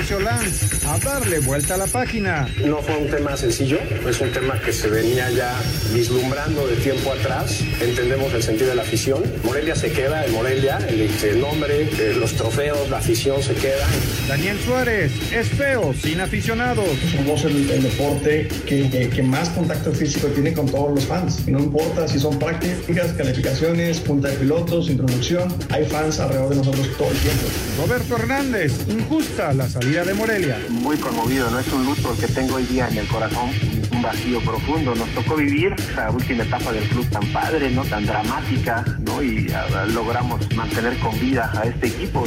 Mauricio 0.00 0.20
Lanz 0.20 0.84
a 0.86 0.98
darle 0.98 1.40
vuelta 1.40 1.74
a 1.74 1.76
la 1.76 1.86
página. 1.86 2.48
No 2.64 2.78
fue 2.78 2.96
un 2.96 3.10
tema 3.10 3.36
sencillo, 3.36 3.78
es 4.08 4.18
un 4.22 4.30
tema 4.32 4.58
que 4.58 4.72
se 4.72 4.88
venía 4.88 5.30
ya 5.30 5.54
vislumbrando 5.92 6.66
de 6.66 6.76
tiempo 6.76 7.12
atrás. 7.12 7.60
Entendemos 7.82 8.32
el 8.32 8.42
sentido 8.42 8.70
de 8.70 8.76
la 8.76 8.82
afición. 8.82 9.22
Morelia 9.44 9.76
se 9.76 9.92
queda 9.92 10.24
en 10.24 10.32
Morelia, 10.32 10.78
el, 10.88 11.40
nombre, 11.40 11.82
eh, 11.82 12.16
los 12.18 12.32
trofeos, 12.32 12.88
la 12.88 12.96
afición 12.96 13.42
se 13.42 13.52
queda. 13.54 13.86
Daniel 14.26 14.58
Suárez 14.64 15.12
es 15.32 15.48
feo, 15.48 15.92
sin 15.92 16.18
aficionados. 16.22 16.88
Somos 17.14 17.44
el, 17.44 17.66
deporte 17.82 18.48
que, 18.66 19.10
que, 19.14 19.22
más 19.22 19.50
contacto 19.50 19.92
físico 19.92 20.28
tiene 20.28 20.54
con 20.54 20.64
todos 20.64 20.94
los 20.94 21.04
fans. 21.04 21.46
No 21.46 21.58
importa 21.58 22.08
si 22.08 22.18
son 22.18 22.38
prácticas, 22.38 23.12
calificaciones, 23.12 24.00
punta 24.00 24.28
de 24.28 24.36
pilotos, 24.36 24.88
introducción, 24.88 25.54
hay 25.68 25.84
fans 25.84 26.20
alrededor 26.20 26.48
de 26.48 26.56
nosotros 26.56 26.88
todo 26.96 27.10
el 27.10 27.18
tiempo. 27.18 27.46
Roberto 27.76 28.16
Hernández, 28.16 28.72
injusta 28.88 29.52
la 29.52 29.68
salida 29.68 29.89
de 29.90 30.14
Morelia. 30.14 30.56
Muy 30.68 30.96
conmovido, 30.98 31.50
no 31.50 31.58
es 31.58 31.66
un 31.72 31.84
luto 31.84 32.12
el 32.12 32.18
que 32.18 32.28
tengo 32.28 32.54
hoy 32.54 32.64
día 32.64 32.86
en 32.88 32.98
el 32.98 33.08
corazón, 33.08 33.50
un 33.90 34.00
vacío 34.00 34.40
profundo. 34.40 34.94
Nos 34.94 35.08
tocó 35.10 35.34
vivir 35.34 35.74
esa 35.76 36.12
última 36.12 36.44
etapa 36.44 36.70
del 36.70 36.84
club 36.84 37.10
tan 37.10 37.26
padre, 37.32 37.70
¿no? 37.70 37.84
Tan 37.84 38.06
dramática, 38.06 38.84
¿no? 39.00 39.20
Y 39.20 39.48
ah, 39.52 39.86
logramos 39.86 40.40
mantener 40.54 40.96
con 41.00 41.18
vida 41.18 41.50
a 41.60 41.64
este 41.64 41.88
equipo. 41.88 42.24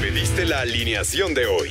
Pediste 0.00 0.46
la 0.46 0.60
alineación 0.62 1.34
de 1.34 1.44
hoy. 1.44 1.70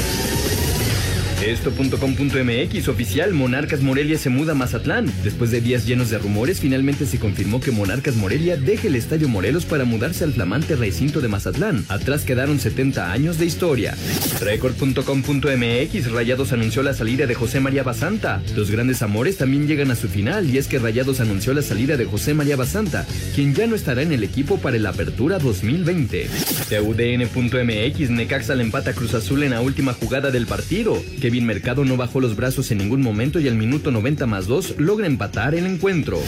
Esto.com.mx 1.45 2.87
oficial, 2.87 3.33
Monarcas 3.33 3.81
Morelia 3.81 4.19
se 4.19 4.29
muda 4.29 4.51
a 4.51 4.55
Mazatlán. 4.55 5.11
Después 5.23 5.49
de 5.49 5.59
días 5.59 5.87
llenos 5.87 6.11
de 6.11 6.19
rumores, 6.19 6.59
finalmente 6.59 7.07
se 7.07 7.17
confirmó 7.17 7.59
que 7.59 7.71
Monarcas 7.71 8.15
Morelia 8.15 8.57
deje 8.57 8.89
el 8.89 8.95
Estadio 8.95 9.27
Morelos 9.27 9.65
para 9.65 9.83
mudarse 9.83 10.23
al 10.23 10.33
flamante 10.33 10.75
recinto 10.75 11.19
de 11.19 11.29
Mazatlán. 11.29 11.83
Atrás 11.89 12.25
quedaron 12.25 12.59
70 12.59 13.11
años 13.11 13.39
de 13.39 13.47
historia. 13.47 13.97
Record.com.mx 14.39 16.11
Rayados 16.11 16.53
anunció 16.53 16.83
la 16.83 16.93
salida 16.93 17.25
de 17.25 17.33
José 17.33 17.59
María 17.59 17.81
Basanta. 17.81 18.43
Los 18.55 18.69
grandes 18.69 19.01
amores 19.01 19.37
también 19.37 19.67
llegan 19.67 19.89
a 19.89 19.95
su 19.95 20.09
final 20.09 20.47
y 20.47 20.59
es 20.59 20.67
que 20.67 20.77
Rayados 20.77 21.21
anunció 21.21 21.55
la 21.55 21.63
salida 21.63 21.97
de 21.97 22.05
José 22.05 22.35
María 22.35 22.55
Basanta, 22.55 23.07
quien 23.33 23.55
ya 23.55 23.65
no 23.65 23.75
estará 23.75 24.03
en 24.03 24.11
el 24.11 24.23
equipo 24.23 24.57
para 24.57 24.77
la 24.77 24.89
apertura 24.89 25.39
2020. 25.39 26.29
TUDN.mx 26.69 28.09
Necaxa 28.11 28.53
le 28.53 28.63
empata 28.63 28.93
Cruz 28.93 29.15
Azul 29.15 29.41
en 29.41 29.51
la 29.51 29.61
última 29.61 29.93
jugada 29.93 30.29
del 30.29 30.45
partido. 30.45 31.01
Kevin 31.31 31.45
Mercado 31.45 31.85
no 31.85 31.95
bajó 31.95 32.19
los 32.19 32.35
brazos 32.35 32.71
en 32.71 32.79
ningún 32.79 33.01
momento 33.01 33.39
y 33.39 33.47
al 33.47 33.55
minuto 33.55 33.89
90 33.89 34.25
más 34.25 34.47
2 34.47 34.75
logra 34.79 35.07
empatar 35.07 35.55
el 35.55 35.65
encuentro. 35.65 36.19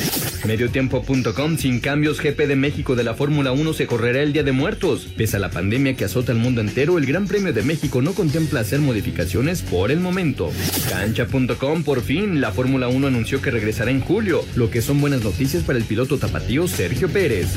Mediotiempo.com 0.47 1.57
Sin 1.57 1.81
cambios 1.81 2.21
GP 2.21 2.47
de 2.47 2.55
México 2.55 2.95
de 2.95 3.03
la 3.03 3.13
Fórmula 3.13 3.51
1 3.51 3.73
se 3.73 3.85
correrá 3.85 4.21
el 4.21 4.31
Día 4.31 4.43
de 4.43 4.53
Muertos. 4.53 5.09
Pese 5.17 5.35
a 5.35 5.39
la 5.41 5.51
pandemia 5.51 5.97
que 5.97 6.05
azota 6.05 6.31
el 6.31 6.37
mundo 6.37 6.61
entero, 6.61 6.97
el 6.97 7.05
Gran 7.05 7.27
Premio 7.27 7.51
de 7.51 7.63
México 7.63 8.01
no 8.01 8.13
contempla 8.13 8.61
hacer 8.61 8.79
modificaciones 8.79 9.61
por 9.61 9.91
el 9.91 9.99
momento. 9.99 10.51
Cancha.com 10.87 11.83
Por 11.83 11.99
fin, 11.99 12.39
la 12.39 12.53
Fórmula 12.53 12.87
1 12.87 13.05
anunció 13.05 13.41
que 13.41 13.51
regresará 13.51 13.91
en 13.91 13.99
julio, 13.99 14.45
lo 14.55 14.69
que 14.69 14.81
son 14.81 15.01
buenas 15.01 15.21
noticias 15.21 15.63
para 15.63 15.79
el 15.79 15.83
piloto 15.83 16.17
tapatío 16.17 16.65
Sergio 16.65 17.09
Pérez. 17.09 17.49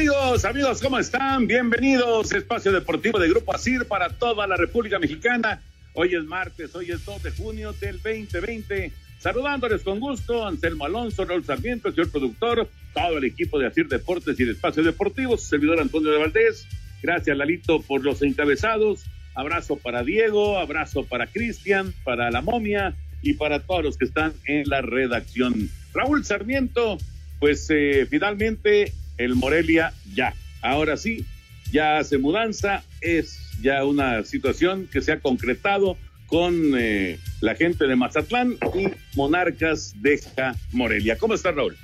Amigos, 0.00 0.46
amigos, 0.46 0.80
¿cómo 0.80 0.98
están? 0.98 1.46
Bienvenidos 1.46 2.32
Espacio 2.32 2.72
Deportivo 2.72 3.18
de 3.18 3.28
Grupo 3.28 3.54
ASIR 3.54 3.84
para 3.84 4.08
toda 4.08 4.46
la 4.46 4.56
República 4.56 4.98
Mexicana. 4.98 5.60
Hoy 5.92 6.14
es 6.14 6.24
martes, 6.24 6.74
hoy 6.74 6.90
es 6.90 7.04
2 7.04 7.22
de 7.22 7.30
junio 7.32 7.74
del 7.74 8.00
2020. 8.00 8.92
Saludándoles 9.18 9.82
con 9.82 10.00
gusto, 10.00 10.46
Anselmo 10.46 10.86
Alonso, 10.86 11.26
Raúl 11.26 11.44
Sarmiento, 11.44 11.90
señor 11.90 12.10
productor, 12.10 12.66
todo 12.94 13.18
el 13.18 13.24
equipo 13.24 13.58
de 13.58 13.66
ASIR 13.66 13.88
Deportes 13.88 14.40
y 14.40 14.44
de 14.44 14.52
Espacio 14.52 14.82
Deportivo, 14.82 15.36
su 15.36 15.48
servidor 15.48 15.78
Antonio 15.78 16.10
de 16.10 16.16
Valdés. 16.16 16.66
Gracias, 17.02 17.36
Lalito, 17.36 17.82
por 17.82 18.02
los 18.02 18.22
encabezados. 18.22 19.04
Abrazo 19.34 19.76
para 19.76 20.02
Diego, 20.02 20.58
abrazo 20.58 21.04
para 21.04 21.26
Cristian, 21.26 21.92
para 22.04 22.30
la 22.30 22.40
momia 22.40 22.94
y 23.20 23.34
para 23.34 23.60
todos 23.60 23.84
los 23.84 23.98
que 23.98 24.06
están 24.06 24.32
en 24.46 24.66
la 24.66 24.80
redacción. 24.80 25.68
Raúl 25.92 26.24
Sarmiento, 26.24 26.96
pues 27.38 27.66
eh, 27.68 28.06
finalmente 28.08 28.94
el 29.20 29.36
Morelia 29.36 29.92
ya. 30.14 30.34
Ahora 30.62 30.96
sí, 30.96 31.26
ya 31.70 31.98
hace 31.98 32.16
mudanza, 32.16 32.82
es 33.02 33.38
ya 33.60 33.84
una 33.84 34.24
situación 34.24 34.88
que 34.90 35.02
se 35.02 35.12
ha 35.12 35.20
concretado 35.20 35.98
con 36.26 36.72
eh, 36.78 37.18
la 37.42 37.54
gente 37.54 37.86
de 37.86 37.96
Mazatlán 37.96 38.56
y 38.74 38.86
Monarcas 39.16 39.94
deja 40.00 40.54
Morelia. 40.72 41.18
¿Cómo 41.18 41.34
estás, 41.34 41.54
Raúl? 41.54 41.76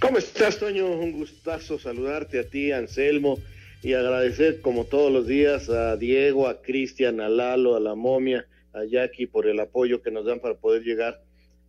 ¿Cómo 0.00 0.18
estás, 0.18 0.58
Toño? 0.58 0.90
Un 0.90 1.12
gustazo 1.12 1.78
saludarte 1.78 2.40
a 2.40 2.48
ti, 2.48 2.72
Anselmo, 2.72 3.38
y 3.80 3.92
agradecer 3.92 4.60
como 4.60 4.84
todos 4.84 5.12
los 5.12 5.28
días 5.28 5.68
a 5.68 5.96
Diego, 5.96 6.48
a 6.48 6.60
Cristian, 6.60 7.20
a 7.20 7.28
Lalo, 7.28 7.76
a 7.76 7.80
la 7.80 7.94
momia, 7.94 8.46
a 8.72 8.84
Jackie 8.84 9.26
por 9.26 9.46
el 9.46 9.60
apoyo 9.60 10.02
que 10.02 10.10
nos 10.10 10.24
dan 10.24 10.40
para 10.40 10.54
poder 10.54 10.82
llegar 10.82 11.22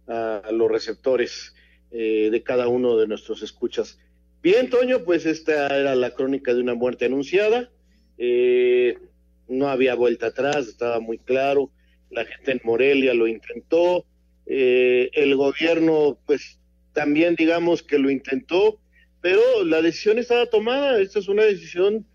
a 0.07 0.50
los 0.51 0.72
receptores 0.72 1.53
eh, 1.91 2.29
de 2.31 2.41
cada 2.41 2.67
uno 2.67 2.97
de 2.97 3.05
nuestros 3.07 3.44
escuchas. 3.44 4.00
Bien, 4.43 4.69
Toño, 4.69 5.05
pues 5.05 5.25
esta 5.25 5.67
era 5.67 5.95
la 5.95 6.11
crónica 6.11 6.53
de 6.53 6.59
una 6.59 6.73
muerte 6.73 7.05
anunciada. 7.05 7.69
Eh, 8.17 8.97
no 9.47 9.69
había 9.69 9.95
vuelta 9.95 10.27
atrás, 10.27 10.67
estaba 10.67 10.99
muy 10.99 11.17
claro. 11.17 11.71
La 12.09 12.25
gente 12.25 12.51
en 12.51 12.61
Morelia 12.65 13.13
lo 13.13 13.25
intentó. 13.27 14.05
Eh, 14.45 15.09
el 15.13 15.37
gobierno, 15.37 16.19
pues 16.25 16.59
también 16.91 17.35
digamos 17.35 17.83
que 17.83 17.97
lo 17.97 18.11
intentó, 18.11 18.81
pero 19.21 19.41
la 19.63 19.81
decisión 19.81 20.19
estaba 20.19 20.45
tomada. 20.47 20.99
Esta 20.99 21.19
es 21.19 21.29
una 21.29 21.43
decisión 21.43 22.05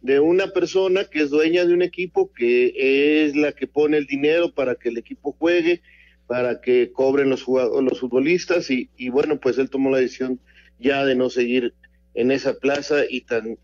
de 0.00 0.18
una 0.18 0.48
persona 0.48 1.04
que 1.04 1.20
es 1.20 1.30
dueña 1.30 1.64
de 1.66 1.72
un 1.72 1.82
equipo, 1.82 2.32
que 2.32 3.24
es 3.26 3.36
la 3.36 3.52
que 3.52 3.68
pone 3.68 3.96
el 3.96 4.06
dinero 4.06 4.52
para 4.52 4.74
que 4.74 4.88
el 4.88 4.98
equipo 4.98 5.36
juegue, 5.38 5.82
para 6.26 6.60
que 6.60 6.90
cobren 6.90 7.30
los, 7.30 7.46
los 7.46 8.00
futbolistas 8.00 8.72
y, 8.72 8.90
y 8.96 9.08
bueno, 9.08 9.38
pues 9.38 9.56
él 9.58 9.70
tomó 9.70 9.90
la 9.90 9.98
decisión 9.98 10.40
ya 10.78 11.04
de 11.04 11.14
no 11.14 11.30
seguir 11.30 11.74
en 12.14 12.30
esa 12.30 12.54
plaza 12.54 13.02
y 13.08 13.22
tan 13.22 13.58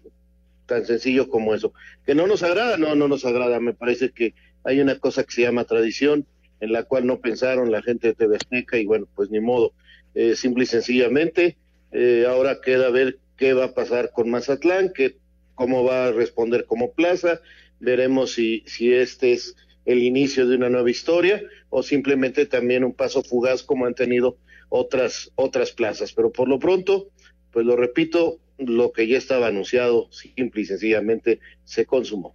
tan 0.67 0.87
sencillo 0.87 1.29
como 1.29 1.55
eso. 1.55 1.73
Que 2.07 2.15
no 2.15 2.27
nos 2.27 2.43
agrada, 2.43 2.77
no, 2.77 2.95
no 2.95 3.09
nos 3.09 3.25
agrada. 3.25 3.61
Me 3.61 3.75
parece 3.75 4.11
que 4.11 4.35
hay 4.65 4.81
una 4.81 4.99
cosa 4.99 5.25
que 5.25 5.33
se 5.33 5.43
llama 5.43 5.65
tradición, 5.65 6.27
en 6.61 6.73
la 6.73 6.85
cual 6.85 7.07
no 7.07 7.21
pensaron 7.21 7.71
la 7.71 7.83
gente 7.83 8.09
de 8.09 8.15
TV 8.15 8.39
y 8.81 8.87
bueno, 8.87 9.07
pues 9.15 9.31
ni 9.31 9.41
modo. 9.41 9.73
Eh, 10.15 10.37
simple 10.37 10.65
y 10.65 10.67
sencillamente, 10.67 11.57
eh, 11.91 12.27
ahora 12.29 12.61
queda 12.61 12.91
ver 12.91 13.19
qué 13.37 13.55
va 13.55 13.67
a 13.67 13.75
pasar 13.75 14.13
con 14.13 14.31
Mazatlán, 14.31 14.93
que, 14.93 15.17
cómo 15.55 15.85
va 15.85 16.07
a 16.07 16.13
responder 16.13 16.65
como 16.67 16.93
plaza. 16.93 17.41
Veremos 17.81 18.33
si, 18.33 18.63
si 18.67 18.93
este 18.93 19.33
es 19.33 19.57
el 19.85 20.03
inicio 20.03 20.47
de 20.47 20.57
una 20.57 20.71
nueva 20.71 20.91
historia 20.91 21.43
o 21.69 21.83
simplemente 21.83 22.47
también 22.47 22.85
un 22.85 22.95
paso 22.95 23.23
fugaz 23.23 23.63
como 23.63 23.87
han 23.87 23.95
tenido 23.95 24.37
otras, 24.73 25.31
otras 25.37 25.71
plazas. 25.73 26.13
Pero 26.13 26.33
por 26.33 26.49
lo 26.49 26.59
pronto, 26.59 27.09
pues 27.53 27.67
lo 27.67 27.77
repito, 27.77 28.39
lo 28.59 28.91
que 28.93 29.07
ya 29.07 29.19
estaba 29.19 29.49
anunciado, 29.49 30.11
simple 30.11 30.63
y 30.63 30.65
sencillamente, 30.65 31.41
se 31.65 31.85
consumó. 31.85 32.35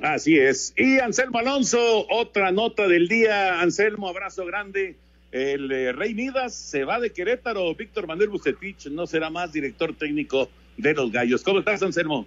Así 0.00 0.38
es. 0.38 0.74
Y 0.76 1.00
Anselmo 1.00 1.38
Alonso, 1.38 2.06
otra 2.08 2.52
nota 2.52 2.86
del 2.86 3.08
día. 3.08 3.60
Anselmo, 3.60 4.08
abrazo 4.08 4.46
grande. 4.46 4.96
El 5.32 5.72
eh, 5.72 5.92
Rey 5.92 6.14
Midas 6.14 6.54
se 6.54 6.84
va 6.84 7.00
de 7.00 7.12
Querétaro. 7.12 7.74
Víctor 7.74 8.06
Manuel 8.06 8.28
Bucetich 8.28 8.86
no 8.86 9.06
será 9.06 9.28
más 9.28 9.52
director 9.52 9.94
técnico 9.96 10.48
de 10.76 10.94
los 10.94 11.10
Gallos. 11.10 11.42
¿Cómo 11.42 11.58
estás, 11.58 11.82
Anselmo? 11.82 12.26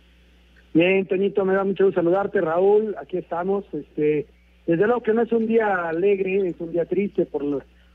Bien, 0.74 1.06
Toñito, 1.06 1.46
me 1.46 1.54
da 1.54 1.64
mucho 1.64 1.86
gusto 1.86 2.02
saludarte, 2.02 2.42
Raúl. 2.42 2.96
Aquí 3.00 3.18
estamos. 3.18 3.64
Este, 3.72 4.28
desde 4.68 4.86
luego 4.86 5.02
que 5.02 5.14
no 5.14 5.22
es 5.22 5.32
un 5.32 5.48
día 5.48 5.88
alegre, 5.88 6.50
es 6.50 6.56
un 6.60 6.72
día 6.72 6.86
triste 6.86 7.26
por 7.26 7.44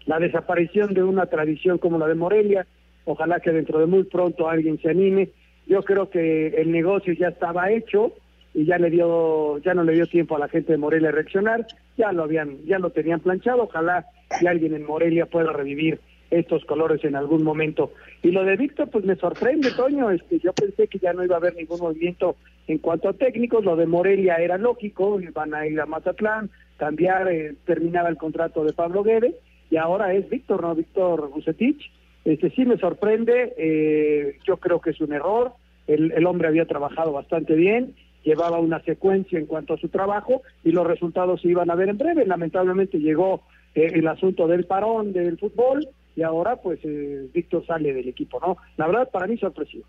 la 0.07 0.19
desaparición 0.19 0.95
de 0.95 1.03
una 1.03 1.27
tradición 1.27 1.79
como 1.79 1.99
la 1.99 2.07
de 2.07 2.15
Morelia. 2.15 2.67
Ojalá 3.05 3.41
que 3.41 3.53
dentro 3.53 3.79
de 3.79 3.87
muy 3.87 4.05
pronto 4.05 4.49
alguien 4.49 4.79
se 4.81 4.91
anime. 4.91 5.31
Yo 5.67 5.83
creo 5.83 6.11
que 6.11 6.49
el 6.49 6.71
negocio 6.71 7.13
ya 7.15 7.29
estaba 7.29 7.71
hecho 7.71 8.13
y 8.53 8.67
ya 8.67 8.79
le 8.79 8.91
dio, 8.91 9.59
ya 9.59 9.75
no 9.75 9.83
le 9.83 9.95
dio 9.95 10.07
tiempo 10.07 10.37
a 10.37 10.39
la 10.39 10.49
gente 10.49 10.73
de 10.73 10.79
Morelia 10.79 11.09
a 11.09 11.13
reaccionar, 11.13 11.67
ya 11.97 12.13
lo 12.13 12.23
habían, 12.23 12.65
ya 12.67 12.79
lo 12.79 12.91
tenían 12.91 13.21
planchado, 13.21 13.65
ojalá 13.65 14.07
que 14.39 14.49
alguien 14.49 14.75
en 14.75 14.87
Morelia 14.87 15.27
pueda 15.27 15.53
revivir 15.53 16.01
estos 16.31 16.65
colores 16.65 17.05
en 17.05 17.17
algún 17.17 17.43
momento. 17.43 17.93
Y 18.23 18.31
lo 18.31 18.45
de 18.45 18.57
Víctor, 18.57 18.91
pues 18.91 19.05
me 19.05 19.17
sorprende, 19.17 19.71
Toño, 19.73 20.11
este, 20.11 20.39
yo 20.39 20.53
pensé 20.53 20.89
que 20.89 20.99
ya 20.99 21.13
no 21.13 21.25
iba 21.25 21.35
a 21.35 21.39
haber 21.39 21.55
ningún 21.55 21.81
movimiento 21.81 22.37
en 22.67 22.79
cuanto 22.79 23.09
a 23.09 23.13
técnicos, 23.13 23.65
lo 23.65 23.77
de 23.77 23.87
Morelia 23.87 24.37
era 24.37 24.57
lógico, 24.57 25.21
van 25.33 25.55
a 25.55 25.67
ir 25.67 25.81
a 25.81 25.87
Mazatlán, 25.87 26.51
cambiar, 26.77 27.29
eh, 27.29 27.55
terminaba 27.65 28.09
el 28.09 28.17
contrato 28.17 28.65
de 28.65 28.73
Pablo 28.73 29.03
Guede, 29.03 29.35
y 29.71 29.77
ahora 29.77 30.13
es 30.15 30.29
Víctor, 30.29 30.63
¿no? 30.63 30.75
Víctor 30.75 31.31
Bucetich. 31.31 31.91
Este 32.25 32.51
sí 32.51 32.65
me 32.65 32.79
sorprende, 32.79 33.55
eh, 33.59 34.39
yo 34.47 34.57
creo 34.57 34.81
que 34.81 34.91
es 34.91 35.01
un 35.01 35.13
error, 35.13 35.53
el, 35.87 36.13
el 36.13 36.27
hombre 36.27 36.49
había 36.49 36.65
trabajado 36.65 37.13
bastante 37.13 37.55
bien, 37.55 37.95
llevaba 38.25 38.59
una 38.59 38.83
secuencia 38.83 39.39
en 39.39 39.47
cuanto 39.47 39.75
a 39.75 39.79
su 39.79 39.89
trabajo 39.89 40.43
y 40.65 40.73
los 40.73 40.87
resultados 40.87 41.43
se 41.43 41.49
iban 41.49 41.71
a 41.71 41.75
ver 41.75 41.91
en 41.91 41.99
breve. 41.99 42.27
Lamentablemente 42.27 42.99
llegó 42.99 43.43
eh, 43.75 43.91
el 43.95 44.09
asunto 44.09 44.49
del 44.49 44.65
parón 44.65 45.13
del 45.13 45.39
fútbol 45.39 45.87
y 46.17 46.23
ahora 46.23 46.57
pues 46.57 46.81
eh, 46.85 47.29
Víctor 47.33 47.67
sale 47.67 47.93
del 47.93 48.09
equipo, 48.09 48.41
¿no? 48.41 48.57
La 48.77 48.87
verdad 48.87 49.11
para 49.11 49.27
mí 49.27 49.37
sorpresivo. 49.37 49.85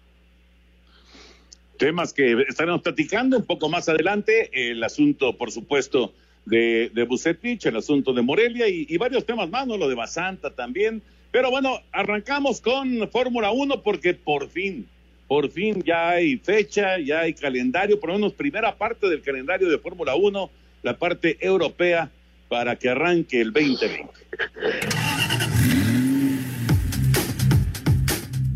Temas 1.77 2.13
que 2.13 2.33
estaremos 2.47 2.81
platicando 2.81 3.37
un 3.37 3.45
poco 3.45 3.69
más 3.69 3.89
adelante, 3.89 4.49
el 4.71 4.83
asunto 4.83 5.37
por 5.37 5.51
supuesto 5.51 6.13
de, 6.45 6.91
de 6.93 7.03
Bucetich, 7.03 7.65
el 7.65 7.77
asunto 7.77 8.13
de 8.13 8.21
Morelia 8.21 8.67
y, 8.67 8.97
varios 8.97 9.25
temas 9.25 9.49
más, 9.49 9.67
¿no? 9.67 9.77
Lo 9.77 9.89
de 9.89 9.95
Basanta 9.95 10.51
también. 10.51 11.01
Pero 11.31 11.51
bueno, 11.51 11.79
arrancamos 11.91 12.61
con 12.61 13.09
Fórmula 13.09 13.51
1 13.51 13.81
porque 13.81 14.13
por 14.13 14.49
fin, 14.49 14.87
por 15.27 15.49
fin 15.49 15.83
ya 15.83 16.11
hay 16.11 16.37
fecha, 16.37 16.97
ya 16.99 17.21
hay 17.21 17.33
calendario, 17.33 17.99
por 17.99 18.09
lo 18.09 18.15
menos 18.15 18.33
primera 18.33 18.75
parte 18.75 19.09
del 19.09 19.21
calendario 19.21 19.69
de 19.69 19.77
Fórmula 19.79 20.15
1, 20.15 20.49
la 20.83 20.97
parte 20.97 21.37
europea 21.41 22.09
para 22.47 22.75
que 22.75 22.89
arranque 22.89 23.41
el 23.41 23.51
2020. 23.51 24.13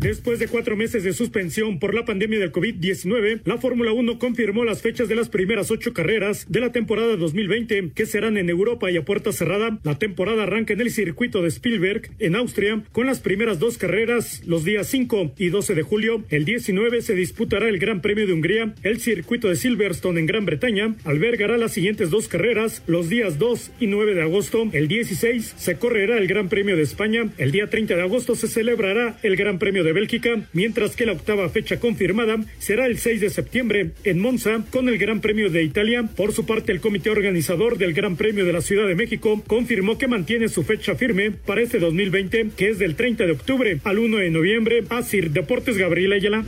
Después 0.00 0.38
de 0.38 0.48
cuatro 0.48 0.78
meses 0.78 1.04
de 1.04 1.12
suspensión 1.12 1.78
por 1.78 1.94
la 1.94 2.06
pandemia 2.06 2.38
del 2.38 2.52
COVID-19, 2.52 3.42
la 3.44 3.58
Fórmula 3.58 3.92
1 3.92 4.18
confirmó 4.18 4.64
las 4.64 4.80
fechas 4.80 5.10
de 5.10 5.14
las 5.14 5.28
primeras 5.28 5.70
ocho 5.70 5.92
carreras 5.92 6.46
de 6.48 6.60
la 6.60 6.72
temporada 6.72 7.16
2020 7.16 7.90
que 7.94 8.06
serán 8.06 8.38
en 8.38 8.48
Europa 8.48 8.90
y 8.90 8.96
a 8.96 9.04
puerta 9.04 9.30
cerrada. 9.30 9.78
La 9.82 9.98
temporada 9.98 10.44
arranca 10.44 10.72
en 10.72 10.80
el 10.80 10.90
circuito 10.90 11.42
de 11.42 11.48
Spielberg, 11.48 12.12
en 12.18 12.34
Austria, 12.34 12.82
con 12.92 13.06
las 13.06 13.20
primeras 13.20 13.58
dos 13.58 13.76
carreras 13.76 14.40
los 14.46 14.64
días 14.64 14.86
5 14.86 15.34
y 15.36 15.50
12 15.50 15.74
de 15.74 15.82
julio. 15.82 16.24
El 16.30 16.46
19 16.46 17.02
se 17.02 17.14
disputará 17.14 17.68
el 17.68 17.78
Gran 17.78 18.00
Premio 18.00 18.26
de 18.26 18.32
Hungría. 18.32 18.74
El 18.82 19.00
circuito 19.00 19.48
de 19.48 19.56
Silverstone 19.56 20.18
en 20.18 20.24
Gran 20.24 20.46
Bretaña 20.46 20.96
albergará 21.04 21.58
las 21.58 21.72
siguientes 21.72 22.08
dos 22.08 22.26
carreras 22.26 22.82
los 22.86 23.10
días 23.10 23.38
2 23.38 23.72
y 23.80 23.86
9 23.86 24.14
de 24.14 24.22
agosto. 24.22 24.66
El 24.72 24.88
16 24.88 25.56
se 25.58 25.76
correrá 25.76 26.16
el 26.16 26.26
Gran 26.26 26.48
Premio 26.48 26.74
de 26.74 26.84
España. 26.84 27.28
El 27.36 27.52
día 27.52 27.66
30 27.66 27.96
de 27.96 28.02
agosto 28.02 28.34
se 28.34 28.48
celebrará 28.48 29.18
el 29.22 29.36
Gran 29.36 29.58
Premio 29.58 29.84
de 29.84 29.89
Bélgica, 29.92 30.46
mientras 30.52 30.96
que 30.96 31.06
la 31.06 31.12
octava 31.12 31.48
fecha 31.48 31.80
confirmada 31.80 32.38
será 32.58 32.86
el 32.86 32.98
6 32.98 33.20
de 33.20 33.30
septiembre 33.30 33.90
en 34.04 34.20
Monza 34.20 34.64
con 34.70 34.88
el 34.88 34.98
Gran 34.98 35.20
Premio 35.20 35.50
de 35.50 35.62
Italia. 35.62 36.04
Por 36.16 36.32
su 36.32 36.46
parte, 36.46 36.72
el 36.72 36.80
comité 36.80 37.10
organizador 37.10 37.78
del 37.78 37.92
Gran 37.94 38.16
Premio 38.16 38.44
de 38.44 38.52
la 38.52 38.60
Ciudad 38.60 38.86
de 38.86 38.94
México 38.94 39.42
confirmó 39.46 39.98
que 39.98 40.08
mantiene 40.08 40.48
su 40.48 40.62
fecha 40.62 40.94
firme 40.94 41.30
para 41.30 41.62
este 41.62 41.78
2020, 41.78 42.50
que 42.56 42.70
es 42.70 42.78
del 42.78 42.96
30 42.96 43.26
de 43.26 43.32
octubre 43.32 43.80
al 43.84 43.98
1 43.98 44.16
de 44.18 44.30
noviembre. 44.30 44.84
Asir 44.90 45.30
Deportes 45.30 45.76
Gabriela 45.76 46.16
Ayala. 46.16 46.44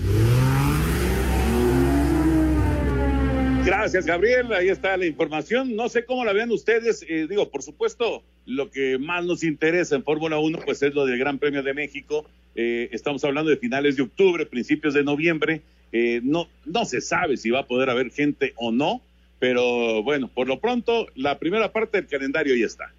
Gracias, 3.65 4.07
Gabriel. 4.07 4.53
Ahí 4.53 4.69
está 4.69 4.97
la 4.97 5.07
información. 5.07 5.77
No 5.77 5.89
sé 5.89 6.05
cómo 6.05 6.25
la 6.25 6.33
vean 6.33 6.51
ustedes. 6.51 7.05
Eh, 7.09 7.27
digo, 7.29 7.49
por 7.49 7.63
supuesto, 7.63 8.25
lo 8.45 8.71
que 8.71 8.99
más 8.99 9.25
nos 9.25 9.45
interesa 9.45 9.95
en 9.95 10.03
Fórmula 10.03 10.39
1 10.39 10.59
pues 10.65 10.83
es 10.83 10.95
lo 10.95 11.07
del 11.07 11.19
Gran 11.19 11.39
Premio 11.39 11.63
de 11.63 11.73
México. 11.73 12.27
Eh, 12.55 12.89
estamos 12.93 13.25
hablando 13.25 13.51
de 13.51 13.57
finales 13.57 13.97
de 13.97 14.03
octubre, 14.03 14.47
principios 14.47 14.95
de 14.95 15.05
noviembre. 15.05 15.63
Eh, 15.93 16.21
no, 16.23 16.49
no 16.65 16.85
se 16.85 17.01
sabe 17.01 17.37
si 17.37 17.51
va 17.51 17.61
a 17.61 17.67
poder 17.67 17.91
haber 17.91 18.11
gente 18.11 18.53
o 18.57 18.73
no, 18.73 19.03
pero 19.39 20.03
bueno, 20.03 20.29
por 20.29 20.49
lo 20.49 20.61
pronto, 20.61 21.07
la 21.15 21.39
primera 21.39 21.73
parte 21.73 21.99
del 21.99 22.09
calendario 22.09 22.55
ya 22.55 22.67
está. 22.67 22.93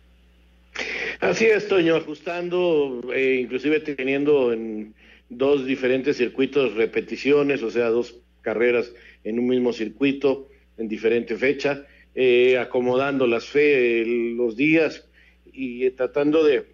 Así 1.20 1.46
es, 1.46 1.68
Toño, 1.68 1.96
ajustando, 1.96 3.02
eh, 3.14 3.40
inclusive 3.42 3.80
teniendo 3.80 4.52
en 4.52 4.94
dos 5.30 5.66
diferentes 5.66 6.18
circuitos 6.18 6.74
repeticiones, 6.74 7.64
o 7.64 7.72
sea, 7.72 7.90
dos 7.90 8.20
carreras 8.42 8.92
en 9.24 9.40
un 9.40 9.48
mismo 9.48 9.74
circuito 9.74 10.50
en 10.78 10.88
diferente 10.88 11.36
fecha, 11.36 11.86
eh, 12.16 12.58
acomodando 12.58 13.26
las 13.26 13.46
fe, 13.46 14.04
los 14.06 14.56
días 14.56 15.08
y 15.52 15.90
tratando 15.92 16.44
de, 16.44 16.66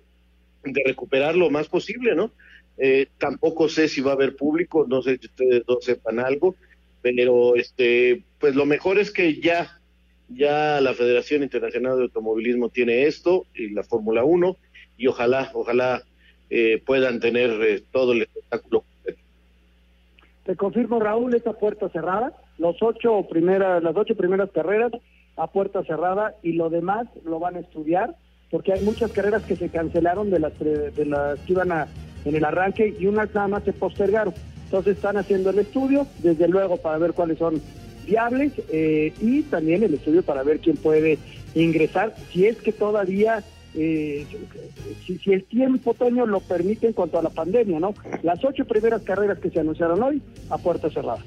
de, 0.63 0.83
recuperar 0.85 1.35
lo 1.35 1.49
más 1.49 1.67
posible, 1.67 2.15
¿no? 2.15 2.33
Eh, 2.81 3.07
tampoco 3.17 3.67
sé 3.67 3.89
si 3.89 3.99
va 3.99 4.11
a 4.11 4.13
haber 4.13 4.37
público, 4.37 4.85
no 4.87 5.01
sé 5.01 5.17
si 5.17 5.27
ustedes 5.27 5.65
dos 5.65 5.83
sepan 5.83 6.19
algo, 6.19 6.55
pero 7.01 7.55
este, 7.55 8.23
pues 8.39 8.55
lo 8.55 8.65
mejor 8.65 8.97
es 8.97 9.11
que 9.11 9.41
ya, 9.41 9.79
ya 10.29 10.79
la 10.79 10.93
Federación 10.93 11.43
Internacional 11.43 11.97
de 11.97 12.03
Automovilismo 12.03 12.69
tiene 12.69 13.03
esto 13.03 13.45
y 13.53 13.71
la 13.71 13.83
Fórmula 13.83 14.23
1 14.23 14.55
y 14.97 15.07
ojalá, 15.07 15.51
ojalá 15.53 16.03
eh, 16.49 16.81
puedan 16.85 17.19
tener 17.19 17.49
eh, 17.61 17.83
todo 17.91 18.13
el 18.13 18.21
espectáculo. 18.21 18.85
Te 20.45 20.55
confirmo, 20.55 20.99
Raúl, 20.99 21.35
esta 21.35 21.53
puerta 21.53 21.89
cerrada, 21.89 22.33
los 22.57 22.81
ocho 22.81 23.27
primeras, 23.29 23.83
las 23.83 23.95
ocho 23.95 24.15
primeras 24.15 24.51
carreras 24.51 24.93
a 25.35 25.47
puerta 25.47 25.83
cerrada 25.83 26.35
y 26.43 26.53
lo 26.53 26.69
demás 26.69 27.07
lo 27.25 27.39
van 27.39 27.55
a 27.55 27.59
estudiar 27.59 28.15
porque 28.49 28.73
hay 28.73 28.81
muchas 28.81 29.11
carreras 29.11 29.43
que 29.43 29.55
se 29.55 29.69
cancelaron 29.69 30.29
de 30.29 30.39
las, 30.39 30.57
de 30.59 31.05
las 31.05 31.39
que 31.39 31.53
iban 31.53 31.71
a, 31.71 31.87
en 32.25 32.35
el 32.35 32.43
arranque 32.43 32.95
y 32.99 33.05
unas 33.05 33.33
nada 33.33 33.47
más 33.47 33.63
se 33.63 33.73
postergaron. 33.73 34.33
Entonces 34.65 34.97
están 34.97 35.17
haciendo 35.17 35.49
el 35.49 35.59
estudio, 35.59 36.07
desde 36.19 36.47
luego 36.47 36.77
para 36.77 36.97
ver 36.97 37.13
cuáles 37.13 37.39
son 37.39 37.61
viables 38.05 38.53
eh, 38.71 39.13
y 39.21 39.43
también 39.43 39.83
el 39.83 39.93
estudio 39.93 40.23
para 40.23 40.43
ver 40.43 40.59
quién 40.59 40.77
puede 40.77 41.17
ingresar, 41.55 42.15
si 42.31 42.45
es 42.45 42.57
que 42.57 42.71
todavía, 42.71 43.43
eh, 43.73 44.25
si, 45.05 45.17
si, 45.17 45.33
el 45.33 45.43
tiempo, 45.43 45.93
Toño, 45.93 46.25
lo 46.25 46.39
permite 46.39 46.87
en 46.87 46.93
cuanto 46.93 47.17
a 47.17 47.23
la 47.23 47.29
pandemia, 47.29 47.79
¿no? 47.79 47.93
Las 48.21 48.43
ocho 48.43 48.65
primeras 48.65 49.01
carreras 49.01 49.39
que 49.39 49.49
se 49.49 49.59
anunciaron 49.59 50.01
hoy 50.01 50.21
a 50.49 50.57
puerta 50.57 50.89
cerrada. 50.89 51.23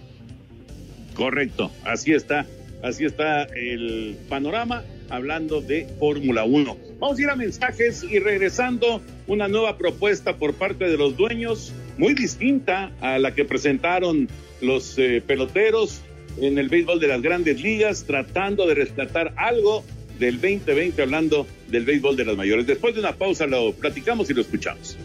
Correcto, 1.14 1.70
así 1.84 2.14
está, 2.14 2.46
así 2.82 3.04
está 3.04 3.42
el 3.44 4.16
panorama 4.28 4.82
hablando 5.12 5.60
de 5.60 5.86
Fórmula 5.98 6.44
1. 6.44 6.76
Vamos 6.98 7.18
a 7.18 7.22
ir 7.22 7.28
a 7.28 7.36
mensajes 7.36 8.02
y 8.02 8.18
regresando 8.18 9.02
una 9.26 9.46
nueva 9.46 9.76
propuesta 9.76 10.36
por 10.36 10.54
parte 10.54 10.88
de 10.88 10.96
los 10.96 11.16
dueños, 11.16 11.72
muy 11.98 12.14
distinta 12.14 12.90
a 13.00 13.18
la 13.18 13.34
que 13.34 13.44
presentaron 13.44 14.28
los 14.62 14.98
eh, 14.98 15.22
peloteros 15.24 16.00
en 16.40 16.58
el 16.58 16.70
béisbol 16.70 16.98
de 16.98 17.08
las 17.08 17.20
grandes 17.20 17.60
ligas, 17.60 18.04
tratando 18.04 18.66
de 18.66 18.74
rescatar 18.74 19.34
algo 19.36 19.84
del 20.18 20.40
2020, 20.40 21.02
hablando 21.02 21.46
del 21.68 21.84
béisbol 21.84 22.16
de 22.16 22.24
las 22.24 22.36
mayores. 22.36 22.66
Después 22.66 22.94
de 22.94 23.00
una 23.00 23.12
pausa 23.12 23.46
lo 23.46 23.72
platicamos 23.74 24.30
y 24.30 24.34
lo 24.34 24.40
escuchamos. 24.40 24.96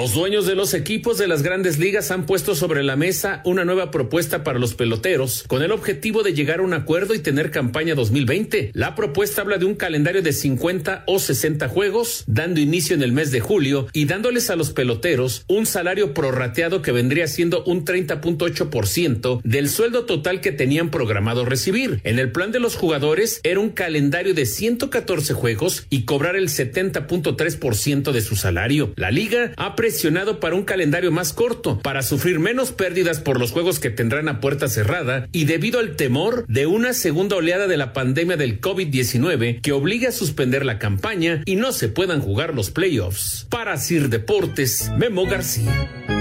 Los 0.01 0.15
dueños 0.15 0.47
de 0.47 0.55
los 0.55 0.73
equipos 0.73 1.19
de 1.19 1.29
las 1.29 1.43
grandes 1.43 1.79
ligas 1.79 2.11
han 2.11 2.25
puesto 2.25 2.55
sobre 2.55 2.83
la 2.83 2.97
mesa 2.97 3.43
una 3.45 3.67
nueva 3.67 3.91
propuesta 3.91 4.43
para 4.43 4.59
los 4.59 4.73
peloteros 4.73 5.45
con 5.47 5.63
el 5.63 5.73
objetivo 5.73 6.23
de 6.23 6.33
llegar 6.33 6.61
a 6.61 6.63
un 6.63 6.73
acuerdo 6.73 7.13
y 7.13 7.19
tener 7.19 7.51
campaña 7.51 7.95
2020. 7.95 8.71
La 8.73 8.95
propuesta 8.95 9.43
habla 9.43 9.59
de 9.59 9.67
un 9.67 9.75
calendario 9.75 10.23
de 10.23 10.33
50 10.33 11.05
o 11.07 11.19
60 11.19 11.69
juegos, 11.69 12.25
dando 12.27 12.61
inicio 12.61 12.97
en 12.97 13.03
el 13.03 13.13
mes 13.13 13.31
de 13.31 13.41
julio 13.41 13.89
y 13.93 14.07
dándoles 14.07 14.49
a 14.49 14.57
los 14.57 14.73
peloteros 14.73 15.45
un 15.49 15.67
salario 15.67 16.15
prorrateado 16.15 16.81
que 16.81 16.93
vendría 16.93 17.27
siendo 17.27 17.63
un 17.65 17.85
30.8% 17.85 19.43
del 19.45 19.69
sueldo 19.69 20.07
total 20.07 20.41
que 20.41 20.51
tenían 20.51 20.91
programado 20.91 21.45
recibir. 21.45 22.01
En 22.05 22.19
el 22.19 22.33
plan 22.33 22.53
de 22.53 22.61
los 22.61 22.75
jugadores 22.75 23.41
era 23.43 23.61
un 23.61 23.69
calendario 23.69 24.33
de 24.33 24.47
114 24.47 25.35
juegos 25.35 25.87
y 25.91 26.07
cobrar 26.07 26.37
el 26.37 26.49
70.3% 26.49 28.13
de 28.13 28.21
su 28.23 28.35
salario. 28.35 28.95
La 28.97 29.11
liga 29.11 29.53
ha 29.59 29.77
presionado 29.91 30.39
para 30.39 30.55
un 30.55 30.63
calendario 30.63 31.11
más 31.11 31.33
corto, 31.33 31.81
para 31.81 32.03
sufrir 32.03 32.39
menos 32.39 32.71
pérdidas 32.71 33.19
por 33.19 33.41
los 33.41 33.51
juegos 33.51 33.81
que 33.81 33.91
tendrán 33.91 34.29
a 34.29 34.39
puerta 34.39 34.69
cerrada 34.69 35.29
y 35.33 35.47
debido 35.47 35.81
al 35.81 35.97
temor 35.97 36.47
de 36.47 36.67
una 36.67 36.93
segunda 36.93 37.35
oleada 37.35 37.67
de 37.67 37.77
la 37.77 37.93
pandemia 37.93 38.37
del 38.37 38.61
COVID-19 38.61 39.61
que 39.61 39.73
obliga 39.73 40.11
a 40.11 40.13
suspender 40.13 40.65
la 40.65 40.79
campaña 40.79 41.43
y 41.45 41.57
no 41.57 41.73
se 41.73 41.89
puedan 41.89 42.21
jugar 42.21 42.55
los 42.55 42.71
playoffs. 42.71 43.49
Para 43.51 43.77
Sir 43.79 44.11
Deportes, 44.11 44.93
Memo 44.97 45.27
García. 45.27 46.20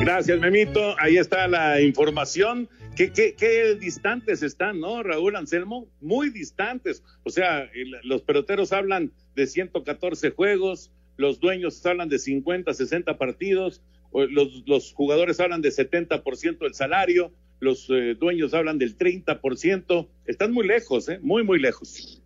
Gracias, 0.00 0.40
Memito. 0.40 0.94
Ahí 0.98 1.18
está 1.18 1.46
la 1.46 1.82
información. 1.82 2.70
¿Qué, 2.96 3.12
qué, 3.12 3.34
qué 3.34 3.74
distantes 3.74 4.42
están, 4.42 4.80
¿no, 4.80 5.02
Raúl 5.02 5.36
Anselmo? 5.36 5.88
Muy 6.00 6.30
distantes. 6.30 7.02
O 7.22 7.30
sea, 7.30 7.70
los 8.02 8.22
peloteros 8.22 8.72
hablan 8.72 9.12
de 9.36 9.46
114 9.46 10.30
juegos, 10.30 10.90
los 11.18 11.38
dueños 11.38 11.84
hablan 11.84 12.08
de 12.08 12.18
50, 12.18 12.72
60 12.72 13.18
partidos, 13.18 13.82
los, 14.12 14.64
los 14.66 14.92
jugadores 14.94 15.38
hablan 15.38 15.60
de 15.60 15.68
70% 15.68 16.58
del 16.58 16.74
salario, 16.74 17.30
los 17.60 17.86
eh, 17.90 18.16
dueños 18.18 18.54
hablan 18.54 18.78
del 18.78 18.96
30%. 18.96 20.08
Están 20.24 20.52
muy 20.52 20.66
lejos, 20.66 21.10
¿eh? 21.10 21.18
Muy, 21.20 21.44
muy 21.44 21.58
lejos. 21.58 22.22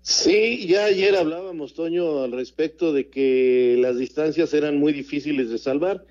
Sí, 0.00 0.66
ya 0.66 0.86
ayer 0.86 1.14
hablábamos, 1.14 1.74
Toño, 1.74 2.24
al 2.24 2.32
respecto 2.32 2.92
de 2.92 3.08
que 3.08 3.76
las 3.78 3.96
distancias 3.96 4.52
eran 4.52 4.76
muy 4.78 4.92
difíciles 4.92 5.50
de 5.50 5.58
salvar 5.58 6.04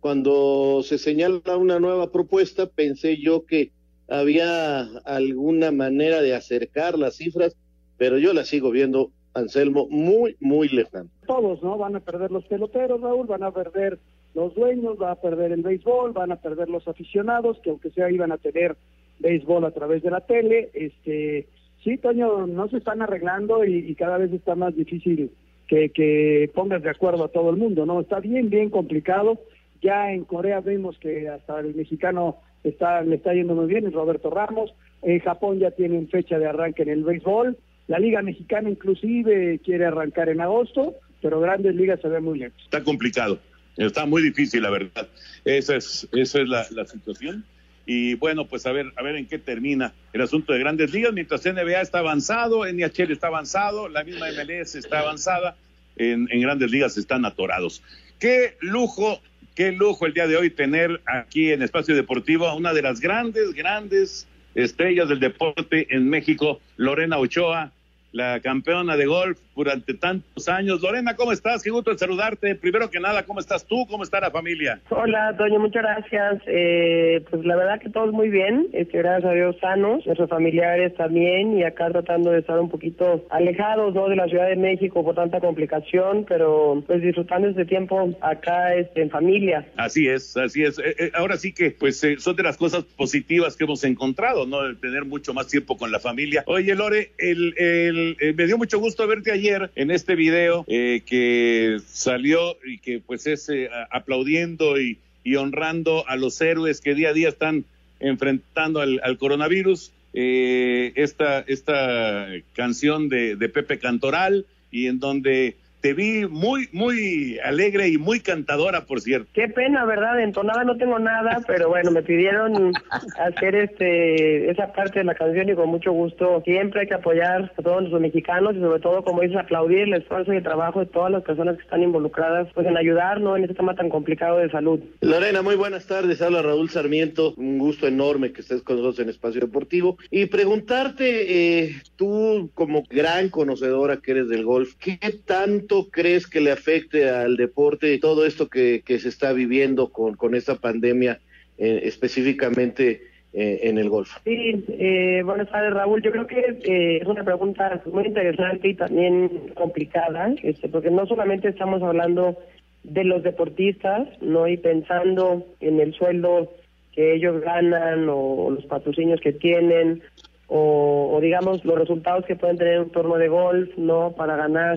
cuando 0.00 0.82
se 0.82 0.98
señala 0.98 1.56
una 1.56 1.78
nueva 1.78 2.10
propuesta, 2.10 2.66
pensé 2.66 3.18
yo 3.18 3.44
que 3.44 3.70
había 4.08 4.80
alguna 5.04 5.70
manera 5.70 6.20
de 6.22 6.34
acercar 6.34 6.98
las 6.98 7.16
cifras, 7.16 7.56
pero 7.96 8.18
yo 8.18 8.32
la 8.32 8.44
sigo 8.44 8.70
viendo, 8.70 9.10
Anselmo, 9.34 9.86
muy, 9.88 10.36
muy 10.40 10.68
lejana. 10.68 11.08
Todos, 11.26 11.62
¿no? 11.62 11.78
Van 11.78 11.96
a 11.96 12.00
perder 12.00 12.30
los 12.32 12.44
peloteros, 12.46 13.00
Raúl, 13.00 13.26
van 13.26 13.42
a 13.42 13.52
perder 13.52 13.98
los 14.34 14.54
dueños, 14.54 14.96
va 15.00 15.12
a 15.12 15.20
perder 15.20 15.52
el 15.52 15.62
béisbol, 15.62 16.12
van 16.12 16.32
a 16.32 16.40
perder 16.40 16.68
los 16.68 16.88
aficionados, 16.88 17.58
que 17.62 17.70
aunque 17.70 17.90
sea 17.90 18.10
iban 18.10 18.32
a 18.32 18.38
tener 18.38 18.76
béisbol 19.18 19.64
a 19.64 19.70
través 19.70 20.02
de 20.02 20.10
la 20.10 20.22
tele. 20.22 20.70
Este, 20.72 21.46
sí, 21.84 21.98
Toño, 21.98 22.46
no 22.46 22.68
se 22.68 22.78
están 22.78 23.02
arreglando 23.02 23.64
y, 23.64 23.78
y 23.78 23.94
cada 23.94 24.18
vez 24.18 24.32
está 24.32 24.54
más 24.54 24.74
difícil 24.74 25.30
que, 25.68 25.90
que 25.90 26.50
pongas 26.54 26.82
de 26.82 26.90
acuerdo 26.90 27.24
a 27.24 27.28
todo 27.28 27.50
el 27.50 27.56
mundo, 27.56 27.86
¿no? 27.86 28.00
Está 28.00 28.18
bien, 28.18 28.50
bien 28.50 28.70
complicado 28.70 29.38
ya 29.82 30.12
en 30.12 30.24
Corea 30.24 30.60
vemos 30.60 30.98
que 30.98 31.28
hasta 31.28 31.60
el 31.60 31.74
mexicano 31.74 32.36
está, 32.64 33.02
le 33.02 33.16
está 33.16 33.32
yendo 33.32 33.54
muy 33.54 33.66
bien, 33.66 33.90
Roberto 33.92 34.30
Ramos. 34.30 34.72
En 35.02 35.18
Japón 35.20 35.58
ya 35.58 35.70
tienen 35.70 36.08
fecha 36.08 36.38
de 36.38 36.46
arranque 36.46 36.82
en 36.82 36.90
el 36.90 37.04
béisbol. 37.04 37.56
La 37.88 37.98
Liga 37.98 38.22
Mexicana 38.22 38.70
inclusive 38.70 39.60
quiere 39.64 39.86
arrancar 39.86 40.28
en 40.28 40.40
agosto, 40.40 40.94
pero 41.22 41.40
Grandes 41.40 41.74
Ligas 41.74 42.00
se 42.00 42.08
ve 42.08 42.20
muy 42.20 42.38
lejos. 42.38 42.60
Está 42.62 42.84
complicado, 42.84 43.38
está 43.76 44.06
muy 44.06 44.22
difícil, 44.22 44.62
la 44.62 44.70
verdad. 44.70 45.08
Esa 45.44 45.76
es, 45.76 46.08
esa 46.12 46.40
es 46.40 46.48
la, 46.48 46.66
la 46.70 46.84
situación. 46.84 47.44
Y 47.86 48.14
bueno, 48.14 48.46
pues 48.46 48.66
a 48.66 48.72
ver, 48.72 48.92
a 48.96 49.02
ver 49.02 49.16
en 49.16 49.26
qué 49.26 49.38
termina 49.38 49.94
el 50.12 50.20
asunto 50.20 50.52
de 50.52 50.60
Grandes 50.60 50.92
Ligas, 50.92 51.12
mientras 51.12 51.44
NBA 51.44 51.80
está 51.80 51.98
avanzado, 51.98 52.64
NHL 52.64 53.10
está 53.10 53.28
avanzado, 53.28 53.88
la 53.88 54.04
misma 54.04 54.26
MLS 54.30 54.76
está 54.76 55.00
avanzada, 55.00 55.56
en, 55.96 56.28
en 56.30 56.40
Grandes 56.40 56.70
Ligas 56.70 56.96
están 56.96 57.24
atorados. 57.24 57.82
Qué 58.20 58.56
lujo 58.60 59.20
Qué 59.60 59.72
lujo 59.72 60.06
el 60.06 60.14
día 60.14 60.26
de 60.26 60.38
hoy 60.38 60.48
tener 60.48 61.02
aquí 61.04 61.52
en 61.52 61.60
Espacio 61.60 61.94
Deportivo 61.94 62.46
a 62.46 62.54
una 62.54 62.72
de 62.72 62.80
las 62.80 62.98
grandes, 62.98 63.52
grandes 63.52 64.26
estrellas 64.54 65.10
del 65.10 65.20
deporte 65.20 65.86
en 65.94 66.08
México, 66.08 66.62
Lorena 66.78 67.18
Ochoa, 67.18 67.70
la 68.12 68.40
campeona 68.40 68.96
de 68.96 69.06
golf 69.06 69.38
durante 69.54 69.94
tantos 69.94 70.48
años. 70.48 70.80
Lorena, 70.80 71.14
¿cómo 71.16 71.32
estás? 71.32 71.62
Qué 71.62 71.70
gusto 71.70 71.96
saludarte. 71.96 72.54
Primero 72.54 72.90
que 72.90 72.98
nada, 72.98 73.24
¿cómo 73.24 73.40
estás 73.40 73.66
tú? 73.66 73.86
¿Cómo 73.88 74.04
está 74.04 74.20
la 74.20 74.30
familia? 74.30 74.80
Hola, 74.88 75.34
Toño, 75.36 75.60
muchas 75.60 75.82
gracias. 75.82 76.42
Eh, 76.46 77.22
pues 77.28 77.44
la 77.44 77.56
verdad 77.56 77.80
que 77.80 77.90
todos 77.90 78.12
muy 78.12 78.30
bien, 78.30 78.68
este, 78.72 78.98
gracias 78.98 79.30
a 79.30 79.34
Dios 79.34 79.56
sanos, 79.60 80.06
nuestros 80.06 80.30
familiares 80.30 80.94
también 80.94 81.58
y 81.58 81.64
acá 81.64 81.90
tratando 81.90 82.30
de 82.30 82.38
estar 82.38 82.58
un 82.58 82.70
poquito 82.70 83.26
alejados 83.30 83.94
¿no? 83.94 84.08
de 84.08 84.16
la 84.16 84.26
Ciudad 84.28 84.48
de 84.48 84.56
México 84.56 85.04
por 85.04 85.14
tanta 85.14 85.40
complicación, 85.40 86.24
pero 86.26 86.82
pues 86.86 87.02
disfrutando 87.02 87.48
este 87.48 87.66
tiempo 87.66 88.16
acá 88.22 88.74
este, 88.74 89.02
en 89.02 89.10
familia. 89.10 89.66
Así 89.76 90.08
es, 90.08 90.36
así 90.36 90.62
es. 90.62 90.78
Eh, 90.78 90.94
eh, 90.98 91.10
ahora 91.14 91.36
sí 91.36 91.52
que 91.52 91.70
pues 91.70 92.00
son 92.18 92.36
de 92.36 92.42
las 92.42 92.56
cosas 92.56 92.84
positivas 92.84 93.56
que 93.56 93.64
hemos 93.64 93.84
encontrado, 93.84 94.46
¿no? 94.46 94.64
El 94.64 94.78
tener 94.78 95.04
mucho 95.04 95.34
más 95.34 95.48
tiempo 95.48 95.76
con 95.76 95.92
la 95.92 96.00
familia. 96.00 96.44
Oye, 96.46 96.74
Lore, 96.74 97.12
el, 97.18 97.54
el 97.58 97.99
eh, 98.20 98.34
me 98.36 98.46
dio 98.46 98.58
mucho 98.58 98.78
gusto 98.78 99.06
verte 99.06 99.32
ayer 99.32 99.70
en 99.76 99.90
este 99.90 100.14
video 100.14 100.64
eh, 100.68 101.02
que 101.04 101.78
salió 101.86 102.56
y 102.64 102.78
que 102.78 103.00
pues 103.00 103.26
es 103.26 103.48
eh, 103.48 103.68
aplaudiendo 103.90 104.80
y, 104.80 104.98
honrando 105.36 106.08
a 106.08 106.16
los 106.16 106.40
héroes 106.40 106.80
que 106.80 106.94
día 106.96 107.10
a 107.10 107.12
día 107.12 107.28
están 107.28 107.64
enfrentando 108.00 108.80
al, 108.80 109.18
coronavirus. 109.18 109.92
esta, 110.12 111.40
esta 111.40 112.26
canción 112.54 113.08
de, 113.08 113.36
de 113.36 113.48
Pepe 113.48 113.78
Cantoral 113.78 114.46
y 114.72 114.86
en 114.86 114.98
donde 114.98 115.54
te 115.80 115.94
vi 115.94 116.26
muy, 116.26 116.68
muy 116.72 117.38
alegre 117.44 117.88
y 117.88 117.98
muy 117.98 118.20
cantadora, 118.20 118.86
por 118.86 119.00
cierto. 119.00 119.30
Qué 119.32 119.48
pena, 119.48 119.84
¿verdad? 119.84 120.20
Entonada 120.20 120.64
no 120.64 120.76
tengo 120.76 120.98
nada, 120.98 121.40
pero 121.46 121.68
bueno, 121.68 121.90
me 121.90 122.02
pidieron 122.02 122.72
hacer 123.18 123.54
este 123.54 124.50
esa 124.50 124.72
parte 124.72 125.00
de 125.00 125.04
la 125.04 125.14
canción 125.14 125.48
y 125.48 125.54
con 125.54 125.68
mucho 125.68 125.92
gusto. 125.92 126.42
Siempre 126.44 126.82
hay 126.82 126.86
que 126.88 126.94
apoyar 126.94 127.52
a 127.56 127.62
todos 127.62 127.88
los 127.88 128.00
mexicanos 128.00 128.56
y 128.56 128.60
sobre 128.60 128.80
todo, 128.80 129.02
como 129.02 129.22
dices, 129.22 129.38
aplaudir 129.38 129.80
el 129.80 129.94
esfuerzo 129.94 130.32
y 130.32 130.36
el 130.36 130.42
trabajo 130.42 130.80
de 130.80 130.86
todas 130.86 131.10
las 131.10 131.22
personas 131.22 131.56
que 131.56 131.62
están 131.62 131.82
involucradas 131.82 132.48
pues 132.54 132.66
en 132.66 132.76
ayudarnos 132.76 133.38
en 133.38 133.44
este 133.44 133.54
tema 133.54 133.74
tan 133.74 133.88
complicado 133.88 134.38
de 134.38 134.50
salud. 134.50 134.80
Lorena, 135.00 135.42
muy 135.42 135.56
buenas 135.56 135.86
tardes. 135.86 136.20
Habla 136.20 136.42
Raúl 136.42 136.70
Sarmiento. 136.70 137.34
Un 137.36 137.58
gusto 137.58 137.86
enorme 137.86 138.32
que 138.32 138.42
estés 138.42 138.62
con 138.62 138.76
nosotros 138.76 139.00
en 139.00 139.10
Espacio 139.10 139.40
Deportivo. 139.40 139.96
Y 140.10 140.26
preguntarte, 140.26 141.64
eh, 141.64 141.82
tú 141.96 142.50
como 142.54 142.82
gran 142.90 143.28
conocedora 143.30 143.98
que 143.98 144.12
eres 144.12 144.28
del 144.28 144.44
golf, 144.44 144.74
¿qué 144.78 144.98
tanto 145.24 145.69
crees 145.90 146.26
que 146.26 146.40
le 146.40 146.52
afecte 146.52 147.08
al 147.08 147.36
deporte 147.36 147.98
todo 147.98 148.26
esto 148.26 148.48
que, 148.48 148.82
se 148.86 149.08
está 149.08 149.32
viviendo 149.32 149.90
con, 149.90 150.16
con 150.16 150.34
esta 150.34 150.56
pandemia 150.56 151.20
eh, 151.58 151.82
específicamente 151.84 153.10
eh, 153.32 153.60
en 153.62 153.78
el 153.78 153.88
golf? 153.88 154.10
Sí, 154.24 154.64
eh, 154.66 155.22
buenas 155.24 155.48
tardes 155.50 155.72
Raúl. 155.72 156.02
Yo 156.02 156.10
creo 156.10 156.26
que 156.26 156.40
eh, 156.64 156.98
es 157.00 157.06
una 157.06 157.22
pregunta 157.22 157.80
muy 157.92 158.06
interesante 158.06 158.70
y 158.70 158.74
también 158.74 159.52
complicada, 159.54 160.34
este, 160.42 160.68
porque 160.68 160.90
no 160.90 161.06
solamente 161.06 161.48
estamos 161.48 161.80
hablando 161.80 162.36
de 162.82 163.04
los 163.04 163.22
deportistas, 163.22 164.08
no 164.20 164.48
y 164.48 164.56
pensando 164.56 165.46
en 165.60 165.78
el 165.78 165.94
sueldo 165.94 166.52
que 166.92 167.14
ellos 167.14 167.40
ganan 167.40 168.08
o 168.08 168.50
los 168.50 168.66
patrocinios 168.66 169.20
que 169.20 169.32
tienen 169.32 170.02
o, 170.48 171.12
o, 171.14 171.20
digamos 171.20 171.64
los 171.64 171.78
resultados 171.78 172.24
que 172.24 172.34
pueden 172.34 172.58
tener 172.58 172.80
un 172.80 172.90
torneo 172.90 173.18
de 173.18 173.28
golf, 173.28 173.70
no 173.76 174.12
para 174.16 174.34
ganar 174.34 174.76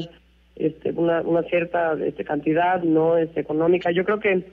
este, 0.56 0.92
una, 0.92 1.22
una 1.22 1.44
cierta 1.44 1.94
este, 1.94 2.24
cantidad 2.24 2.82
no 2.84 3.18
este, 3.18 3.40
económica. 3.40 3.92
Yo 3.92 4.06
creo 4.06 4.20
que 4.20 4.44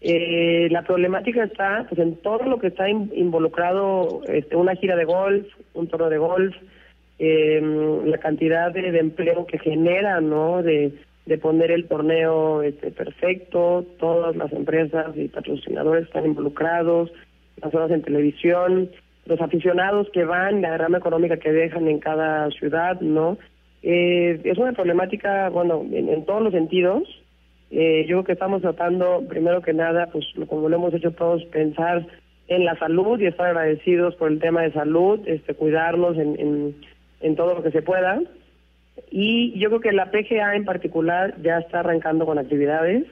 eh, 0.00 0.68
la 0.70 0.82
problemática 0.82 1.44
está 1.44 1.86
pues, 1.88 2.00
en 2.00 2.16
todo 2.16 2.44
lo 2.44 2.58
que 2.58 2.68
está 2.68 2.88
involucrado, 2.88 4.22
este, 4.28 4.56
una 4.56 4.74
gira 4.74 4.96
de 4.96 5.04
golf, 5.04 5.46
un 5.74 5.88
torneo 5.88 6.08
de 6.08 6.18
golf, 6.18 6.56
eh, 7.18 7.60
la 8.06 8.18
cantidad 8.18 8.72
de, 8.72 8.98
empleo 8.98 9.46
que 9.46 9.58
genera, 9.58 10.20
¿no? 10.22 10.62
De, 10.62 10.92
de 11.26 11.38
poner 11.38 11.70
el 11.70 11.86
torneo 11.86 12.62
este, 12.62 12.90
perfecto, 12.90 13.84
todas 13.98 14.34
las 14.36 14.50
empresas 14.52 15.14
y 15.16 15.28
patrocinadores 15.28 16.06
están 16.06 16.24
involucrados, 16.24 17.12
las 17.62 17.74
horas 17.74 17.90
en 17.90 18.00
televisión, 18.02 18.90
los 19.26 19.40
aficionados 19.40 20.08
que 20.12 20.24
van, 20.24 20.62
la 20.62 20.78
rama 20.78 20.96
económica 20.96 21.36
que 21.36 21.52
dejan 21.52 21.88
en 21.88 21.98
cada 21.98 22.50
ciudad, 22.52 23.00
¿no? 23.00 23.36
Eh, 23.82 24.40
es 24.44 24.58
una 24.58 24.72
problemática, 24.72 25.48
bueno, 25.48 25.84
en, 25.90 26.24
todos 26.24 26.42
los 26.42 26.52
sentidos. 26.52 27.02
Eh, 27.70 28.02
yo 28.08 28.16
creo 28.16 28.24
que 28.24 28.32
estamos 28.32 28.62
tratando, 28.62 29.22
primero 29.28 29.62
que 29.62 29.72
nada, 29.72 30.08
pues 30.12 30.26
como 30.48 30.68
lo 30.68 30.76
hemos 30.76 30.92
hecho 30.94 31.12
todos, 31.12 31.44
pensar 31.46 32.06
en 32.48 32.64
la 32.64 32.76
salud 32.78 33.20
y 33.20 33.26
estar 33.26 33.46
agradecidos 33.46 34.16
por 34.16 34.30
el 34.30 34.40
tema 34.40 34.62
de 34.62 34.72
salud, 34.72 35.20
este, 35.26 35.54
cuidarnos 35.54 36.18
en, 36.18 36.74
en, 37.20 37.36
todo 37.36 37.54
lo 37.54 37.62
que 37.62 37.70
se 37.70 37.80
pueda. 37.80 38.20
Y 39.10 39.58
yo 39.58 39.68
creo 39.68 39.80
que 39.80 39.92
la 39.92 40.10
PGA 40.10 40.56
en 40.56 40.64
particular 40.64 41.40
ya 41.42 41.58
está 41.58 41.80
arrancando 41.80 42.26
con 42.26 42.38
actividades, 42.38 43.04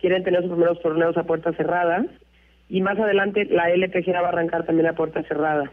quieren 0.00 0.22
tener 0.22 0.42
sus 0.42 0.52
primeros 0.52 0.80
torneos 0.80 1.16
a 1.16 1.24
puerta 1.24 1.52
cerrada 1.54 2.06
y 2.68 2.80
más 2.80 2.98
adelante 2.98 3.44
la 3.46 3.70
LPGA 3.70 4.20
va 4.20 4.28
a 4.28 4.32
arrancar 4.32 4.64
también 4.64 4.86
a 4.86 4.94
puerta 4.94 5.22
cerrada. 5.24 5.70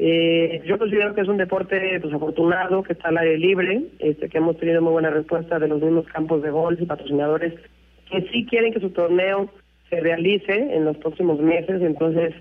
Eh, 0.00 0.62
yo 0.64 0.78
considero 0.78 1.12
que 1.12 1.22
es 1.22 1.28
un 1.28 1.38
deporte 1.38 1.98
pues, 2.00 2.14
afortunado, 2.14 2.84
que 2.84 2.92
está 2.92 3.08
al 3.08 3.18
aire 3.18 3.36
libre, 3.36 3.82
este, 3.98 4.28
que 4.28 4.38
hemos 4.38 4.56
tenido 4.56 4.80
muy 4.80 4.92
buena 4.92 5.10
respuesta 5.10 5.58
de 5.58 5.66
los 5.66 5.82
mismos 5.82 6.06
campos 6.06 6.40
de 6.42 6.50
golf 6.50 6.80
y 6.80 6.86
patrocinadores 6.86 7.54
que 8.10 8.22
sí 8.32 8.46
quieren 8.46 8.72
que 8.72 8.80
su 8.80 8.90
torneo 8.90 9.50
se 9.90 10.00
realice 10.00 10.54
en 10.54 10.84
los 10.84 10.96
próximos 10.98 11.40
meses, 11.40 11.82
entonces 11.82 12.34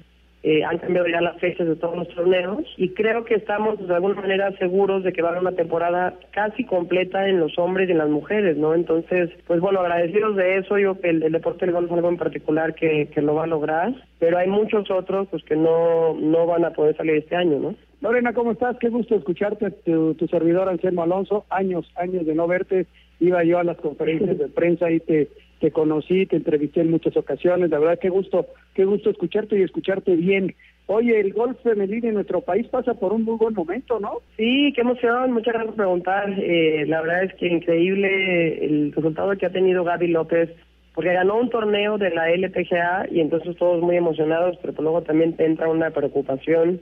eh, 0.50 0.64
han 0.64 0.78
cambiado 0.78 1.10
ya 1.10 1.20
las 1.20 1.38
fechas 1.42 1.68
de 1.68 1.76
todos 1.76 1.98
los 1.98 2.08
torneos 2.08 2.64
y 2.78 2.92
creo 2.92 3.26
que 3.26 3.36
estamos 3.36 3.86
de 3.86 3.94
alguna 3.94 4.22
manera 4.22 4.50
seguros 4.58 5.04
de 5.04 5.12
que 5.12 5.22
va 5.22 5.28
a 5.28 5.32
haber 5.32 5.42
una 5.42 5.58
temporada 5.58 6.14
casi 6.32 6.64
completa 6.64 7.28
en 7.28 7.42
los 7.42 7.60
hombres 7.60 7.90
y 7.90 7.92
en 7.92 7.98
las 7.98 8.08
mujeres, 8.08 8.56
¿no? 8.56 8.74
Entonces, 8.74 9.30
pues 9.46 9.60
bueno, 9.60 9.82
agradecidos 9.82 10.38
de 10.38 10.60
eso, 10.60 10.78
yo 10.78 11.02
que 11.02 11.10
el, 11.10 11.20
deporte 11.34 11.66
del 11.66 11.76
golf 11.76 11.92
es 11.92 11.98
algo 11.98 12.08
en 12.08 12.16
particular 12.16 12.76
que, 12.76 13.10
que 13.14 13.22
lo 13.22 13.36
va 13.36 13.44
a 13.44 13.48
lograr, 13.48 13.94
pero 14.20 14.38
hay 14.38 14.48
muchos 14.48 14.90
otros 14.90 15.28
pues 15.28 15.44
que 15.44 15.58
no, 15.58 16.14
no 16.14 16.46
van 16.46 16.64
a 16.64 16.72
poder 16.72 16.96
salir 16.96 17.16
este 17.16 17.36
año, 17.36 17.60
¿no? 17.60 17.76
Lorena, 18.00 18.32
¿cómo 18.32 18.54
estás? 18.54 18.78
Qué 18.80 18.88
gusto 18.88 19.16
escucharte, 19.16 19.70
tu, 19.72 20.14
tu 20.14 20.28
servidor 20.28 20.70
Anselmo 20.70 21.04
Alonso, 21.04 21.46
años, 21.50 21.92
años 21.98 22.26
de 22.26 22.36
no 22.36 22.48
verte, 22.48 22.86
iba 23.20 23.44
yo 23.44 23.60
a 23.60 23.66
las 23.66 23.76
conferencias 23.78 24.38
de 24.38 24.48
prensa 24.48 24.90
y 24.92 25.02
te 25.02 25.28
te 25.60 25.72
conocí, 25.72 26.26
te 26.26 26.36
entrevisté 26.36 26.82
en 26.82 26.92
muchas 26.92 27.16
ocasiones, 27.18 27.70
la 27.70 27.80
verdad 27.80 28.00
qué 28.00 28.10
gusto, 28.10 28.48
qué 28.74 28.86
gusto 28.86 29.10
escucharte 29.10 29.58
y 29.58 29.64
escucharte 29.64 30.16
bien. 30.16 30.56
Oye, 30.86 31.20
el 31.20 31.34
golf 31.34 31.60
femenino 31.64 32.08
en 32.08 32.14
nuestro 32.14 32.42
país 32.42 32.68
pasa 32.68 32.94
por 32.94 33.12
un 33.12 33.24
muy 33.24 33.36
buen 33.36 33.54
momento, 33.54 34.00
¿no? 34.00 34.22
Sí, 34.38 34.72
qué 34.74 34.82
emoción, 34.82 35.34
muchas 35.34 35.54
gracias 35.54 35.76
por 35.76 35.84
preguntar. 35.84 36.34
Eh, 36.38 36.86
la 36.88 37.02
verdad 37.02 37.24
es 37.24 37.34
que 37.36 37.48
increíble 37.48 38.66
el 38.66 38.94
resultado 38.94 39.36
que 39.38 39.46
ha 39.46 39.52
tenido 39.52 39.84
Gaby 39.84 40.08
López, 40.08 40.50
porque 40.96 41.14
ganó 41.14 41.38
un 41.38 41.50
torneo 41.50 41.98
de 41.98 42.10
la 42.12 42.32
LPGA 42.32 43.08
y 43.12 43.20
entonces 43.20 43.58
todos 43.58 43.82
muy 43.84 43.98
emocionados, 43.98 44.58
pero 44.62 44.74
luego 44.82 45.02
también 45.02 45.36
te 45.36 45.46
entra 45.46 45.70
una 45.70 45.92
preocupación 45.92 46.80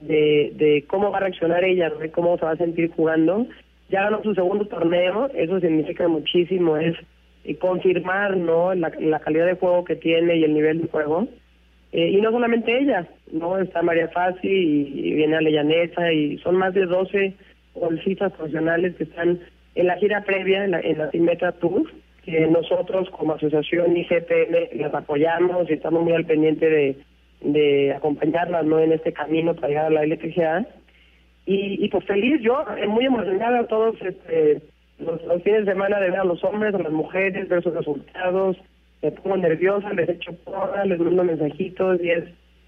de, 0.00 0.52
de 0.56 0.84
cómo 0.88 1.10
va 1.10 1.18
a 1.18 1.20
reaccionar 1.20 1.64
ella, 1.64 1.90
de 1.90 2.10
cómo 2.10 2.38
se 2.38 2.46
va 2.46 2.52
a 2.52 2.56
sentir 2.56 2.90
jugando. 2.90 3.46
Ya 3.90 4.04
ganó 4.04 4.22
su 4.22 4.34
segundo 4.34 4.64
torneo, 4.66 5.28
eso 5.34 5.60
significa 5.60 6.08
muchísimo, 6.08 6.76
es 6.78 6.96
y 7.44 7.54
confirmar 7.54 8.36
no 8.36 8.74
la, 8.74 8.90
calidad 9.20 9.46
de 9.46 9.54
juego 9.54 9.84
que 9.84 9.96
tiene 9.96 10.36
y 10.36 10.44
el 10.44 10.54
nivel 10.54 10.80
de 10.80 10.88
juego. 10.88 11.28
Eh, 11.92 12.08
y 12.08 12.20
no 12.20 12.32
solamente 12.32 12.76
ella, 12.76 13.06
no 13.30 13.58
está 13.58 13.82
María 13.82 14.08
Fassi 14.08 14.48
y, 14.48 15.14
viene 15.14 15.36
Aleyanesa 15.36 16.12
y 16.12 16.38
son 16.38 16.56
más 16.56 16.74
de 16.74 16.86
12 16.86 17.34
golfistas 17.74 18.32
profesionales 18.32 18.96
que 18.96 19.04
están 19.04 19.38
en 19.74 19.86
la 19.86 19.96
gira 19.96 20.24
previa, 20.24 20.64
en 20.64 20.70
la, 20.72 20.80
en 20.80 20.98
la 20.98 21.52
Tour, 21.52 21.92
que 22.24 22.46
nosotros 22.46 23.10
como 23.10 23.34
asociación 23.34 23.96
IGPM 23.96 24.80
las 24.80 24.94
apoyamos 24.94 25.68
y 25.68 25.74
estamos 25.74 26.02
muy 26.02 26.14
al 26.14 26.24
pendiente 26.24 26.68
de, 26.68 26.96
de 27.42 27.92
acompañarlas 27.92 28.64
no 28.64 28.80
en 28.80 28.92
este 28.92 29.12
camino 29.12 29.54
para 29.54 29.68
llegar 29.68 29.86
a 29.86 29.90
la 29.90 30.04
LPGA. 30.04 30.66
Y, 31.46 31.84
y 31.84 31.88
pues 31.90 32.04
feliz 32.06 32.40
yo, 32.40 32.64
eh, 32.78 32.86
muy 32.86 33.04
emocionada 33.04 33.66
todos 33.66 34.00
este 34.00 34.62
los, 34.98 35.42
fines 35.42 35.64
de 35.64 35.72
semana 35.72 35.98
de 36.00 36.10
ver 36.10 36.20
a 36.20 36.24
los 36.24 36.42
hombres, 36.44 36.74
a 36.74 36.78
las 36.78 36.92
mujeres, 36.92 37.48
ver 37.48 37.62
sus 37.62 37.74
resultados, 37.74 38.56
me 39.02 39.10
pongo 39.10 39.36
nerviosa, 39.36 39.92
les 39.92 40.08
echo 40.08 40.32
porra, 40.44 40.84
les 40.84 40.98
mando 40.98 41.24
mensajitos 41.24 42.00
y 42.02 42.10
es 42.10 42.24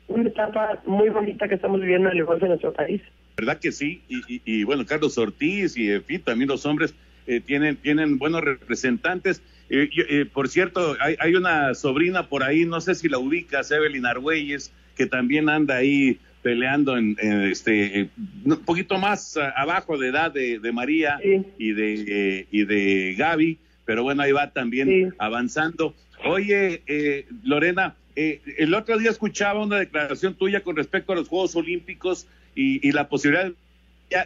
una 0.09 0.28
etapa 0.28 0.80
muy 0.87 1.09
bonita 1.09 1.49
que 1.49 1.54
estamos 1.54 1.80
viviendo 1.80 2.11
en 2.11 2.18
el 2.18 2.25
golf 2.25 2.42
en 2.42 2.49
nuestro 2.49 2.73
país. 2.73 3.00
¿Verdad 3.37 3.59
que 3.59 3.73
sí? 3.73 4.02
Y, 4.09 4.40
y, 4.45 4.64
bueno, 4.64 4.85
Carlos 4.87 5.18
Ortiz 5.18 5.76
y 5.76 5.90
en 5.90 6.02
fin, 6.02 6.23
también 6.23 6.49
los 6.49 6.64
hombres 6.64 6.95
eh, 7.26 7.40
tienen, 7.40 7.76
tienen 7.76 8.18
buenos 8.18 8.42
representantes. 8.42 9.42
Eh, 9.68 9.90
eh, 10.09 10.26
por 10.33 10.49
cierto, 10.49 10.97
hay, 11.00 11.16
hay 11.18 11.35
una 11.35 11.75
sobrina 11.75 12.28
por 12.28 12.42
ahí, 12.42 12.64
no 12.64 12.80
sé 12.80 12.95
si 12.95 13.09
la 13.09 13.18
ubicas, 13.18 13.71
Evelyn 13.71 14.06
Argüelles, 14.06 14.73
que 14.97 15.06
también 15.06 15.49
anda 15.49 15.76
ahí 15.76 16.18
peleando 16.47 16.97
en, 16.97 17.17
este 17.50 18.09
un 18.45 18.57
poquito 18.65 18.99
más 18.99 19.37
abajo 19.57 19.99
de 19.99 20.11
edad 20.11 20.31
de, 20.31 20.71
María 20.73 21.19
y 21.59 21.73
de 21.73 22.47
y 22.53 22.65
de 22.65 23.17
Gaby, 23.19 23.59
pero 23.85 24.05
bueno 24.05 24.23
ahí 24.23 24.31
va 24.31 24.53
también 24.53 25.12
avanzando. 25.19 25.93
Oye, 26.25 26.83
eh, 26.87 27.26
Lorena, 27.43 27.97
eh, 28.15 28.43
el 28.59 28.75
otro 28.75 28.97
día 28.97 29.11
escuchaba 29.11 29.65
una 29.65 29.79
declaración 29.79 30.35
tuya 30.35 30.61
con 30.61 30.76
respecto 30.76 31.12
a 31.12 31.17
los 31.17 31.26
Juegos 31.26 31.57
Olímpicos 31.57 32.29
y, 32.55 32.93
la 32.93 33.09
posibilidad 33.09 33.50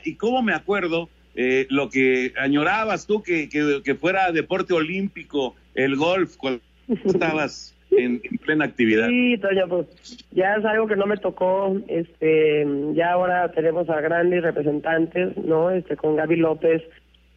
y 0.04 0.16
cómo 0.16 0.42
me 0.42 0.52
acuerdo 0.52 1.08
eh, 1.36 1.66
lo 1.70 1.88
que 1.88 2.34
añorabas 2.36 3.06
tú 3.06 3.22
que, 3.22 3.48
que, 3.48 3.80
que 3.82 3.94
fuera 3.94 4.30
deporte 4.30 4.74
olímpico 4.74 5.56
el 5.74 5.96
golf 5.96 6.36
cuando 6.36 6.60
estabas 7.06 7.74
en, 7.90 8.20
plena 8.44 8.64
actividad. 8.64 9.08
Sí, 9.08 9.38
Toño, 9.38 9.68
pues 9.68 9.86
ya 10.32 10.56
es 10.56 10.64
algo 10.64 10.86
que 10.86 10.96
no 10.96 11.06
me 11.06 11.16
tocó, 11.16 11.76
este, 11.88 12.66
ya 12.94 13.12
ahora 13.12 13.50
tenemos 13.52 13.88
a 13.90 14.00
grandes 14.00 14.42
representantes, 14.42 15.36
¿no? 15.36 15.70
Este, 15.70 15.96
con 15.96 16.16
Gaby 16.16 16.36
López 16.36 16.82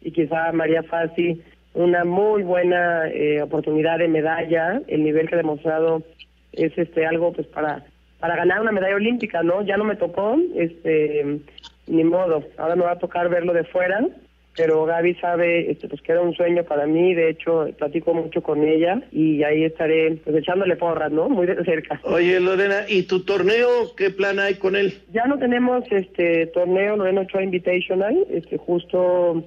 y 0.02 0.10
quizá 0.12 0.52
María 0.52 0.82
Fassi, 0.82 1.42
una 1.74 2.04
muy 2.04 2.42
buena 2.42 3.08
eh, 3.08 3.42
oportunidad 3.42 3.98
de 3.98 4.08
medalla, 4.08 4.80
el 4.86 5.02
nivel 5.02 5.28
que 5.28 5.34
ha 5.34 5.38
demostrado 5.38 6.02
es 6.52 6.76
este 6.78 7.04
algo 7.06 7.32
pues 7.32 7.46
para 7.48 7.84
para 8.24 8.36
ganar 8.36 8.62
una 8.62 8.72
medalla 8.72 8.94
olímpica, 8.94 9.42
¿no? 9.42 9.60
Ya 9.60 9.76
no 9.76 9.84
me 9.84 9.96
tocó, 9.96 10.38
este, 10.54 11.40
ni 11.86 12.04
modo, 12.04 12.42
ahora 12.56 12.74
me 12.74 12.84
va 12.84 12.92
a 12.92 12.98
tocar 12.98 13.28
verlo 13.28 13.52
de 13.52 13.64
fuera, 13.64 14.00
pero 14.56 14.84
Gaby 14.84 15.14
sabe 15.16 15.70
este, 15.70 15.88
pues 15.88 16.00
que 16.02 16.12
era 16.12 16.20
un 16.20 16.34
sueño 16.34 16.64
para 16.64 16.86
mí, 16.86 17.14
de 17.14 17.30
hecho 17.30 17.66
platico 17.76 18.14
mucho 18.14 18.42
con 18.42 18.62
ella 18.64 19.02
y 19.10 19.42
ahí 19.42 19.64
estaré 19.64 20.16
pues 20.24 20.36
echándole 20.36 20.76
porras, 20.76 21.10
¿no? 21.10 21.28
Muy 21.28 21.46
de 21.46 21.62
cerca. 21.64 22.00
Oye 22.04 22.38
Lorena, 22.40 22.84
¿y 22.88 23.04
tu 23.04 23.24
torneo 23.24 23.94
qué 23.96 24.10
plan 24.10 24.38
hay 24.38 24.54
con 24.54 24.76
él? 24.76 24.94
Ya 25.12 25.26
no 25.26 25.38
tenemos 25.38 25.84
este 25.90 26.46
torneo 26.48 26.96
Lorena 26.96 27.22
Ochoa 27.22 27.42
Invitational, 27.42 28.16
este 28.30 28.56
justo 28.56 29.44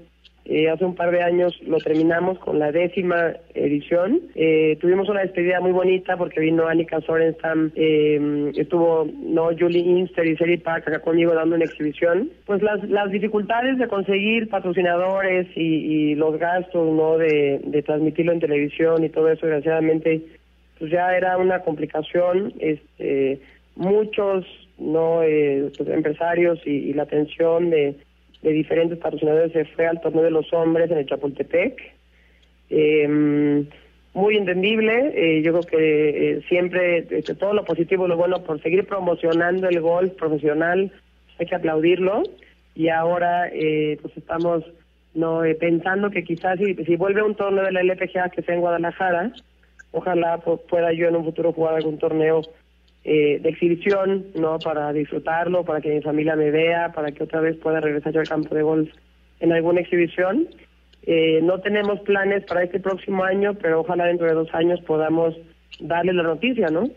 eh, 0.50 0.70
hace 0.70 0.86
un 0.86 0.96
par 0.96 1.12
de 1.12 1.22
años 1.22 1.60
lo 1.68 1.78
terminamos 1.80 2.40
con 2.40 2.58
la 2.58 2.72
décima 2.72 3.34
edición. 3.54 4.22
Eh, 4.34 4.78
tuvimos 4.80 5.10
una 5.10 5.20
despedida 5.20 5.60
muy 5.60 5.74
bonita 5.74 6.16
porque 6.16 6.40
vino 6.40 6.68
Annika 6.68 7.02
Sorenstam, 7.02 7.72
eh, 7.76 8.52
estuvo 8.56 9.06
no 9.14 9.50
Julie 9.60 9.82
Inster 9.82 10.26
y 10.26 10.38
Seri 10.38 10.56
Park 10.56 10.88
acá 10.88 11.00
conmigo 11.00 11.34
dando 11.34 11.58
una 11.58 11.66
exhibición. 11.66 12.30
Pues 12.46 12.62
las, 12.62 12.82
las 12.90 13.12
dificultades 13.12 13.78
de 13.78 13.90
conseguir 13.90 14.48
patrocinadores 14.48 15.48
y, 15.56 16.16
los 16.16 16.40
gastos 16.40 16.96
no 16.96 17.18
de, 17.18 17.60
de 17.66 17.84
transmitirlo 17.84 18.32
en 18.32 18.40
televisión 18.40 19.04
y 19.04 19.10
todo 19.10 19.30
eso, 19.30 19.46
desgraciadamente, 19.46 20.22
pues 20.80 20.90
ya 20.90 21.16
era 21.16 21.38
una 21.38 21.60
complicación. 21.60 22.54
Este, 22.60 23.42
muchos 23.76 24.46
no 24.78 25.24
eh, 25.24 25.72
pues, 25.76 25.90
empresarios 25.90 26.60
y 26.66 26.94
la 26.94 27.04
atención 27.04 27.70
de 27.70 27.96
de 28.48 28.54
diferentes 28.54 28.98
patrocinadores 28.98 29.52
se 29.52 29.66
fue 29.66 29.88
al 29.88 30.00
torneo 30.00 30.24
de 30.24 30.32
los 30.32 30.52
hombres 30.54 30.90
en 30.90 31.00
el 31.00 31.06
Chapultepec. 31.06 31.80
Eh, 32.70 33.66
muy 34.18 34.36
entendible, 34.36 35.12
eh, 35.14 35.44
yo 35.44 35.52
creo 35.52 35.64
que 35.64 36.32
eh, 36.32 36.42
siempre 36.50 37.06
este, 37.12 37.36
todo 37.36 37.54
lo 37.54 37.64
positivo 37.64 38.08
lo 38.08 38.18
bueno 38.18 38.44
por 38.44 38.60
seguir 38.64 38.88
promocionando 38.88 39.70
el 39.70 39.80
golf 39.80 40.14
profesional, 40.14 40.92
hay 41.38 41.46
que 41.46 41.54
aplaudirlo 41.54 42.24
y 42.74 42.90
ahora 42.90 43.48
eh, 43.54 44.00
pues 44.02 44.18
estamos 44.18 44.64
no 45.14 45.42
pensando 45.60 46.10
que 46.10 46.24
quizás 46.24 46.58
si, 46.58 46.74
si 46.84 46.96
vuelve 46.96 47.22
un 47.22 47.36
torneo 47.36 47.64
de 47.64 47.72
la 47.72 47.82
LPGA 47.82 48.30
que 48.30 48.42
sea 48.42 48.56
en 48.56 48.62
Guadalajara, 48.62 49.34
ojalá 49.92 50.40
pueda 50.40 50.94
yo 50.94 51.10
en 51.10 51.16
un 51.16 51.24
futuro 51.24 51.54
jugar 51.54 51.76
algún 51.76 52.00
torneo 52.00 52.42
eh, 53.10 53.40
de 53.42 53.48
exhibición, 53.48 54.26
¿no? 54.36 54.60
Para 54.60 54.92
disfrutarlo, 54.92 55.64
para 55.64 55.80
que 55.80 55.96
mi 55.96 56.02
familia 56.02 56.36
me 56.36 56.52
vea, 56.52 56.92
para 56.92 57.14
que 57.14 57.24
otra 57.24 57.40
vez 57.40 57.56
pueda 57.56 57.80
regresar 57.80 58.12
yo 58.12 58.20
al 58.20 58.28
campo 58.28 58.54
de 58.54 58.64
golf 58.64 58.90
en 59.40 59.54
alguna 59.54 59.80
exhibición. 59.80 60.50
Eh, 61.04 61.40
no 61.42 61.62
tenemos 61.62 62.02
planes 62.02 62.44
para 62.44 62.64
este 62.64 62.82
próximo 62.82 63.24
año, 63.24 63.54
pero 63.62 63.80
ojalá 63.80 64.08
dentro 64.08 64.28
de 64.28 64.34
dos 64.34 64.54
años 64.54 64.82
podamos 64.82 65.38
darle 65.80 66.12
la 66.12 66.24
noticia, 66.24 66.68
¿no? 66.68 66.90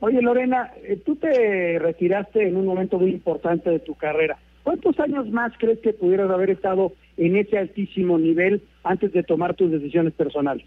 Oye, 0.00 0.20
Lorena, 0.20 0.72
eh, 0.82 1.00
tú 1.06 1.14
te 1.14 1.78
retiraste 1.78 2.48
en 2.48 2.56
un 2.56 2.66
momento 2.66 2.98
muy 2.98 3.12
importante 3.12 3.70
de 3.70 3.78
tu 3.78 3.94
carrera. 3.94 4.38
¿Cuántos 4.64 4.98
años 4.98 5.30
más 5.30 5.52
crees 5.58 5.78
que 5.78 5.92
pudieras 5.92 6.32
haber 6.32 6.50
estado 6.50 6.94
en 7.16 7.36
ese 7.36 7.58
altísimo 7.58 8.18
nivel 8.18 8.60
antes 8.82 9.12
de 9.12 9.22
tomar 9.22 9.54
tus 9.54 9.70
decisiones 9.70 10.14
personales? 10.14 10.66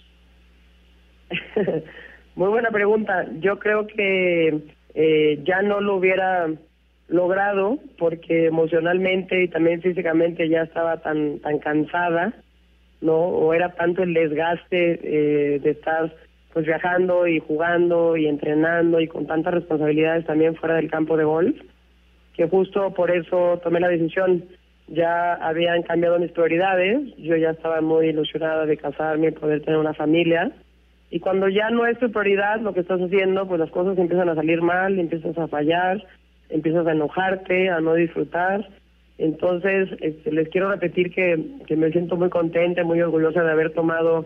Muy 2.35 2.49
buena 2.49 2.69
pregunta. 2.71 3.25
Yo 3.39 3.59
creo 3.59 3.87
que 3.87 4.61
eh, 4.93 5.39
ya 5.43 5.61
no 5.61 5.81
lo 5.81 5.95
hubiera 5.95 6.49
logrado 7.07 7.77
porque 7.97 8.45
emocionalmente 8.45 9.43
y 9.43 9.47
también 9.49 9.81
físicamente 9.81 10.47
ya 10.47 10.63
estaba 10.63 10.97
tan 10.97 11.39
tan 11.39 11.59
cansada, 11.59 12.33
¿no? 13.01 13.17
O 13.17 13.53
era 13.53 13.73
tanto 13.73 14.03
el 14.03 14.13
desgaste 14.13 14.99
eh, 15.03 15.59
de 15.59 15.71
estar 15.71 16.13
pues 16.53 16.65
viajando 16.65 17.27
y 17.27 17.39
jugando 17.39 18.17
y 18.17 18.27
entrenando 18.27 18.99
y 18.99 19.07
con 19.07 19.27
tantas 19.27 19.53
responsabilidades 19.53 20.25
también 20.25 20.55
fuera 20.55 20.75
del 20.75 20.89
campo 20.89 21.17
de 21.17 21.23
golf, 21.23 21.57
que 22.35 22.47
justo 22.47 22.93
por 22.93 23.11
eso 23.11 23.59
tomé 23.63 23.79
la 23.79 23.87
decisión 23.87 24.45
ya 24.87 25.33
habían 25.35 25.83
cambiado 25.83 26.19
mis 26.19 26.31
prioridades, 26.31 27.15
yo 27.17 27.37
ya 27.37 27.51
estaba 27.51 27.79
muy 27.81 28.07
ilusionada 28.07 28.65
de 28.65 28.77
casarme 28.77 29.29
y 29.29 29.31
poder 29.31 29.61
tener 29.61 29.79
una 29.79 29.93
familia. 29.93 30.51
Y 31.11 31.19
cuando 31.19 31.49
ya 31.49 31.69
no 31.69 31.85
es 31.85 31.99
tu 31.99 32.09
prioridad 32.09 32.61
lo 32.61 32.73
que 32.73 32.79
estás 32.79 33.01
haciendo, 33.01 33.47
pues 33.47 33.59
las 33.59 33.69
cosas 33.69 33.97
empiezan 33.97 34.29
a 34.29 34.35
salir 34.35 34.61
mal, 34.61 34.97
empiezas 34.97 35.37
a 35.37 35.47
fallar, 35.47 36.01
empiezas 36.49 36.87
a 36.87 36.93
enojarte, 36.93 37.69
a 37.69 37.81
no 37.81 37.93
disfrutar. 37.95 38.67
Entonces, 39.17 39.89
este, 39.99 40.31
les 40.31 40.47
quiero 40.49 40.71
repetir 40.71 41.13
que, 41.13 41.37
que 41.67 41.75
me 41.75 41.91
siento 41.91 42.15
muy 42.15 42.29
contenta, 42.29 42.83
muy 42.83 43.01
orgullosa 43.01 43.43
de 43.43 43.51
haber 43.51 43.73
tomado 43.73 44.25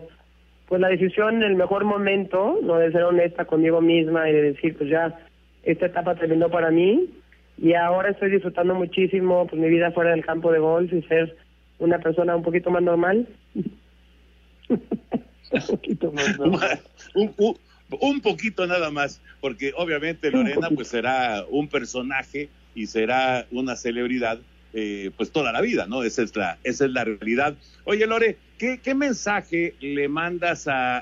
pues 0.68 0.80
la 0.80 0.88
decisión 0.88 1.36
en 1.36 1.42
el 1.42 1.56
mejor 1.56 1.84
momento, 1.84 2.58
no 2.62 2.76
de 2.76 2.90
ser 2.90 3.02
honesta 3.02 3.44
conmigo 3.44 3.80
misma 3.80 4.28
y 4.28 4.32
de 4.32 4.42
decir, 4.42 4.76
pues 4.76 4.88
ya, 4.88 5.14
esta 5.62 5.86
etapa 5.86 6.14
terminó 6.14 6.48
para 6.48 6.70
mí 6.70 7.10
y 7.58 7.74
ahora 7.74 8.10
estoy 8.10 8.30
disfrutando 8.30 8.74
muchísimo 8.74 9.46
pues 9.46 9.60
mi 9.60 9.68
vida 9.68 9.90
fuera 9.90 10.10
del 10.10 10.24
campo 10.24 10.52
de 10.52 10.58
golf 10.60 10.92
y 10.92 11.02
ser 11.02 11.36
una 11.78 11.98
persona 11.98 12.36
un 12.36 12.42
poquito 12.42 12.70
más 12.70 12.82
normal. 12.82 13.26
un 15.68 15.76
poquito 15.76 16.12
más 16.12 16.38
normal. 16.38 16.80
un, 18.00 18.20
poquito 18.20 18.66
nada 18.66 18.90
más, 18.90 19.20
porque 19.40 19.72
obviamente 19.76 20.30
Lorena 20.30 20.68
pues 20.70 20.88
será 20.88 21.44
un 21.48 21.68
personaje 21.68 22.48
y 22.74 22.86
será 22.86 23.46
una 23.50 23.76
celebridad 23.76 24.38
eh, 24.78 25.10
pues 25.16 25.30
toda 25.30 25.52
la 25.52 25.62
vida, 25.62 25.86
¿no? 25.86 26.02
Esa 26.02 26.22
es 26.22 26.36
la, 26.36 26.58
esa 26.62 26.84
es 26.84 26.90
la 26.90 27.04
realidad. 27.04 27.56
Oye, 27.84 28.06
Lore, 28.06 28.36
¿qué, 28.58 28.78
qué 28.82 28.94
mensaje 28.94 29.74
le 29.80 30.06
mandas 30.08 30.68
a, 30.68 30.98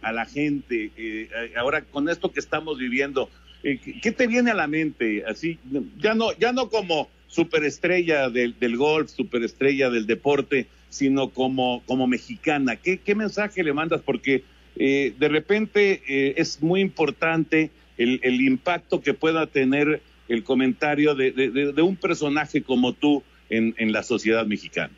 a, 0.00 0.12
la 0.12 0.24
gente 0.24 0.90
eh, 0.96 1.28
ahora 1.56 1.82
con 1.82 2.08
esto 2.08 2.32
que 2.32 2.40
estamos 2.40 2.78
viviendo? 2.78 3.28
Eh, 3.62 3.78
¿Qué 4.00 4.12
te 4.12 4.26
viene 4.26 4.52
a 4.52 4.54
la 4.54 4.68
mente? 4.68 5.24
Así, 5.26 5.58
ya 5.98 6.14
no, 6.14 6.32
ya 6.38 6.52
no 6.52 6.70
como 6.70 7.10
superestrella 7.26 8.30
del, 8.30 8.58
del 8.58 8.78
golf, 8.78 9.10
superestrella 9.10 9.90
del 9.90 10.06
deporte, 10.06 10.66
sino 10.88 11.30
como, 11.30 11.82
como 11.86 12.06
mexicana. 12.06 12.76
¿Qué, 12.76 12.98
qué 12.98 13.14
mensaje 13.14 13.62
le 13.62 13.72
mandas? 13.72 14.00
Porque 14.02 14.44
de 14.76 15.28
repente 15.28 16.02
es 16.40 16.62
muy 16.62 16.80
importante 16.80 17.70
el, 17.96 18.20
el 18.22 18.40
impacto 18.40 19.00
que 19.00 19.12
pueda 19.12 19.46
tener 19.48 20.00
el 20.28 20.44
comentario 20.44 21.14
de, 21.14 21.32
de, 21.32 21.82
un 21.82 21.96
personaje 21.96 22.62
como 22.62 22.92
tú 22.92 23.22
en, 23.50 23.74
en 23.78 23.92
la 23.92 24.02
sociedad 24.02 24.46
mexicana. 24.46 24.92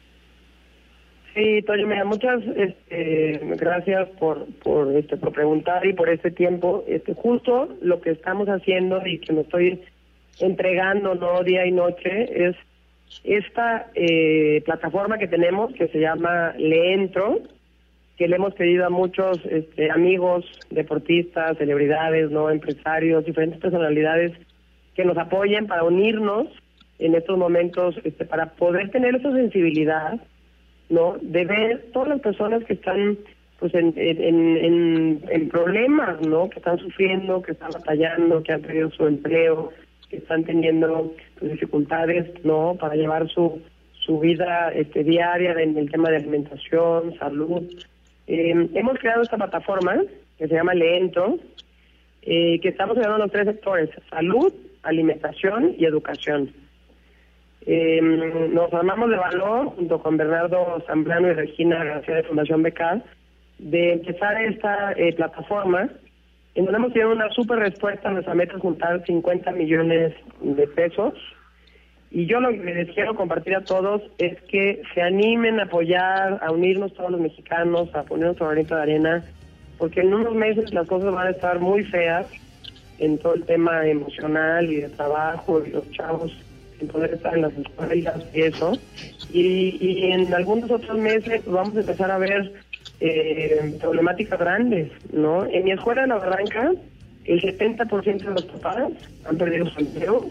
Sí, 1.34 1.62
Toño, 1.62 1.86
mira, 1.86 2.04
muchas 2.04 2.42
este, 2.56 3.40
gracias 3.56 4.08
por, 4.18 4.46
por, 4.64 4.96
este, 4.96 5.16
por 5.16 5.32
preguntar 5.32 5.86
y 5.86 5.92
por 5.92 6.08
este 6.08 6.32
tiempo. 6.32 6.84
Este, 6.88 7.14
justo 7.14 7.76
lo 7.80 8.00
que 8.00 8.10
estamos 8.10 8.48
haciendo 8.48 9.00
y 9.06 9.18
que 9.18 9.32
me 9.32 9.42
estoy 9.42 9.80
entregando 10.40 11.14
no 11.14 11.44
día 11.44 11.66
y 11.66 11.70
noche 11.70 12.48
es 12.48 12.56
esta 13.24 13.86
eh, 13.94 14.62
plataforma 14.64 15.18
que 15.18 15.28
tenemos 15.28 15.72
que 15.74 15.88
se 15.88 16.00
llama 16.00 16.54
Leentro, 16.58 17.40
que 18.16 18.28
le 18.28 18.36
hemos 18.36 18.54
pedido 18.54 18.86
a 18.86 18.90
muchos 18.90 19.40
este, 19.46 19.90
amigos, 19.90 20.44
deportistas, 20.70 21.56
celebridades, 21.58 22.30
no 22.30 22.50
empresarios, 22.50 23.24
diferentes 23.24 23.60
personalidades 23.60 24.32
que 24.94 25.04
nos 25.04 25.16
apoyen 25.16 25.66
para 25.66 25.84
unirnos 25.84 26.48
en 26.98 27.14
estos 27.14 27.38
momentos, 27.38 27.96
este, 28.04 28.26
para 28.26 28.46
poder 28.50 28.90
tener 28.90 29.14
esa 29.14 29.32
sensibilidad, 29.32 30.20
¿no? 30.90 31.16
De 31.22 31.46
ver 31.46 31.86
todas 31.92 32.10
las 32.10 32.20
personas 32.20 32.62
que 32.64 32.74
están 32.74 33.16
pues 33.58 33.74
en, 33.74 33.92
en, 33.96 35.22
en, 35.28 35.48
problemas, 35.48 36.20
¿no? 36.26 36.48
Que 36.48 36.58
están 36.58 36.78
sufriendo, 36.78 37.42
que 37.42 37.52
están 37.52 37.70
batallando, 37.70 38.42
que 38.42 38.52
han 38.52 38.62
perdido 38.62 38.90
su 38.90 39.06
empleo, 39.06 39.70
que 40.10 40.16
están 40.16 40.44
teniendo 40.44 41.14
pues, 41.38 41.52
dificultades, 41.52 42.44
¿no? 42.44 42.76
Para 42.78 42.96
llevar 42.96 43.28
su, 43.28 43.62
su 44.04 44.18
vida 44.18 44.72
este, 44.74 45.04
diaria 45.04 45.52
en 45.52 45.78
el 45.78 45.90
tema 45.90 46.10
de 46.10 46.16
alimentación, 46.16 47.16
salud. 47.18 47.62
Eh, 48.26 48.68
hemos 48.74 48.98
creado 48.98 49.22
esta 49.22 49.36
plataforma 49.36 50.02
que 50.36 50.48
se 50.48 50.54
llama 50.54 50.74
Leento, 50.74 51.38
eh, 52.22 52.58
que 52.60 52.68
estamos 52.68 52.96
en 52.96 53.08
los 53.08 53.30
tres 53.30 53.46
sectores, 53.46 53.90
salud, 54.10 54.52
alimentación 54.82 55.74
y 55.78 55.84
educación. 55.84 56.52
Eh, 57.66 58.00
nos 58.00 58.72
armamos 58.72 59.10
de 59.10 59.16
valor 59.16 59.66
junto 59.76 60.02
con 60.02 60.16
Bernardo 60.16 60.82
Zambrano 60.86 61.28
y 61.28 61.34
Regina 61.34 61.84
García 61.84 62.16
de 62.16 62.22
Fundación 62.24 62.62
Beca 62.62 63.02
de 63.58 63.92
empezar 63.92 64.42
esta 64.42 64.94
plataforma 65.16 65.90
en 66.54 66.64
donde 66.64 66.78
hemos 66.78 66.92
tenido 66.92 67.12
una 67.12 67.30
súper 67.30 67.58
respuesta 67.58 68.10
nuestra 68.10 68.34
meta 68.34 68.58
juntar 68.58 69.04
50 69.04 69.52
millones 69.52 70.14
de 70.40 70.66
pesos 70.66 71.14
y 72.10 72.26
yo 72.26 72.40
lo 72.40 72.50
que 72.50 72.74
les 72.74 72.90
quiero 72.92 73.14
compartir 73.14 73.54
a 73.54 73.62
todos 73.62 74.02
es 74.18 74.40
que 74.42 74.82
se 74.94 75.00
animen 75.00 75.60
a 75.60 75.64
apoyar, 75.64 76.40
a 76.42 76.50
unirnos 76.50 76.92
todos 76.94 77.12
los 77.12 77.20
mexicanos, 77.20 77.94
a 77.94 78.02
poner 78.02 78.26
nuestro 78.26 78.48
granito 78.48 78.74
de 78.74 78.82
arena, 78.82 79.24
porque 79.78 80.00
en 80.00 80.12
unos 80.12 80.34
meses 80.34 80.72
las 80.74 80.88
cosas 80.88 81.14
van 81.14 81.28
a 81.28 81.30
estar 81.30 81.60
muy 81.60 81.84
feas 81.84 82.26
en 82.98 83.16
todo 83.18 83.34
el 83.34 83.44
tema 83.44 83.86
emocional 83.86 84.70
y 84.70 84.80
de 84.80 84.88
trabajo 84.88 85.62
y 85.64 85.70
los 85.70 85.88
chavos 85.92 86.36
sin 86.78 86.88
poder 86.88 87.14
estar 87.14 87.34
en 87.34 87.42
las 87.42 87.56
escuelas 87.56 88.24
y 88.34 88.40
eso. 88.40 88.72
Y, 89.32 89.78
y 89.80 90.10
en 90.10 90.34
algunos 90.34 90.68
otros 90.68 90.98
meses 90.98 91.42
vamos 91.46 91.76
a 91.76 91.80
empezar 91.80 92.10
a 92.10 92.18
ver 92.18 92.52
eh, 93.00 93.76
problemáticas 93.80 94.38
grandes, 94.38 94.90
¿no? 95.12 95.46
En 95.46 95.64
mi 95.64 95.72
escuela 95.72 96.06
La 96.06 96.16
Barranca, 96.16 96.72
el 97.24 97.40
70% 97.40 98.18
de 98.18 98.30
los 98.30 98.44
papás 98.44 98.92
han 99.24 99.36
perdido 99.38 99.66
su 99.66 99.80
empleo 99.80 100.30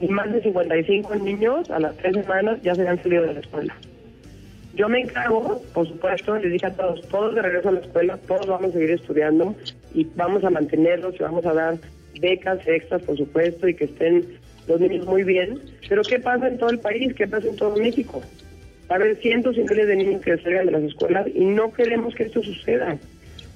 y 0.00 0.08
más 0.08 0.32
de 0.32 0.42
55 0.42 1.14
niños 1.16 1.70
a 1.70 1.78
las 1.78 1.96
tres 1.96 2.14
semanas 2.14 2.60
ya 2.62 2.74
se 2.74 2.86
han 2.86 3.02
salido 3.02 3.22
de 3.24 3.34
la 3.34 3.40
escuela. 3.40 3.74
Yo 4.74 4.88
me 4.88 5.00
encargo, 5.00 5.62
por 5.72 5.86
supuesto, 5.86 6.36
les 6.36 6.52
dije 6.52 6.66
a 6.66 6.74
todos, 6.74 7.06
todos 7.08 7.34
de 7.34 7.42
regreso 7.42 7.68
a 7.68 7.72
la 7.72 7.80
escuela, 7.80 8.18
todos 8.26 8.46
vamos 8.46 8.70
a 8.70 8.72
seguir 8.72 8.90
estudiando 8.90 9.54
y 9.94 10.04
vamos 10.16 10.42
a 10.42 10.50
mantenerlos 10.50 11.14
y 11.14 11.22
vamos 11.22 11.46
a 11.46 11.54
dar 11.54 11.76
becas 12.20 12.66
extras, 12.66 13.02
por 13.02 13.16
supuesto, 13.16 13.68
y 13.68 13.74
que 13.74 13.84
estén 13.84 14.26
los 14.66 14.80
niños 14.80 15.06
muy 15.06 15.22
bien. 15.22 15.60
Pero 15.88 16.02
¿qué 16.02 16.18
pasa 16.18 16.48
en 16.48 16.58
todo 16.58 16.70
el 16.70 16.80
país? 16.80 17.14
¿Qué 17.14 17.28
pasa 17.28 17.46
en 17.46 17.56
todo 17.56 17.76
México? 17.76 18.20
Va 18.90 18.96
a 18.96 18.98
haber 18.98 19.16
cientos 19.16 19.56
y 19.56 19.60
miles 19.60 19.86
de 19.86 19.96
niños 19.96 20.22
que 20.22 20.36
salgan 20.38 20.66
de 20.66 20.72
las 20.72 20.82
escuelas 20.82 21.26
y 21.34 21.44
no 21.44 21.72
queremos 21.72 22.14
que 22.14 22.24
esto 22.24 22.42
suceda. 22.42 22.98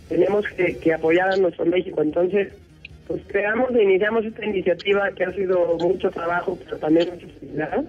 Tenemos 0.08 0.46
que, 0.48 0.92
apoyar 0.92 1.30
a 1.30 1.36
nuestro 1.36 1.66
México. 1.66 2.00
Entonces, 2.00 2.52
pues 3.06 3.22
creamos 3.26 3.74
e 3.74 3.82
iniciamos 3.82 4.24
esta 4.24 4.44
iniciativa 4.44 5.10
que 5.12 5.24
ha 5.24 5.32
sido 5.32 5.76
mucho 5.78 6.10
trabajo, 6.10 6.58
pero 6.64 6.78
también 6.78 7.08
mucha 7.10 7.26
felicidad 7.26 7.84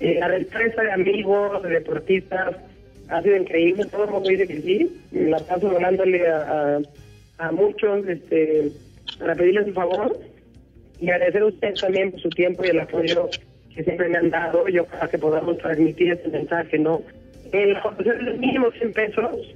eh, 0.00 0.16
la 0.18 0.28
respuesta 0.28 0.82
de 0.82 0.92
amigos, 0.92 1.62
de 1.62 1.68
deportistas, 1.70 2.56
ha 3.08 3.22
sido 3.22 3.36
increíble. 3.36 3.84
Todo 3.86 4.04
el 4.04 4.10
mundo 4.10 4.28
dice 4.28 4.46
que 4.46 4.60
sí. 4.60 5.00
La 5.12 5.38
paso 5.38 5.70
hablándole 5.70 6.26
a, 6.28 6.80
a, 7.38 7.52
muchos 7.52 8.06
este, 8.08 8.72
para 9.18 9.34
pedirles 9.34 9.68
un 9.68 9.74
favor 9.74 10.18
y 11.00 11.10
agradecer 11.10 11.42
a 11.42 11.46
ustedes 11.46 11.80
también 11.80 12.10
por 12.10 12.20
su 12.20 12.28
tiempo 12.30 12.64
y 12.64 12.68
el 12.68 12.80
apoyo 12.80 13.28
que 13.74 13.84
siempre 13.84 14.08
me 14.08 14.18
han 14.18 14.30
dado. 14.30 14.68
Yo 14.68 14.84
para 14.84 15.08
que 15.08 15.18
podamos 15.18 15.58
transmitir 15.58 16.12
este 16.12 16.28
mensaje, 16.28 16.78
¿no? 16.78 17.02
El 17.52 17.76
aportación 17.76 18.28
es 18.28 18.38
mínimo 18.38 18.70
100 18.70 18.92
pesos. 18.92 19.54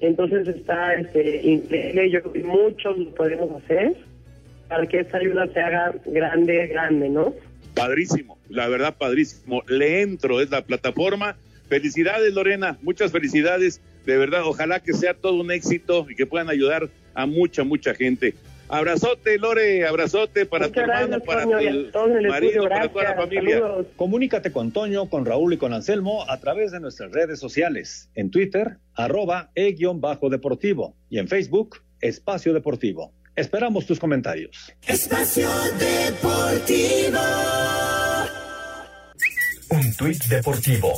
Entonces 0.00 0.48
está 0.48 0.94
este, 0.94 1.40
increíble. 1.42 2.10
Yo 2.10 2.20
creo 2.20 2.32
que 2.32 2.44
muchos 2.44 2.98
lo 2.98 3.14
podemos 3.14 3.62
hacer 3.62 3.94
para 4.68 4.86
que 4.86 5.00
esta 5.00 5.18
ayuda 5.18 5.46
se 5.52 5.60
haga 5.60 5.94
grande, 6.06 6.66
grande, 6.66 7.08
¿no? 7.08 7.32
Padrísimo, 7.74 8.38
la 8.48 8.68
verdad 8.68 8.96
padrísimo. 8.96 9.62
Le 9.68 10.02
entro, 10.02 10.40
es 10.40 10.50
la 10.50 10.62
plataforma. 10.62 11.36
Felicidades, 11.68 12.32
Lorena, 12.34 12.78
muchas 12.82 13.12
felicidades. 13.12 13.80
De 14.04 14.16
verdad, 14.16 14.42
ojalá 14.44 14.80
que 14.80 14.92
sea 14.92 15.14
todo 15.14 15.34
un 15.40 15.50
éxito 15.50 16.06
y 16.08 16.14
que 16.14 16.26
puedan 16.26 16.48
ayudar 16.48 16.88
a 17.14 17.26
mucha, 17.26 17.64
mucha 17.64 17.94
gente. 17.94 18.34
Abrazote, 18.68 19.38
Lore, 19.38 19.86
abrazote 19.86 20.44
para 20.46 20.70
tu 20.70 20.80
hermano, 20.80 21.20
para 21.20 21.42
tu 21.42 21.50
marido, 21.50 22.68
para 22.68 22.88
toda 22.88 23.04
la 23.04 23.14
familia. 23.14 23.62
Comunícate 23.96 24.50
con 24.50 24.72
Toño, 24.72 25.08
con 25.08 25.24
Raúl 25.24 25.54
y 25.54 25.56
con 25.56 25.72
Anselmo 25.72 26.28
a 26.28 26.38
través 26.40 26.72
de 26.72 26.80
nuestras 26.80 27.12
redes 27.12 27.38
sociales. 27.38 28.10
En 28.14 28.30
Twitter, 28.30 28.78
arroba 28.94 29.50
e-deportivo 29.54 30.96
y 31.08 31.18
en 31.18 31.28
Facebook, 31.28 31.82
Espacio 32.00 32.52
Deportivo. 32.52 33.12
Esperamos 33.36 33.86
tus 33.86 33.98
comentarios. 33.98 34.72
Espacio 34.86 35.48
Deportivo. 35.78 37.20
Un 39.68 39.96
tuit 39.96 40.24
deportivo. 40.24 40.92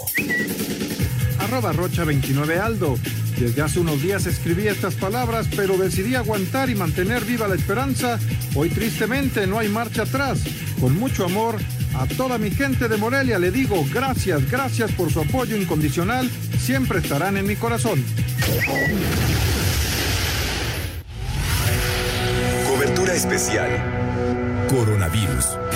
Arroba 1.49 1.73
Rocha 1.73 2.05
29 2.05 2.59
Aldo. 2.59 2.99
Desde 3.39 3.63
hace 3.63 3.81
unos 3.81 4.03
días 4.03 4.27
escribí 4.27 4.69
estas 4.69 4.95
palabras, 4.95 5.49
pero 5.57 5.79
decidí 5.79 6.15
aguantar 6.15 6.69
y 6.69 6.75
mantener 6.75 7.25
viva 7.25 7.49
la 7.49 7.55
esperanza. 7.55 8.19
Hoy 8.55 8.69
tristemente 8.69 9.47
no 9.47 9.59
hay 9.59 9.69
marcha 9.69 10.03
atrás. 10.03 10.41
Con 10.81 10.99
mucho 10.99 11.25
amor, 11.25 11.57
a 11.97 12.07
toda 12.07 12.37
mi 12.39 12.51
gente 12.51 12.89
de 12.89 12.97
Morelia 12.99 13.39
le 13.39 13.51
digo 13.51 13.85
gracias, 13.93 14.51
gracias 14.51 14.93
por 14.93 15.11
su 15.11 15.21
apoyo 15.21 15.57
incondicional. 15.57 16.31
Siempre 16.61 16.99
estarán 16.99 17.37
en 17.39 17.47
mi 17.47 17.57
corazón. 17.57 18.05
especial. 23.19 23.69
Coronavirus. 24.69 25.68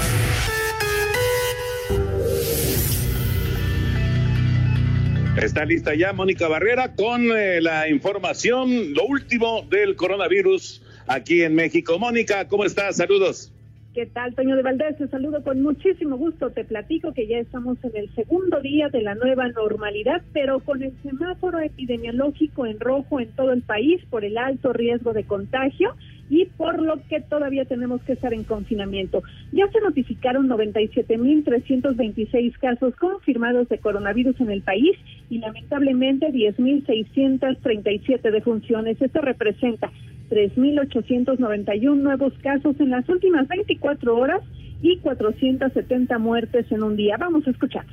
Está 5.42 5.64
lista 5.64 5.92
ya 5.96 6.12
Mónica 6.12 6.46
Barrera 6.46 6.94
con 6.94 7.36
eh, 7.36 7.60
la 7.60 7.88
información, 7.88 8.94
lo 8.94 9.04
último 9.06 9.62
del 9.68 9.96
coronavirus 9.96 10.80
aquí 11.08 11.42
en 11.42 11.56
México. 11.56 11.98
Mónica, 11.98 12.46
¿cómo 12.46 12.64
estás? 12.64 12.98
Saludos. 12.98 13.52
¿Qué 13.92 14.06
tal, 14.06 14.36
Toño 14.36 14.54
de 14.54 14.62
Valdés? 14.62 14.96
Te 14.98 15.08
saludo 15.08 15.42
con 15.42 15.60
muchísimo 15.60 16.16
gusto. 16.16 16.50
Te 16.50 16.64
platico 16.64 17.12
que 17.12 17.26
ya 17.26 17.38
estamos 17.38 17.76
en 17.82 17.90
el 17.96 18.14
segundo 18.14 18.60
día 18.60 18.88
de 18.88 19.02
la 19.02 19.16
nueva 19.16 19.48
normalidad, 19.48 20.22
pero 20.32 20.60
con 20.60 20.80
el 20.80 20.92
semáforo 21.02 21.58
epidemiológico 21.58 22.64
en 22.64 22.78
rojo 22.78 23.18
en 23.18 23.32
todo 23.32 23.50
el 23.50 23.62
país 23.62 24.00
por 24.10 24.24
el 24.24 24.38
alto 24.38 24.72
riesgo 24.72 25.12
de 25.12 25.24
contagio 25.24 25.96
y 26.32 26.46
por 26.46 26.80
lo 26.80 26.98
que 27.10 27.20
todavía 27.20 27.66
tenemos 27.66 28.00
que 28.04 28.14
estar 28.14 28.32
en 28.32 28.44
confinamiento. 28.44 29.22
Ya 29.52 29.70
se 29.70 29.82
notificaron 29.82 30.48
97.326 30.48 32.58
casos 32.58 32.96
confirmados 32.96 33.68
de 33.68 33.76
coronavirus 33.76 34.40
en 34.40 34.50
el 34.50 34.62
país 34.62 34.96
y 35.28 35.40
lamentablemente 35.40 36.32
10.637 36.32 38.30
defunciones. 38.30 39.02
Esto 39.02 39.20
representa 39.20 39.92
3.891 40.30 41.96
nuevos 41.96 42.32
casos 42.38 42.80
en 42.80 42.88
las 42.88 43.06
últimas 43.10 43.46
24 43.46 44.16
horas 44.16 44.40
y 44.80 44.96
470 45.00 46.16
muertes 46.16 46.72
en 46.72 46.82
un 46.82 46.96
día. 46.96 47.18
Vamos 47.18 47.46
a 47.46 47.50
escuchar 47.50 47.84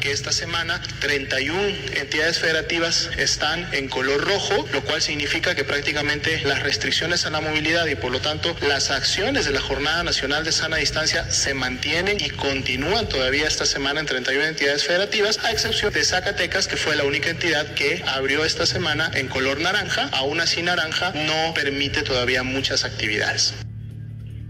que 0.00 0.12
esta 0.12 0.32
semana 0.32 0.80
31 1.00 1.60
entidades 1.94 2.38
federativas 2.38 3.10
están 3.16 3.66
en 3.72 3.88
color 3.88 4.24
rojo, 4.24 4.66
lo 4.72 4.82
cual 4.82 5.00
significa 5.00 5.54
que 5.54 5.64
prácticamente 5.64 6.40
las 6.44 6.62
restricciones 6.62 7.26
a 7.26 7.30
la 7.30 7.40
movilidad 7.40 7.86
y 7.86 7.94
por 7.94 8.12
lo 8.12 8.20
tanto 8.20 8.56
las 8.62 8.90
acciones 8.90 9.44
de 9.44 9.52
la 9.52 9.60
Jornada 9.60 10.02
Nacional 10.04 10.44
de 10.44 10.52
Sana 10.52 10.76
Distancia 10.76 11.30
se 11.30 11.54
mantienen 11.54 12.18
y 12.20 12.30
continúan 12.30 13.08
todavía 13.08 13.46
esta 13.46 13.66
semana 13.66 14.00
en 14.00 14.06
31 14.06 14.44
entidades 14.44 14.84
federativas, 14.84 15.38
a 15.44 15.52
excepción 15.52 15.92
de 15.92 16.04
Zacatecas, 16.04 16.68
que 16.68 16.76
fue 16.76 16.96
la 16.96 17.04
única 17.04 17.30
entidad 17.30 17.74
que 17.74 18.02
abrió 18.06 18.44
esta 18.44 18.66
semana 18.66 19.10
en 19.14 19.28
color 19.28 19.60
naranja. 19.60 20.08
Aún 20.12 20.40
así 20.40 20.62
naranja 20.62 21.12
no 21.12 21.54
permite 21.54 22.02
todavía 22.02 22.42
muchas 22.42 22.84
actividades. 22.84 23.54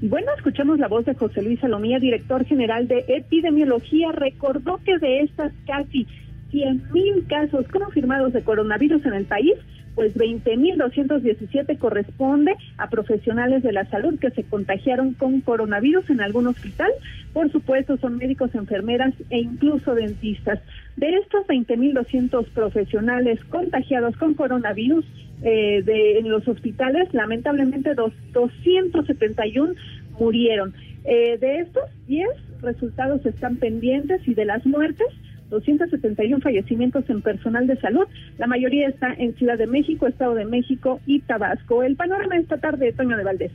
Bueno, 0.02 0.32
escuchamos 0.36 0.78
la 0.78 0.88
voz 0.88 1.04
de 1.06 1.14
José 1.14 1.42
Luis 1.42 1.60
Salomía, 1.60 1.98
director 1.98 2.44
general 2.44 2.88
de 2.88 3.04
epidemiología. 3.08 4.12
Recordó 4.12 4.78
que 4.84 4.98
de 4.98 5.20
estas 5.20 5.52
casi 5.66 6.06
100 6.50 6.92
mil 6.92 7.26
casos 7.26 7.66
confirmados 7.68 8.32
de 8.32 8.42
coronavirus 8.42 9.04
en 9.06 9.14
el 9.14 9.24
país, 9.24 9.54
pues 9.94 10.14
20.217 10.14 11.78
corresponde 11.78 12.54
a 12.78 12.88
profesionales 12.88 13.62
de 13.62 13.72
la 13.72 13.84
salud 13.86 14.18
que 14.18 14.30
se 14.30 14.42
contagiaron 14.42 15.14
con 15.14 15.40
coronavirus 15.40 16.10
en 16.10 16.20
algún 16.20 16.48
hospital. 16.48 16.90
Por 17.32 17.50
supuesto, 17.50 17.96
son 17.96 18.16
médicos, 18.16 18.54
enfermeras 18.54 19.14
e 19.30 19.38
incluso 19.38 19.94
dentistas. 19.94 20.60
De 20.96 21.16
estos 21.16 21.46
20.200 21.46 22.46
profesionales 22.50 23.38
contagiados 23.50 24.16
con 24.16 24.34
coronavirus, 24.34 25.04
eh, 25.44 25.82
de, 25.84 26.18
en 26.18 26.30
los 26.30 26.48
hospitales, 26.48 27.12
lamentablemente 27.12 27.94
dos, 27.94 28.12
271 28.32 29.74
murieron. 30.18 30.74
Eh, 31.04 31.36
de 31.38 31.58
estos, 31.60 31.84
10 32.06 32.26
resultados 32.62 33.24
están 33.26 33.56
pendientes 33.56 34.26
y 34.26 34.32
de 34.32 34.46
las 34.46 34.64
muertes, 34.64 35.06
271 35.50 36.40
fallecimientos 36.40 37.04
en 37.10 37.20
personal 37.20 37.66
de 37.66 37.76
salud. 37.76 38.06
La 38.38 38.46
mayoría 38.46 38.88
está 38.88 39.12
en 39.12 39.36
Ciudad 39.36 39.58
de 39.58 39.66
México, 39.66 40.06
Estado 40.06 40.34
de 40.34 40.46
México 40.46 40.98
y 41.06 41.20
Tabasco. 41.20 41.82
El 41.82 41.96
panorama 41.96 42.38
esta 42.38 42.56
tarde, 42.56 42.92
Toño 42.92 43.16
de 43.16 43.24
Valdés. 43.24 43.52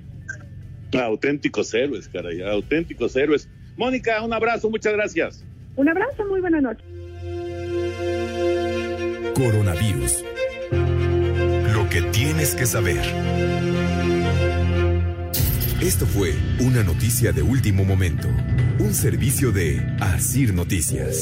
Auténticos 0.93 1.73
héroes, 1.73 2.07
caray, 2.07 2.41
auténticos 2.41 3.15
héroes. 3.15 3.49
Mónica, 3.77 4.23
un 4.23 4.33
abrazo, 4.33 4.69
muchas 4.69 4.93
gracias. 4.93 5.43
Un 5.75 5.89
abrazo, 5.89 6.23
muy 6.27 6.39
buena 6.39 6.61
noche. 6.61 6.83
Coronavirus 9.33 10.23
que 11.89 12.03
tienes 12.03 12.53
que 12.53 12.67
saber. 12.67 13.01
Esto 15.81 16.05
fue 16.05 16.35
una 16.59 16.83
noticia 16.83 17.31
de 17.31 17.41
último 17.41 17.83
momento, 17.83 18.27
un 18.79 18.93
servicio 18.93 19.51
de 19.51 19.79
Asir 19.99 20.53
Noticias. 20.53 21.15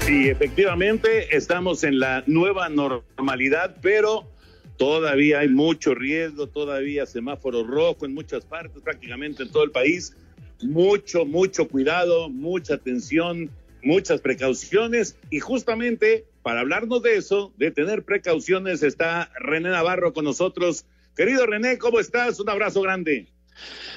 Sí, 0.00 0.28
efectivamente 0.28 1.36
estamos 1.36 1.84
en 1.84 2.00
la 2.00 2.24
nueva 2.26 2.68
normalidad, 2.68 3.76
pero 3.80 4.28
todavía 4.76 5.40
hay 5.40 5.48
mucho 5.48 5.94
riesgo, 5.94 6.48
todavía 6.48 7.06
semáforo 7.06 7.64
rojo 7.64 8.06
en 8.06 8.14
muchas 8.14 8.44
partes, 8.44 8.82
prácticamente 8.82 9.44
en 9.44 9.52
todo 9.52 9.62
el 9.62 9.70
país. 9.70 10.16
Mucho, 10.62 11.24
mucho 11.24 11.68
cuidado, 11.68 12.28
mucha 12.28 12.74
atención 12.74 13.50
muchas 13.82 14.20
precauciones 14.20 15.16
y 15.30 15.40
justamente 15.40 16.26
para 16.42 16.60
hablarnos 16.60 17.02
de 17.02 17.16
eso, 17.16 17.52
de 17.56 17.70
tener 17.70 18.04
precauciones, 18.04 18.82
está 18.82 19.30
René 19.38 19.70
Navarro 19.70 20.12
con 20.12 20.24
nosotros. 20.24 20.84
Querido 21.16 21.46
René, 21.46 21.78
¿cómo 21.78 22.00
estás? 22.00 22.40
Un 22.40 22.50
abrazo 22.50 22.82
grande. 22.82 23.28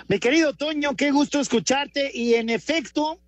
Mi 0.08 0.19
querido 0.19 0.54
Toño, 0.54 0.95
qué 0.95 1.12
gusto 1.12 1.39
escucharte 1.39 2.12
y 2.13 2.36
en 2.36 2.50
efecto, 2.50 3.19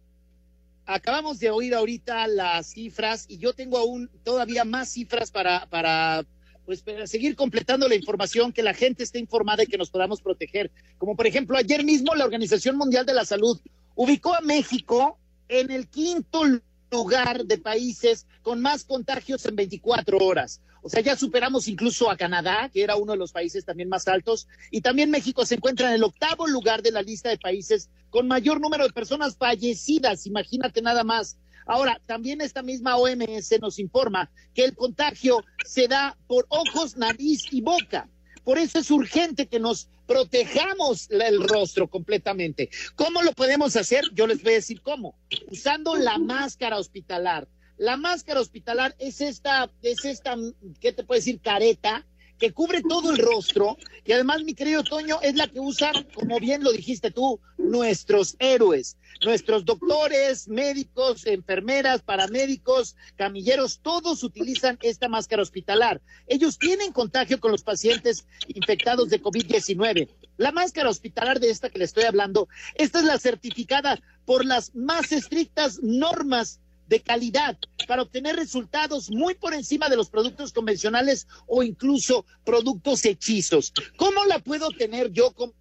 acabamos 0.86 1.40
de 1.40 1.50
oír 1.50 1.74
ahorita 1.74 2.28
las 2.28 2.68
cifras 2.72 3.26
y 3.28 3.38
yo 3.38 3.54
tengo 3.54 3.78
aún 3.78 4.10
todavía 4.24 4.66
más 4.66 4.90
cifras 4.90 5.32
para, 5.32 5.66
para 5.68 6.26
pues 6.66 6.82
para 6.82 7.08
seguir 7.08 7.36
completando 7.36 7.88
la 7.88 7.96
información, 7.96 8.52
que 8.52 8.62
la 8.62 8.74
gente 8.74 9.04
esté 9.04 9.20
informada 9.20 9.64
y 9.64 9.68
que 9.68 9.78
nos 9.78 9.90
podamos 9.90 10.22
proteger. 10.22 10.70
Como 10.98 11.16
por 11.16 11.26
ejemplo, 11.26 11.58
ayer 11.58 11.84
mismo 11.84 12.14
la 12.14 12.26
Organización 12.26 12.78
Mundial 12.78 13.06
de 13.06 13.14
la 13.14 13.24
Salud 13.24 13.60
ubicó 13.96 14.36
a 14.36 14.42
México 14.42 15.18
en 15.50 15.72
el 15.72 15.88
quinto 15.88 16.44
lugar 16.92 17.46
de 17.46 17.58
países 17.58 18.26
con 18.42 18.62
más 18.62 18.84
contagios 18.84 19.46
en 19.46 19.56
24 19.56 20.18
horas. 20.20 20.62
O 20.82 20.90
sea, 20.90 21.02
ya 21.02 21.18
superamos 21.18 21.68
incluso 21.68 22.10
a 22.10 22.16
Canadá, 22.16 22.70
que 22.72 22.82
era 22.82 22.96
uno 22.96 23.12
de 23.12 23.18
los 23.18 23.34
países 23.34 23.66
también 23.66 23.90
más 23.90 24.08
altos, 24.08 24.48
y 24.72 24.82
también 24.82 25.12
México 25.12 25.46
se 25.46 25.56
encuentra 25.56 25.90
en 25.90 25.96
el 25.96 26.04
octavo 26.04 26.48
lugar 26.48 26.82
de 26.82 26.92
la 26.92 27.02
lista 27.02 27.30
de 27.30 27.38
países 27.38 27.90
con 28.10 28.28
mayor 28.28 28.62
número 28.62 28.86
de 28.86 28.94
personas 28.94 29.36
fallecidas, 29.38 30.26
imagínate 30.26 30.82
nada 30.82 31.04
más. 31.04 31.38
Ahora, 31.66 32.00
también 32.06 32.40
esta 32.40 32.64
misma 32.64 32.96
OMS 32.96 33.60
nos 33.60 33.80
informa 33.80 34.32
que 34.54 34.64
el 34.64 34.76
contagio 34.76 35.44
se 35.66 35.90
da 35.90 36.18
por 36.28 36.46
ojos, 36.48 36.96
nariz 36.96 37.44
y 37.52 37.60
boca. 37.62 38.10
Por 38.48 38.60
eso 38.60 38.80
es 38.80 38.90
urgente 38.92 39.48
que 39.48 39.60
nos 39.60 39.90
protejamos 40.06 41.12
el 41.12 41.46
rostro 41.50 41.90
completamente. 41.90 42.70
¿Cómo 42.96 43.22
lo 43.22 43.34
podemos 43.34 43.76
hacer? 43.76 44.06
Yo 44.14 44.26
les 44.26 44.42
voy 44.42 44.54
a 44.54 44.56
decir 44.56 44.82
cómo. 44.82 45.20
Usando 45.52 45.96
la 45.96 46.18
máscara 46.18 46.80
hospitalar. 46.80 47.50
La 47.76 47.98
máscara 47.98 48.40
hospitalar 48.40 48.96
es 49.00 49.20
esta, 49.20 49.70
es 49.82 50.06
esta, 50.06 50.38
¿qué 50.80 50.94
te 50.94 51.04
puedo 51.04 51.20
decir? 51.20 51.42
Careta 51.42 52.06
que 52.38 52.54
cubre 52.54 52.82
todo 52.82 53.12
el 53.12 53.18
rostro 53.18 53.78
y 54.08 54.14
además, 54.14 54.42
mi 54.44 54.54
querido 54.54 54.84
Toño, 54.84 55.20
es 55.22 55.36
la 55.36 55.48
que 55.48 55.60
usan, 55.60 56.08
como 56.14 56.40
bien 56.40 56.64
lo 56.64 56.72
dijiste 56.72 57.12
tú, 57.12 57.42
nuestros 57.58 58.38
héroes, 58.40 58.96
nuestros 59.26 59.66
doctores, 59.66 60.48
médicos, 60.48 61.26
enfermeras, 61.26 62.04
paramédicos, 62.04 62.96
camilleros, 63.18 63.80
todos 63.82 64.24
utilizan 64.24 64.80
esta 64.82 65.10
máscara 65.10 65.42
hospitalar. 65.42 66.02
Ellos 66.26 66.58
tienen 66.58 66.94
contagio 66.94 67.42
con 67.42 67.52
los 67.52 67.64
pacientes 67.64 68.26
infectados 68.48 69.10
de 69.10 69.22
COVID-19. 69.22 70.08
La 70.38 70.54
máscara 70.54 70.90
hospitalar 70.90 71.42
de 71.42 71.50
esta 71.50 71.70
que 71.70 71.80
le 71.80 71.86
estoy 71.86 72.06
hablando, 72.06 72.48
esta 72.76 73.00
es 73.00 73.06
la 73.06 73.20
certificada 73.20 74.00
por 74.24 74.46
las 74.46 74.74
más 74.74 75.12
estrictas 75.12 75.80
normas 75.84 76.62
de 76.88 77.02
calidad 77.02 77.58
para 77.88 78.02
obtener 78.02 78.36
resultados 78.36 79.10
muy 79.10 79.36
por 79.36 79.54
encima 79.54 79.90
de 79.90 79.96
los 79.96 80.10
productos 80.10 80.54
convencionales 80.54 81.28
o 81.46 81.64
incluso 81.64 82.26
productos 82.44 83.06
hechizos. 83.06 83.74
¿Cómo 83.96 84.26
la 84.26 84.40
puedo 84.40 84.70
tener 84.72 85.12
yo 85.12 85.32
como, 85.32 85.54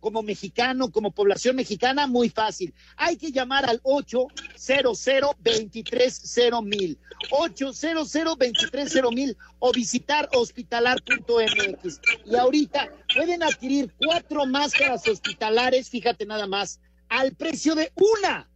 como 0.00 0.22
mexicano, 0.22 0.90
como 0.90 1.10
población 1.10 1.56
mexicana? 1.56 2.06
Muy 2.06 2.28
fácil. 2.28 2.74
Hay 2.96 3.16
que 3.16 3.32
llamar 3.32 3.68
al 3.68 3.80
800 3.82 5.04
230 5.42 6.60
mil, 6.62 6.98
800 7.30 8.12
230 8.12 9.10
mil 9.10 9.36
o 9.58 9.72
visitar 9.72 10.28
hospitalar.mx. 10.32 12.00
Y 12.26 12.36
ahorita 12.36 12.90
pueden 13.14 13.42
adquirir 13.42 13.92
cuatro 13.98 14.46
máscaras 14.46 15.06
hospitalares, 15.08 15.88
fíjate 15.88 16.26
nada 16.26 16.46
más, 16.46 16.80
al 17.08 17.34
precio 17.34 17.74
de 17.74 17.92
una 17.96 18.48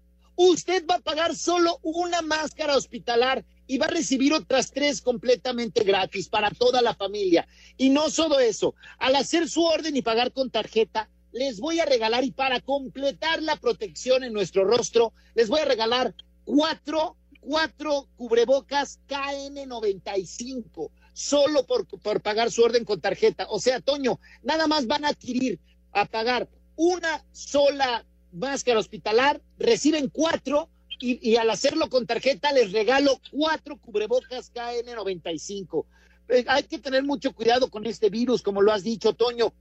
usted 0.49 0.87
va 0.87 0.97
a 0.97 1.01
pagar 1.01 1.37
solo 1.37 1.79
una 1.83 2.23
máscara 2.23 2.77
hospitalar 2.77 3.45
y 3.67 3.79
va 3.79 3.87
a 3.87 3.91
recibir 3.91 4.33
otras 4.33 4.73
tres 4.73 5.03
completamente 5.03 5.85
gratis 5.85 6.29
para 6.29 6.51
toda 6.51 6.83
la 6.83 6.95
familia. 6.95 7.47
Y 7.77 7.91
no 7.91 8.11
solo 8.11 8.41
eso, 8.41 8.75
al 8.99 9.17
hacer 9.17 9.49
su 9.49 9.63
orden 9.63 9.97
y 9.97 10.03
pagar 10.03 10.33
con 10.33 10.51
tarjeta, 10.51 11.11
les 11.33 11.61
voy 11.61 11.79
a 11.79 11.85
regalar 11.85 12.25
y 12.25 12.33
para 12.33 12.61
completar 12.61 13.43
la 13.43 13.57
protección 13.57 14.25
en 14.25 14.33
nuestro 14.33 14.65
rostro, 14.65 15.13
les 15.35 15.49
voy 15.49 15.61
a 15.61 15.67
regalar 15.67 16.15
cuatro, 16.45 17.17
cuatro 17.41 18.09
cubrebocas 18.17 18.99
KN95 19.09 20.91
solo 21.13 21.67
por, 21.67 21.87
por 21.87 22.23
pagar 22.23 22.51
su 22.51 22.63
orden 22.63 22.85
con 22.85 23.01
tarjeta. 23.01 23.47
O 23.51 23.61
sea, 23.61 23.81
Toño, 23.81 24.19
nada 24.43 24.67
más 24.67 24.87
van 24.87 25.05
a 25.05 25.09
adquirir, 25.09 25.61
a 25.93 26.07
pagar 26.07 26.49
una 26.77 27.25
sola 27.33 28.07
máscara 28.33 28.79
hospitalar, 28.79 29.41
reciben 29.59 30.09
cuatro 30.09 30.69
y, 31.01 31.37
al 31.37 31.49
hacerlo 31.49 31.89
con 31.89 32.07
tarjeta 32.07 32.53
les 32.53 32.73
regalo 32.73 33.21
cuatro 33.31 33.79
cubrebocas 33.79 34.53
KN95. 34.53 35.87
Eh, 36.29 36.45
hay 36.47 36.65
que 36.65 36.79
tener 36.79 37.03
mucho 37.05 37.33
cuidado 37.33 37.71
con 37.71 37.87
este 37.87 38.11
virus, 38.11 38.43
como 38.43 38.61
lo 38.61 38.73
has 38.73 38.85
dicho, 38.85 39.15
Toño. 39.15 39.53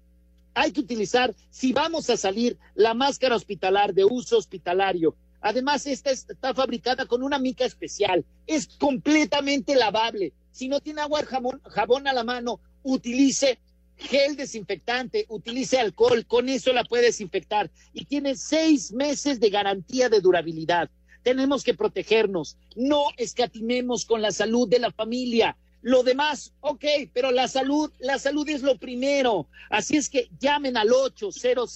Hay 0.54 0.72
que 0.72 0.82
utilizar, 0.82 1.34
si 1.50 1.72
vamos 1.72 2.10
a 2.10 2.18
salir, 2.18 2.58
la 2.76 2.94
máscara 2.94 3.36
hospitalar 3.36 3.94
de 3.94 4.04
uso 4.04 4.38
hospitalario. 4.38 5.16
Además, 5.42 5.86
esta 5.86 6.12
está 6.12 6.54
fabricada 6.54 7.06
con 7.06 7.24
una 7.24 7.40
mica 7.40 7.64
especial. 7.64 8.26
Es 8.46 8.68
completamente 8.68 9.76
lavable. 9.76 10.34
Si 10.52 10.68
no 10.68 10.82
tiene 10.82 11.02
agua, 11.02 11.24
jabón, 11.24 11.62
jabón 11.64 12.08
a 12.08 12.14
la 12.14 12.26
mano, 12.26 12.60
utilice 12.84 13.60
gel 14.00 14.36
desinfectante, 14.36 15.26
utilice 15.30 15.78
alcohol, 15.78 16.26
con 16.26 16.50
eso 16.50 16.74
la 16.74 16.84
puede 16.84 17.04
desinfectar 17.04 17.70
y 17.94 18.06
tiene 18.06 18.36
seis 18.36 18.92
meses 18.92 19.40
de 19.40 19.50
garantía 19.50 20.10
de 20.10 20.22
durabilidad. 20.22 20.90
Tenemos 21.24 21.64
que 21.64 21.74
protegernos, 21.74 22.58
no 22.76 23.04
escatimemos 23.18 24.06
con 24.06 24.22
la 24.22 24.32
salud 24.32 24.68
de 24.68 24.80
la 24.80 24.92
familia. 24.92 25.58
Lo 25.82 26.04
demás, 26.04 26.54
ok, 26.62 26.86
pero 27.14 27.32
la 27.32 27.48
salud, 27.48 27.92
la 28.00 28.20
salud 28.20 28.48
es 28.50 28.62
lo 28.62 28.78
primero. 28.78 29.48
Así 29.70 29.98
es 29.98 30.10
que 30.10 30.30
llamen 30.40 30.78
al 30.78 30.92
800 30.92 31.76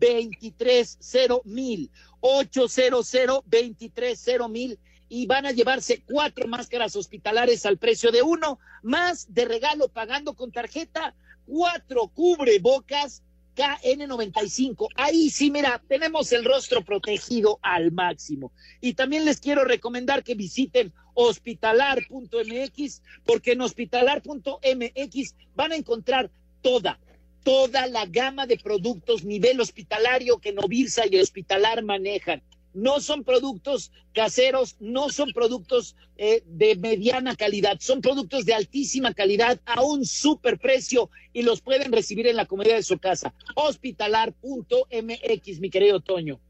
230 0.00 1.40
mil, 1.44 1.90
800 2.20 3.12
230 3.46 4.48
mil 4.48 4.78
y 5.08 5.26
van 5.26 5.46
a 5.46 5.52
llevarse 5.52 6.02
cuatro 6.06 6.46
máscaras 6.46 6.94
hospitalares 6.94 7.64
al 7.66 7.78
precio 7.78 8.12
de 8.12 8.22
uno, 8.22 8.58
más 8.82 9.32
de 9.32 9.44
regalo 9.46 9.88
pagando 9.88 10.34
con 10.34 10.52
tarjeta 10.52 11.14
cuatro 11.48 12.08
cubrebocas 12.08 13.22
KN95. 13.56 14.88
Ahí 14.94 15.30
sí, 15.30 15.50
mira, 15.50 15.82
tenemos 15.88 16.30
el 16.32 16.44
rostro 16.44 16.84
protegido 16.84 17.58
al 17.62 17.90
máximo. 17.90 18.52
Y 18.80 18.94
también 18.94 19.24
les 19.24 19.40
quiero 19.40 19.64
recomendar 19.64 20.22
que 20.22 20.34
visiten 20.34 20.92
hospitalar.mx, 21.14 23.02
porque 23.24 23.52
en 23.52 23.62
hospitalar.mx 23.62 25.34
van 25.56 25.72
a 25.72 25.76
encontrar 25.76 26.30
toda, 26.62 27.00
toda 27.42 27.88
la 27.88 28.06
gama 28.06 28.46
de 28.46 28.58
productos 28.58 29.24
nivel 29.24 29.60
hospitalario 29.60 30.38
que 30.38 30.52
Novirsa 30.52 31.06
y 31.10 31.18
Hospitalar 31.18 31.82
manejan 31.82 32.42
no 32.78 33.00
son 33.00 33.24
productos 33.24 33.92
caseros, 34.14 34.76
no 34.80 35.10
son 35.10 35.32
productos 35.32 35.96
eh, 36.16 36.42
de 36.46 36.76
mediana 36.76 37.36
calidad, 37.36 37.78
son 37.80 38.00
productos 38.00 38.44
de 38.44 38.54
altísima 38.54 39.14
calidad 39.14 39.60
a 39.66 39.82
un 39.82 40.04
super 40.04 40.58
precio 40.58 41.10
y 41.32 41.42
los 41.42 41.60
pueden 41.60 41.92
recibir 41.92 42.28
en 42.28 42.36
la 42.36 42.46
comodidad 42.46 42.76
de 42.76 42.82
su 42.82 42.98
casa. 42.98 43.34
Hospitalar.mx, 43.56 45.60
mi 45.60 45.70
querido 45.70 46.00
Toño. 46.00 46.40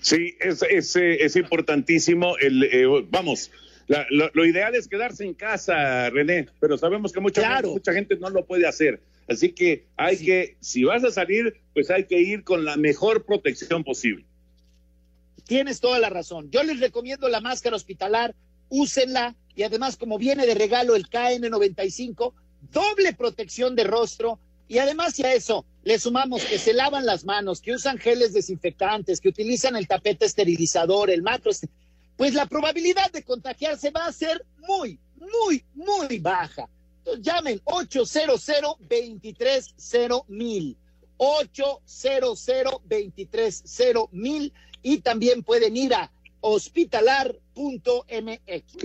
Sí, 0.00 0.36
es, 0.40 0.62
es, 0.62 0.96
eh, 0.96 1.24
es 1.24 1.36
importantísimo. 1.36 2.36
El, 2.38 2.64
eh, 2.64 2.84
vamos, 3.08 3.50
lo, 4.10 4.44
ideal 4.44 4.74
es 4.74 4.86
quedarse 4.86 5.24
en 5.24 5.34
casa, 5.34 6.10
René, 6.10 6.46
pero 6.60 6.78
sabemos 6.78 7.12
que 7.12 7.20
mucha, 7.20 7.54
gente, 7.54 7.68
mucha 7.68 7.92
gente 7.92 8.16
no 8.16 8.30
lo 8.30 8.44
puede 8.44 8.66
hacer. 8.66 9.00
Así 9.28 9.52
que 9.52 9.86
hay 9.96 10.18
que, 10.18 10.56
si 10.60 10.84
vas 10.84 11.04
a 11.04 11.10
salir, 11.10 11.56
pues 11.72 11.90
hay 11.90 12.04
que 12.04 12.20
ir 12.20 12.44
con 12.44 12.64
la 12.64 12.76
mejor 12.76 13.24
protección 13.24 13.82
posible. 13.82 14.24
Tienes 15.50 15.80
toda 15.80 15.98
la 15.98 16.10
razón. 16.10 16.48
Yo 16.52 16.62
les 16.62 16.78
recomiendo 16.78 17.28
la 17.28 17.40
máscara 17.40 17.74
hospitalar, 17.74 18.36
úsenla 18.68 19.34
y 19.56 19.64
además 19.64 19.96
como 19.96 20.16
viene 20.16 20.46
de 20.46 20.54
regalo 20.54 20.94
el 20.94 21.10
KN95, 21.10 22.34
doble 22.70 23.14
protección 23.14 23.74
de 23.74 23.82
rostro 23.82 24.38
y 24.68 24.78
además 24.78 25.18
a 25.18 25.32
eso 25.32 25.66
le 25.82 25.98
sumamos 25.98 26.44
que 26.44 26.56
se 26.56 26.72
lavan 26.72 27.04
las 27.04 27.24
manos, 27.24 27.60
que 27.60 27.72
usan 27.72 27.98
geles 27.98 28.32
desinfectantes, 28.32 29.20
que 29.20 29.30
utilizan 29.30 29.74
el 29.74 29.88
tapete 29.88 30.26
esterilizador, 30.26 31.10
el 31.10 31.22
macro, 31.22 31.50
pues 32.16 32.34
la 32.34 32.46
probabilidad 32.46 33.10
de 33.10 33.24
contagiarse 33.24 33.90
va 33.90 34.06
a 34.06 34.12
ser 34.12 34.46
muy, 34.68 35.00
muy, 35.16 35.64
muy 35.74 36.20
baja. 36.20 36.68
Entonces, 36.98 37.24
llamen 37.24 37.60
800 37.64 38.46
230 38.46 40.26
mil. 40.28 40.76
800 41.16 42.46
230 42.46 44.08
mil 44.12 44.52
y 44.82 44.98
también 44.98 45.42
pueden 45.42 45.76
ir 45.76 45.94
a 45.94 46.10
hospitalar.mx. 46.40 47.42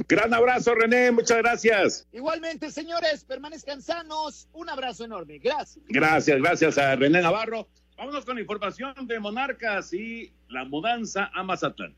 Gran 0.08 0.34
abrazo, 0.34 0.76
René, 0.76 1.12
muchas 1.12 1.38
gracias. 1.38 2.08
Igualmente, 2.12 2.72
señores, 2.72 3.24
permanezcan 3.24 3.82
sanos. 3.82 4.48
Un 4.54 4.70
abrazo 4.70 5.06
enorme. 5.06 5.40
Gracias. 5.40 5.84
Gracias, 5.88 6.38
gracias 6.40 6.78
a 6.78 6.96
René 6.96 7.22
Navarro. 7.22 7.68
Vámonos 7.98 8.26
con 8.26 8.38
información 8.38 8.94
de 9.08 9.20
Monarcas 9.20 9.94
y 9.94 10.34
la 10.50 10.66
mudanza 10.66 11.32
a 11.34 11.44
Mazatlán. 11.44 11.96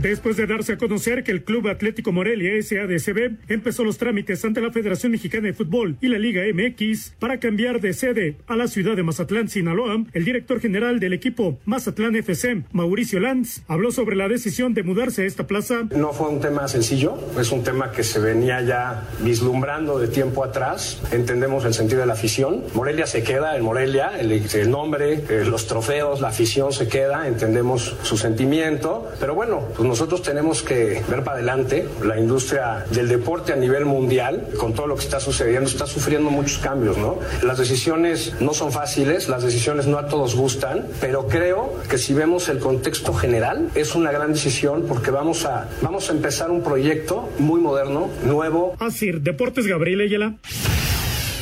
Después 0.00 0.36
de 0.36 0.46
darse 0.46 0.74
a 0.74 0.78
conocer 0.78 1.24
que 1.24 1.32
el 1.32 1.42
Club 1.42 1.66
Atlético 1.66 2.12
Morelia 2.12 2.62
SADCB 2.62 3.38
empezó 3.48 3.82
los 3.82 3.98
trámites 3.98 4.44
ante 4.44 4.60
la 4.60 4.70
Federación 4.70 5.10
Mexicana 5.10 5.48
de 5.48 5.54
Fútbol 5.54 5.96
y 6.00 6.06
la 6.06 6.20
Liga 6.20 6.42
MX 6.54 7.14
para 7.18 7.40
cambiar 7.40 7.80
de 7.80 7.92
sede 7.92 8.36
a 8.46 8.54
la 8.54 8.68
ciudad 8.68 8.94
de 8.94 9.02
Mazatlán, 9.02 9.48
Sinaloa, 9.48 10.04
el 10.12 10.24
director 10.24 10.60
general 10.60 11.00
del 11.00 11.14
equipo 11.14 11.58
Mazatlán 11.64 12.14
FC, 12.14 12.62
Mauricio 12.70 13.18
Lanz, 13.18 13.62
habló 13.66 13.90
sobre 13.90 14.14
la 14.14 14.28
decisión 14.28 14.72
de 14.72 14.84
mudarse 14.84 15.22
a 15.22 15.26
esta 15.26 15.48
plaza. 15.48 15.88
No 15.90 16.12
fue 16.12 16.28
un 16.28 16.40
tema 16.40 16.68
sencillo, 16.68 17.18
es 17.36 17.50
un 17.50 17.64
tema 17.64 17.90
que 17.90 18.04
se 18.04 18.20
venía 18.20 18.62
ya 18.62 19.08
vislumbrando 19.24 19.98
de 19.98 20.06
tiempo 20.06 20.44
atrás. 20.44 21.02
Entendemos 21.10 21.64
el 21.64 21.74
sentido 21.74 22.02
de 22.02 22.06
la 22.06 22.12
afición. 22.12 22.62
Morelia 22.72 23.08
se 23.08 23.24
queda 23.24 23.56
en 23.56 23.64
Morelia, 23.64 24.12
el, 24.20 24.70
nombre, 24.70 25.24
eh, 25.28 25.44
los 25.44 25.66
trofeos, 25.66 26.20
la 26.20 26.28
afición 26.28 26.72
se 26.72 26.86
queda, 26.86 27.26
entendemos 27.26 27.96
su 28.04 28.16
sentimiento, 28.16 29.10
pero 29.18 29.34
bueno, 29.34 29.66
pues 29.74 29.87
nosotros 29.88 30.22
tenemos 30.22 30.62
que 30.62 31.02
ver 31.08 31.24
para 31.24 31.38
adelante. 31.38 31.88
La 32.04 32.18
industria 32.18 32.84
del 32.90 33.08
deporte 33.08 33.52
a 33.52 33.56
nivel 33.56 33.84
mundial, 33.84 34.48
con 34.58 34.74
todo 34.74 34.86
lo 34.86 34.96
que 34.96 35.02
está 35.02 35.18
sucediendo, 35.18 35.68
está 35.68 35.86
sufriendo 35.86 36.30
muchos 36.30 36.58
cambios, 36.58 36.96
¿no? 36.98 37.18
Las 37.42 37.58
decisiones 37.58 38.34
no 38.40 38.54
son 38.54 38.70
fáciles, 38.70 39.28
las 39.28 39.42
decisiones 39.42 39.86
no 39.86 39.98
a 39.98 40.06
todos 40.08 40.36
gustan, 40.36 40.86
pero 41.00 41.26
creo 41.26 41.74
que 41.88 41.98
si 41.98 42.14
vemos 42.14 42.48
el 42.48 42.58
contexto 42.58 43.12
general, 43.12 43.70
es 43.74 43.94
una 43.94 44.12
gran 44.12 44.32
decisión 44.32 44.84
porque 44.86 45.10
vamos 45.10 45.44
a, 45.44 45.68
vamos 45.82 46.10
a 46.10 46.12
empezar 46.12 46.50
un 46.50 46.62
proyecto 46.62 47.28
muy 47.38 47.60
moderno, 47.60 48.10
nuevo. 48.24 48.76
Así, 48.78 49.10
Deportes 49.10 49.66
Gabriel 49.66 50.02
Ayala. 50.02 50.34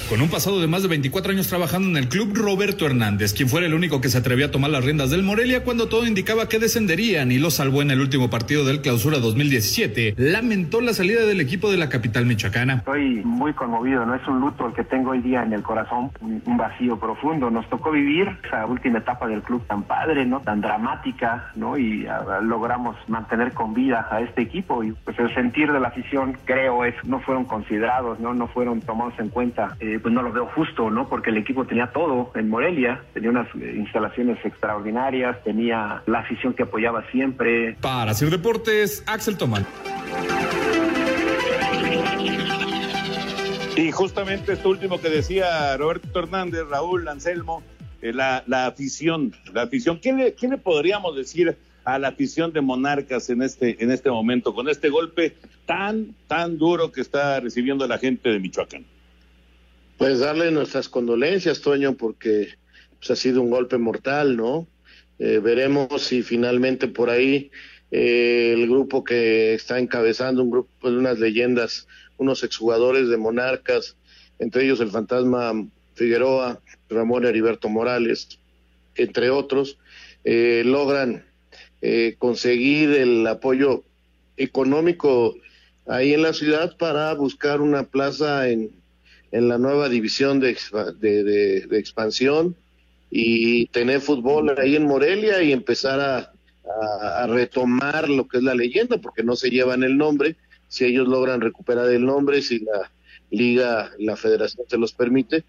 Con 0.08 0.22
un 0.22 0.28
pasado 0.28 0.60
de 0.60 0.68
más 0.68 0.82
de 0.82 0.88
24 0.88 1.32
años 1.32 1.48
trabajando 1.48 1.88
en 1.88 1.96
el 1.96 2.08
club, 2.08 2.30
Roberto 2.32 2.86
Hernández, 2.86 3.34
quien 3.34 3.48
fuera 3.48 3.66
el 3.66 3.74
único 3.74 4.00
que 4.00 4.08
se 4.08 4.18
atrevió 4.18 4.46
a 4.46 4.50
tomar 4.52 4.70
las 4.70 4.84
riendas 4.84 5.10
del 5.10 5.24
Morelia 5.24 5.64
cuando 5.64 5.88
todo 5.88 6.06
indicaba 6.06 6.48
que 6.48 6.60
descenderían 6.60 7.32
y 7.32 7.38
lo 7.38 7.50
salvó 7.50 7.82
en 7.82 7.90
el 7.90 8.00
último 8.00 8.30
partido 8.30 8.64
del 8.64 8.82
Clausura 8.82 9.18
2017, 9.18 10.14
lamentó 10.16 10.80
la 10.80 10.92
salida 10.92 11.26
del 11.26 11.40
equipo 11.40 11.72
de 11.72 11.78
la 11.78 11.88
capital 11.88 12.24
michoacana. 12.24 12.74
Estoy 12.74 13.20
muy 13.24 13.52
conmovido, 13.54 14.06
no 14.06 14.14
es 14.14 14.24
un 14.28 14.38
luto 14.38 14.68
el 14.68 14.74
que 14.74 14.84
tengo 14.84 15.10
hoy 15.10 15.22
día 15.22 15.42
en 15.42 15.52
el 15.52 15.64
corazón, 15.64 16.12
un 16.20 16.56
vacío 16.56 17.00
profundo. 17.00 17.50
Nos 17.50 17.68
tocó 17.68 17.90
vivir 17.90 18.28
esa 18.44 18.64
última 18.64 18.98
etapa 18.98 19.26
del 19.26 19.42
club 19.42 19.66
tan 19.66 19.82
padre, 19.82 20.24
¿no? 20.24 20.38
Tan 20.38 20.60
dramática, 20.60 21.50
¿no? 21.56 21.76
Y 21.76 22.06
ah, 22.06 22.38
logramos 22.42 22.96
mantener 23.08 23.52
con 23.54 23.74
vida 23.74 24.06
a 24.08 24.20
este 24.20 24.42
equipo 24.42 24.84
y 24.84 24.92
pues 24.92 25.18
el 25.18 25.34
sentir 25.34 25.72
de 25.72 25.80
la 25.80 25.88
afición, 25.88 26.38
creo, 26.44 26.84
es 26.84 26.94
no 27.02 27.18
fueron 27.18 27.44
considerados, 27.44 28.20
¿no? 28.20 28.34
No 28.34 28.46
fueron 28.46 28.80
tomados 28.80 29.14
en 29.18 29.30
cuenta. 29.30 29.76
Eh, 29.80 29.95
pues 29.98 30.12
no 30.14 30.22
lo 30.22 30.32
veo 30.32 30.46
justo, 30.46 30.90
¿no? 30.90 31.08
Porque 31.08 31.30
el 31.30 31.36
equipo 31.36 31.66
tenía 31.66 31.92
todo 31.92 32.30
en 32.34 32.48
Morelia, 32.48 33.02
tenía 33.14 33.30
unas 33.30 33.46
eh, 33.54 33.74
instalaciones 33.76 34.38
extraordinarias, 34.44 35.42
tenía 35.44 36.02
la 36.06 36.20
afición 36.20 36.54
que 36.54 36.64
apoyaba 36.64 37.04
siempre. 37.10 37.76
Para 37.80 38.12
hacer 38.12 38.30
deportes, 38.30 39.04
Axel 39.06 39.36
Tomán. 39.36 39.66
Y 43.76 43.92
justamente 43.92 44.54
esto 44.54 44.70
último 44.70 45.00
que 45.00 45.10
decía 45.10 45.76
Roberto 45.76 46.18
Hernández, 46.18 46.62
Raúl 46.70 47.06
Anselmo, 47.08 47.62
eh, 48.00 48.12
la, 48.12 48.42
la, 48.46 48.66
afición, 48.66 49.34
la 49.52 49.62
afición, 49.62 50.00
¿qué 50.00 50.12
le, 50.12 50.34
¿qué 50.34 50.48
le 50.48 50.56
podríamos 50.56 51.14
decir 51.14 51.56
a 51.84 51.98
la 51.98 52.08
afición 52.08 52.52
de 52.52 52.60
Monarcas 52.62 53.30
en 53.30 53.42
este, 53.42 53.82
en 53.82 53.90
este 53.90 54.10
momento, 54.10 54.54
con 54.54 54.68
este 54.68 54.88
golpe 54.88 55.36
tan, 55.66 56.14
tan 56.26 56.58
duro 56.58 56.90
que 56.90 57.00
está 57.00 57.38
recibiendo 57.40 57.86
la 57.86 57.98
gente 57.98 58.30
de 58.30 58.40
Michoacán? 58.40 58.84
Pues 59.98 60.18
darle 60.18 60.50
nuestras 60.50 60.90
condolencias, 60.90 61.62
Toño, 61.62 61.96
porque 61.96 62.50
pues, 62.98 63.10
ha 63.10 63.16
sido 63.16 63.40
un 63.40 63.50
golpe 63.50 63.78
mortal, 63.78 64.36
¿no? 64.36 64.66
Eh, 65.18 65.40
veremos 65.42 66.02
si 66.02 66.22
finalmente 66.22 66.86
por 66.86 67.08
ahí 67.08 67.50
eh, 67.90 68.52
el 68.54 68.68
grupo 68.68 69.04
que 69.04 69.54
está 69.54 69.78
encabezando, 69.78 70.42
un 70.42 70.50
grupo 70.50 70.90
de 70.90 70.98
unas 70.98 71.18
leyendas, 71.18 71.88
unos 72.18 72.44
exjugadores 72.44 73.08
de 73.08 73.16
Monarcas, 73.16 73.96
entre 74.38 74.64
ellos 74.64 74.80
el 74.80 74.90
fantasma 74.90 75.66
Figueroa, 75.94 76.60
Ramón 76.90 77.24
Heriberto 77.24 77.70
Morales, 77.70 78.38
entre 78.96 79.30
otros, 79.30 79.78
eh, 80.24 80.62
logran 80.64 81.24
conseguir 82.18 82.90
el 82.90 83.24
apoyo 83.28 83.84
económico 84.36 85.36
ahí 85.86 86.14
en 86.14 86.22
la 86.22 86.32
ciudad 86.32 86.76
para 86.76 87.14
buscar 87.14 87.60
una 87.60 87.84
plaza 87.84 88.48
en 88.48 88.72
en 89.32 89.48
la 89.48 89.58
nueva 89.58 89.88
división 89.88 90.40
de, 90.40 90.56
de, 90.98 91.78
expansión 91.78 92.56
y 93.10 93.66
tener 93.66 94.00
fútbol 94.00 94.58
ahí 94.58 94.76
en 94.76 94.86
Morelia 94.86 95.42
y 95.42 95.52
empezar 95.52 96.00
a, 96.00 96.32
a, 97.22 97.26
retomar 97.26 98.08
lo 98.08 98.26
que 98.28 98.38
es 98.38 98.42
la 98.42 98.54
leyenda, 98.54 98.98
porque 98.98 99.22
no 99.22 99.36
se 99.36 99.50
llevan 99.50 99.82
el 99.82 99.96
nombre, 99.96 100.36
si 100.68 100.84
ellos 100.84 101.06
logran 101.06 101.40
recuperar 101.40 101.88
el 101.90 102.04
nombre, 102.04 102.42
si 102.42 102.60
la 102.60 102.90
liga, 103.30 103.92
la 103.98 104.16
federación 104.16 104.66
se 104.68 104.78
los 104.78 104.92
permite, 104.92 105.44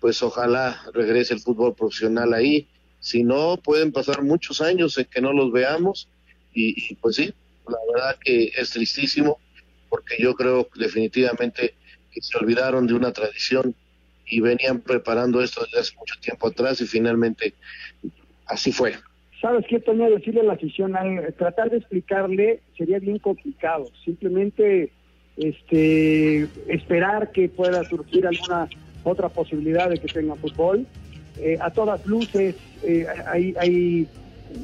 pues 0.00 0.22
ojalá 0.22 0.82
regrese 0.92 1.34
el 1.34 1.40
fútbol 1.40 1.74
profesional 1.74 2.34
ahí. 2.34 2.68
Si 3.00 3.22
no, 3.22 3.56
pueden 3.56 3.92
pasar 3.92 4.22
muchos 4.22 4.60
años 4.60 4.98
en 4.98 5.06
que 5.06 5.20
no 5.20 5.32
los 5.32 5.52
veamos 5.52 6.08
y, 6.52 6.94
pues 6.96 7.16
sí, 7.16 7.32
la 7.68 7.78
verdad 7.92 8.18
que 8.22 8.52
es 8.56 8.70
tristísimo 8.70 9.38
porque 9.88 10.16
yo 10.18 10.34
creo 10.34 10.68
definitivamente 10.74 11.74
que 12.12 12.22
se 12.22 12.38
olvidaron 12.38 12.86
de 12.86 12.94
una 12.94 13.12
tradición 13.12 13.74
y 14.26 14.40
venían 14.40 14.80
preparando 14.80 15.42
esto 15.42 15.62
desde 15.64 15.80
hace 15.80 15.96
mucho 15.98 16.14
tiempo 16.20 16.48
atrás 16.48 16.80
y 16.80 16.86
finalmente 16.86 17.54
así 18.46 18.72
fue. 18.72 18.94
¿Sabes 19.40 19.66
qué, 19.68 19.80
Toño? 19.80 20.08
Decirle 20.08 20.40
a 20.40 20.44
la 20.44 20.52
afición, 20.52 20.96
al 20.96 21.34
tratar 21.34 21.70
de 21.70 21.78
explicarle 21.78 22.60
sería 22.78 22.98
bien 23.00 23.18
complicado. 23.18 23.90
Simplemente 24.04 24.92
este, 25.36 26.46
esperar 26.68 27.32
que 27.32 27.48
pueda 27.48 27.82
surgir 27.84 28.26
alguna 28.26 28.68
otra 29.02 29.28
posibilidad 29.28 29.90
de 29.90 29.98
que 29.98 30.06
tenga 30.06 30.36
fútbol. 30.36 30.86
Eh, 31.38 31.58
a 31.60 31.70
todas 31.70 32.06
luces 32.06 32.54
eh, 32.84 33.06
hay, 33.26 33.54
hay 33.58 34.06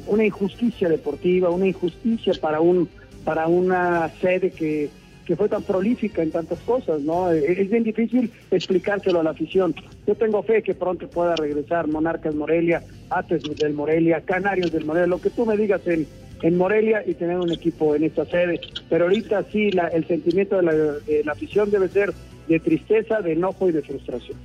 una 0.07 0.23
injusticia 0.23 0.87
deportiva, 0.87 1.49
una 1.49 1.67
injusticia 1.67 2.33
para 2.39 2.61
un 2.61 2.87
para 3.25 3.47
una 3.47 4.09
sede 4.21 4.51
que 4.51 4.89
que 5.29 5.35
fue 5.35 5.47
tan 5.47 5.61
prolífica 5.61 6.23
en 6.23 6.31
tantas 6.31 6.57
cosas, 6.61 7.01
¿no? 7.01 7.29
Es 7.29 7.69
bien 7.69 7.83
difícil 7.83 8.31
explicárselo 8.49 9.19
a 9.19 9.23
la 9.23 9.29
afición. 9.29 9.75
Yo 10.07 10.15
tengo 10.15 10.41
fe 10.41 10.63
que 10.63 10.73
pronto 10.73 11.07
pueda 11.07 11.35
regresar 11.35 11.87
Monarcas 11.87 12.33
Morelia, 12.33 12.81
Ates 13.11 13.43
del 13.43 13.75
Morelia, 13.75 14.21
Canarios 14.21 14.71
del 14.71 14.85
Morelia, 14.85 15.05
lo 15.05 15.21
que 15.21 15.29
tú 15.29 15.45
me 15.45 15.55
digas 15.55 15.85
en, 15.85 16.07
en 16.41 16.57
Morelia 16.57 17.03
y 17.05 17.13
tener 17.13 17.37
un 17.37 17.51
equipo 17.51 17.93
en 17.93 18.05
esta 18.05 18.25
sede. 18.25 18.59
Pero 18.89 19.03
ahorita 19.03 19.45
sí, 19.51 19.69
la, 19.69 19.89
el 19.89 20.07
sentimiento 20.07 20.55
de 20.55 20.63
la, 20.63 20.73
de 20.73 21.23
la 21.23 21.33
afición 21.33 21.69
debe 21.69 21.89
ser 21.89 22.11
de 22.47 22.59
tristeza, 22.59 23.21
de 23.21 23.33
enojo 23.33 23.69
y 23.69 23.71
de 23.71 23.83
frustración. 23.83 24.35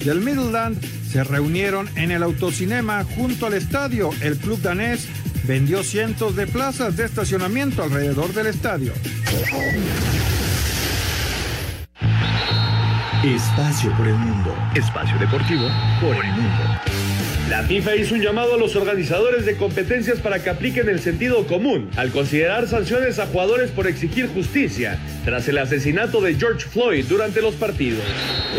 del 0.03 0.21
Midland 0.21 0.79
se 1.11 1.23
reunieron 1.23 1.89
en 1.95 2.11
el 2.11 2.23
autocinema 2.23 3.03
junto 3.03 3.45
al 3.45 3.53
estadio. 3.53 4.09
El 4.21 4.37
club 4.37 4.61
danés 4.61 5.07
vendió 5.45 5.83
cientos 5.83 6.35
de 6.35 6.47
plazas 6.47 6.97
de 6.97 7.05
estacionamiento 7.05 7.83
alrededor 7.83 8.33
del 8.33 8.47
estadio. 8.47 8.93
Espacio 13.23 13.95
por 13.97 14.07
el 14.07 14.15
mundo. 14.15 14.55
Espacio 14.75 15.17
deportivo 15.17 15.67
por 16.01 16.15
el 16.23 16.31
mundo. 16.31 16.86
La 17.57 17.63
FIFA 17.63 17.95
hizo 17.95 18.13
un 18.13 18.21
llamado 18.21 18.53
a 18.53 18.57
los 18.59 18.75
organizadores 18.75 19.43
de 19.43 19.55
competencias 19.55 20.19
para 20.19 20.43
que 20.43 20.51
apliquen 20.51 20.89
el 20.89 20.99
sentido 20.99 21.47
común 21.47 21.89
al 21.95 22.11
considerar 22.11 22.67
sanciones 22.67 23.17
a 23.17 23.25
jugadores 23.25 23.71
por 23.71 23.87
exigir 23.87 24.27
justicia 24.27 24.99
tras 25.25 25.47
el 25.47 25.57
asesinato 25.57 26.21
de 26.21 26.35
George 26.35 26.67
Floyd 26.69 27.05
durante 27.09 27.41
los 27.41 27.55
partidos. 27.55 28.03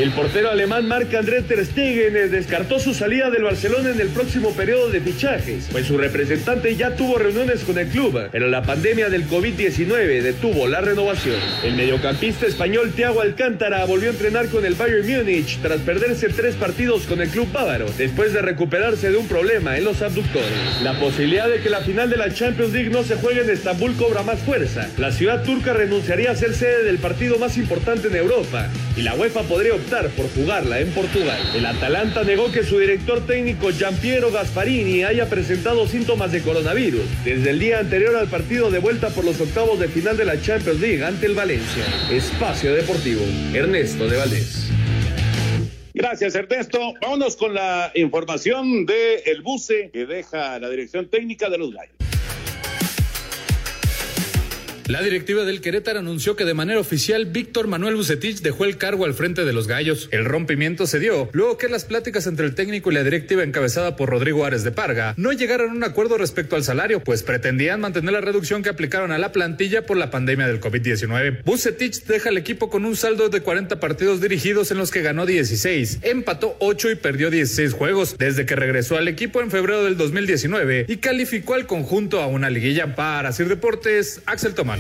El 0.01 0.11
portero 0.11 0.51
alemán 0.51 0.89
Marc-André 0.89 1.43
Ter 1.43 1.65
Stegen 1.65 2.17
eh, 2.17 2.29
descartó 2.29 2.81
su 2.81 2.93
salida 2.93 3.31
del 3.31 3.45
Barcelona 3.45 3.91
en 3.91 4.01
el 4.01 4.09
próximo 4.09 4.51
periodo 4.51 4.91
de 4.91 5.01
fichajes, 5.01 5.69
pues 5.71 5.87
su 5.87 5.97
representante 5.97 6.75
ya 6.75 6.97
tuvo 6.97 7.19
reuniones 7.19 7.63
con 7.63 7.79
el 7.79 7.87
club, 7.87 8.29
pero 8.33 8.49
la 8.49 8.63
pandemia 8.63 9.09
del 9.11 9.29
COVID-19 9.29 10.23
detuvo 10.23 10.67
la 10.67 10.81
renovación. 10.81 11.37
El 11.63 11.77
mediocampista 11.77 12.47
español 12.47 12.93
Thiago 12.97 13.21
Alcántara 13.21 13.85
volvió 13.85 14.09
a 14.09 14.13
entrenar 14.13 14.49
con 14.49 14.67
el 14.67 14.75
Bayern 14.75 15.07
Múnich 15.07 15.59
tras 15.63 15.81
perderse 15.83 16.31
tres 16.31 16.57
partidos 16.57 17.07
con 17.07 17.21
el 17.21 17.29
club 17.29 17.51
bávaro, 17.53 17.87
después 17.97 18.33
de 18.33 18.43
recuperar 18.43 18.88
de 18.89 19.17
un 19.19 19.29
problema 19.29 19.77
en 19.77 19.85
los 19.85 20.01
abductores. 20.01 20.49
La 20.83 20.99
posibilidad 20.99 21.47
de 21.47 21.61
que 21.61 21.69
la 21.69 21.81
final 21.81 22.09
de 22.09 22.17
la 22.17 22.33
Champions 22.33 22.73
League 22.73 22.89
no 22.89 23.03
se 23.03 23.17
juegue 23.17 23.43
en 23.43 23.51
Estambul 23.51 23.95
cobra 23.97 24.23
más 24.23 24.39
fuerza. 24.39 24.89
La 24.97 25.13
ciudad 25.13 25.45
turca 25.45 25.75
renunciaría 25.75 26.31
a 26.31 26.35
ser 26.35 26.55
sede 26.55 26.85
del 26.85 26.97
partido 26.97 27.39
más 27.39 27.59
importante 27.59 28.09
en 28.09 28.17
Europa 28.17 28.71
y 28.97 29.03
la 29.03 29.15
UEFA 29.15 29.43
podría 29.43 29.75
optar 29.75 30.09
por 30.09 30.31
jugarla 30.31 30.81
en 30.81 30.91
Portugal. 30.93 31.39
El 31.55 31.67
Atalanta 31.67 32.25
negó 32.25 32.51
que 32.51 32.65
su 32.65 32.79
director 32.79 33.27
técnico 33.27 33.71
Giampiero 33.71 34.33
Gasparini 34.33 35.05
haya 35.05 35.29
presentado 35.29 35.87
síntomas 35.87 36.33
de 36.33 36.41
coronavirus 36.41 37.05
desde 37.27 37.51
el 37.51 37.59
día 37.59 37.81
anterior 37.81 38.17
al 38.17 38.29
partido 38.29 38.71
de 38.71 38.79
vuelta 38.79 39.11
por 39.11 39.27
los 39.27 39.39
octavos 39.39 39.79
de 39.79 39.89
final 39.89 40.17
de 40.17 40.25
la 40.25 40.41
Champions 40.41 40.81
League 40.81 41.05
ante 41.05 41.27
el 41.27 41.35
Valencia. 41.35 41.85
Espacio 42.11 42.73
Deportivo, 42.73 43.23
Ernesto 43.53 44.09
de 44.09 44.17
Valdés. 44.17 44.71
Gracias, 45.99 46.37
Ernesto. 46.37 46.95
Vámonos 47.03 47.37
con 47.37 47.55
la 47.55 47.91
información 47.97 48.87
de 48.87 49.17
el 49.27 49.43
buce 49.43 49.91
que 49.93 50.07
deja 50.07 50.57
la 50.61 50.71
dirección 50.71 51.09
técnica 51.09 51.51
de 51.51 51.59
los 51.59 51.73
Gallos. 51.73 52.08
La 54.89 55.03
directiva 55.03 55.45
del 55.45 55.61
Querétaro 55.61 55.99
anunció 55.99 56.35
que 56.35 56.47
de 56.47 56.55
manera 56.55 56.81
oficial 56.81 57.27
Víctor 57.27 57.67
Manuel 57.67 57.97
Bucetich 57.97 58.41
dejó 58.41 58.65
el 58.65 58.79
cargo 58.79 59.05
al 59.05 59.13
frente 59.13 59.45
de 59.45 59.53
los 59.53 59.67
Gallos. 59.67 60.09
El 60.13 60.25
rompimiento 60.25 60.87
se 60.87 60.99
dio 60.99 61.29
luego 61.33 61.59
que 61.59 61.69
las 61.69 61.85
pláticas 61.85 62.27
entre 62.27 62.47
el 62.47 62.55
técnico 62.55 62.91
y 62.91 62.95
la 62.95 63.05
directiva 63.05 63.43
encabezada 63.43 63.97
por 63.97 64.09
Rodrigo 64.09 64.47
Ares 64.47 64.65
de 64.65 64.71
Parga 64.71 65.13
no 65.19 65.33
llegaron 65.33 65.69
a 65.69 65.75
un 65.75 65.85
acuerdo 65.85 66.17
respecto 66.17 66.57
al 66.57 66.65
salario, 66.65 67.05
pues 67.05 67.23
pretendían 67.23 67.83
mantener 67.83 68.15
la 68.15 68.23
reducción 68.23 68.63
que 68.63 68.71
aplicaron 68.71 69.13
a 69.13 69.19
la 69.19 69.31
plantilla 69.31 69.85
por 69.85 69.99
la 69.99 70.11
pandemia 70.11 70.47
del 70.47 70.59
COVID-19. 70.59 71.43
Bucetich 71.45 72.05
deja 72.05 72.31
el 72.31 72.39
equipo 72.39 72.71
con 72.71 72.87
un 72.87 72.97
saldo 72.97 73.29
de 73.29 73.43
40 73.43 73.81
partidos 73.81 74.23
dirigidos 74.23 74.71
en 74.71 74.79
los 74.79 74.91
que 74.91 75.03
ganó 75.03 75.27
16, 75.27 75.99
empató 76.01 76.57
8 76.61 76.93
y 76.93 76.95
perdió 76.95 77.29
16 77.29 77.75
juegos 77.75 78.17
desde 78.17 78.47
que 78.47 78.57
regresó 78.57 78.97
al 78.97 79.09
equipo 79.09 79.43
en 79.43 79.51
febrero 79.51 79.85
del 79.85 79.99
2019 79.99 80.87
y 80.89 80.97
calificó 80.97 81.53
al 81.53 81.67
conjunto 81.67 82.23
a 82.23 82.27
una 82.27 82.49
liguilla 82.49 82.95
para 82.95 83.33
Sir 83.33 83.49
Deportes, 83.49 84.23
Axel 84.25 84.55
Tomás. 84.55 84.78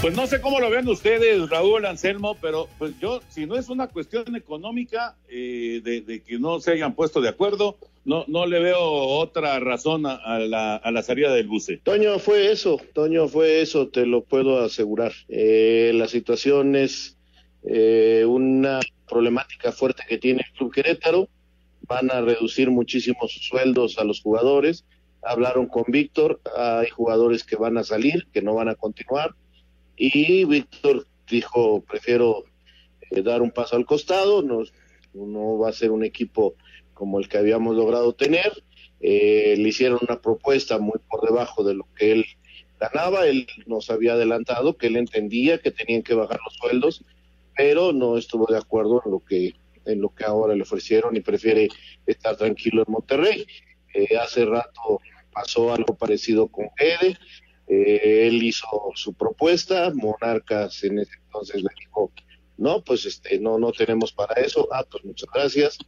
Pues 0.00 0.14
no 0.14 0.28
sé 0.28 0.40
cómo 0.40 0.60
lo 0.60 0.70
vean 0.70 0.86
ustedes, 0.86 1.50
Raúl 1.50 1.84
Anselmo, 1.84 2.36
pero 2.40 2.68
pues 2.78 2.98
yo, 3.00 3.20
si 3.28 3.46
no 3.46 3.56
es 3.56 3.68
una 3.68 3.88
cuestión 3.88 4.36
económica 4.36 5.16
eh, 5.28 5.80
de, 5.82 6.22
que 6.22 6.38
no 6.38 6.60
se 6.60 6.70
hayan 6.70 6.94
puesto 6.94 7.20
de 7.20 7.28
acuerdo, 7.28 7.76
no, 8.04 8.24
no 8.28 8.46
le 8.46 8.60
veo 8.60 8.80
otra 8.80 9.58
razón 9.58 10.06
a, 10.06 10.38
la, 10.38 11.02
salida 11.02 11.34
del 11.34 11.48
buce. 11.48 11.78
Toño, 11.78 12.20
fue 12.20 12.52
eso, 12.52 12.80
Toño, 12.94 13.26
fue 13.26 13.60
eso, 13.60 13.88
te 13.88 14.06
lo 14.06 14.22
puedo 14.22 14.62
asegurar. 14.62 15.12
Eh, 15.28 15.90
la 15.94 16.06
situación 16.06 16.76
es 16.76 17.18
eh, 17.64 18.24
una 18.24 18.78
problemática 19.08 19.72
fuerte 19.72 20.04
que 20.08 20.18
tiene 20.18 20.44
el 20.46 20.56
Club 20.56 20.72
Querétaro, 20.72 21.28
van 21.88 22.12
a 22.12 22.20
reducir 22.20 22.70
muchísimo 22.70 23.26
sus 23.26 23.48
sueldos 23.48 23.98
a 23.98 24.04
los 24.04 24.22
jugadores 24.22 24.84
hablaron 25.22 25.66
con 25.66 25.84
Víctor, 25.88 26.40
hay 26.56 26.88
jugadores 26.88 27.44
que 27.44 27.56
van 27.56 27.78
a 27.78 27.84
salir, 27.84 28.28
que 28.32 28.42
no 28.42 28.54
van 28.54 28.68
a 28.68 28.74
continuar, 28.74 29.34
y 29.96 30.44
Víctor 30.44 31.06
dijo, 31.28 31.82
prefiero 31.82 32.44
eh, 33.10 33.22
dar 33.22 33.42
un 33.42 33.50
paso 33.50 33.76
al 33.76 33.86
costado, 33.86 34.42
no, 34.42 34.62
no 35.14 35.58
va 35.58 35.70
a 35.70 35.72
ser 35.72 35.90
un 35.90 36.04
equipo 36.04 36.54
como 36.94 37.18
el 37.18 37.28
que 37.28 37.38
habíamos 37.38 37.76
logrado 37.76 38.12
tener, 38.14 38.52
eh, 39.00 39.54
le 39.56 39.68
hicieron 39.68 40.00
una 40.06 40.20
propuesta 40.20 40.78
muy 40.78 40.98
por 41.08 41.26
debajo 41.26 41.62
de 41.64 41.74
lo 41.74 41.86
que 41.94 42.12
él 42.12 42.24
ganaba, 42.80 43.26
él 43.26 43.46
nos 43.66 43.90
había 43.90 44.14
adelantado 44.14 44.76
que 44.76 44.86
él 44.86 44.96
entendía 44.96 45.58
que 45.58 45.70
tenían 45.70 46.02
que 46.02 46.14
bajar 46.14 46.38
los 46.44 46.54
sueldos, 46.54 47.04
pero 47.56 47.92
no 47.92 48.16
estuvo 48.16 48.46
de 48.46 48.58
acuerdo 48.58 49.02
en 49.04 49.10
lo 49.12 49.20
que 49.20 49.54
en 49.84 50.02
lo 50.02 50.14
que 50.14 50.24
ahora 50.24 50.54
le 50.54 50.62
ofrecieron 50.62 51.16
y 51.16 51.20
prefiere 51.20 51.68
estar 52.06 52.36
tranquilo 52.36 52.84
en 52.86 52.92
Monterrey. 52.92 53.46
Eh, 53.94 54.16
hace 54.16 54.44
rato 54.44 55.00
pasó 55.32 55.72
algo 55.72 55.96
parecido 55.96 56.48
con 56.48 56.66
Ede, 56.78 57.16
Eh, 57.70 58.26
él 58.26 58.42
hizo 58.42 58.66
su 58.94 59.12
propuesta, 59.12 59.92
Monarcas 59.94 60.82
en 60.84 61.00
ese 61.00 61.16
entonces 61.26 61.62
le 61.62 61.68
dijo, 61.78 62.10
no, 62.56 62.82
pues 62.82 63.04
este, 63.04 63.38
no, 63.38 63.58
no 63.58 63.72
tenemos 63.72 64.10
para 64.10 64.40
eso, 64.40 64.66
ah, 64.72 64.86
pues 64.90 65.04
muchas 65.04 65.28
gracias. 65.34 65.78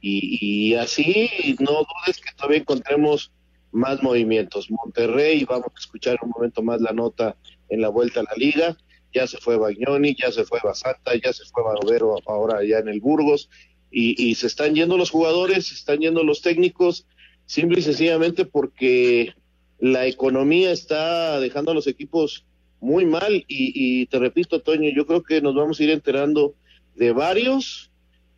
Y, 0.00 0.38
y 0.40 0.74
así, 0.76 1.28
no 1.58 1.84
dudes 1.84 2.22
que 2.22 2.34
todavía 2.36 2.60
encontremos 2.60 3.32
más 3.70 4.02
movimientos. 4.02 4.70
Monterrey, 4.70 5.44
vamos 5.44 5.72
a 5.74 5.78
escuchar 5.78 6.16
un 6.22 6.30
momento 6.30 6.62
más 6.62 6.80
la 6.80 6.92
nota 6.92 7.36
en 7.68 7.82
la 7.82 7.90
vuelta 7.90 8.20
a 8.20 8.22
la 8.22 8.34
liga, 8.36 8.76
ya 9.12 9.26
se 9.26 9.36
fue 9.36 9.58
Bagnoni, 9.58 10.14
ya 10.14 10.32
se 10.32 10.44
fue 10.44 10.60
Basanta, 10.64 11.12
ya 11.22 11.34
se 11.34 11.44
fue 11.52 11.62
Barovero 11.62 12.16
ahora 12.26 12.64
ya 12.64 12.78
en 12.78 12.88
el 12.88 13.00
Burgos, 13.00 13.50
y, 13.90 14.16
y 14.16 14.36
se 14.36 14.46
están 14.46 14.74
yendo 14.74 14.96
los 14.96 15.10
jugadores, 15.10 15.66
se 15.66 15.74
están 15.74 15.98
yendo 15.98 16.24
los 16.24 16.40
técnicos, 16.40 17.06
simple 17.46 17.78
y 17.78 17.82
sencillamente 17.82 18.44
porque 18.44 19.32
la 19.78 20.06
economía 20.06 20.72
está 20.72 21.40
dejando 21.40 21.70
a 21.70 21.74
los 21.74 21.86
equipos 21.86 22.44
muy 22.80 23.06
mal 23.06 23.34
y, 23.34 23.44
y 23.48 24.06
te 24.06 24.18
repito, 24.18 24.60
Toño, 24.60 24.90
yo 24.94 25.06
creo 25.06 25.22
que 25.22 25.40
nos 25.40 25.54
vamos 25.54 25.80
a 25.80 25.84
ir 25.84 25.90
enterando 25.90 26.54
de 26.94 27.12
varios 27.12 27.90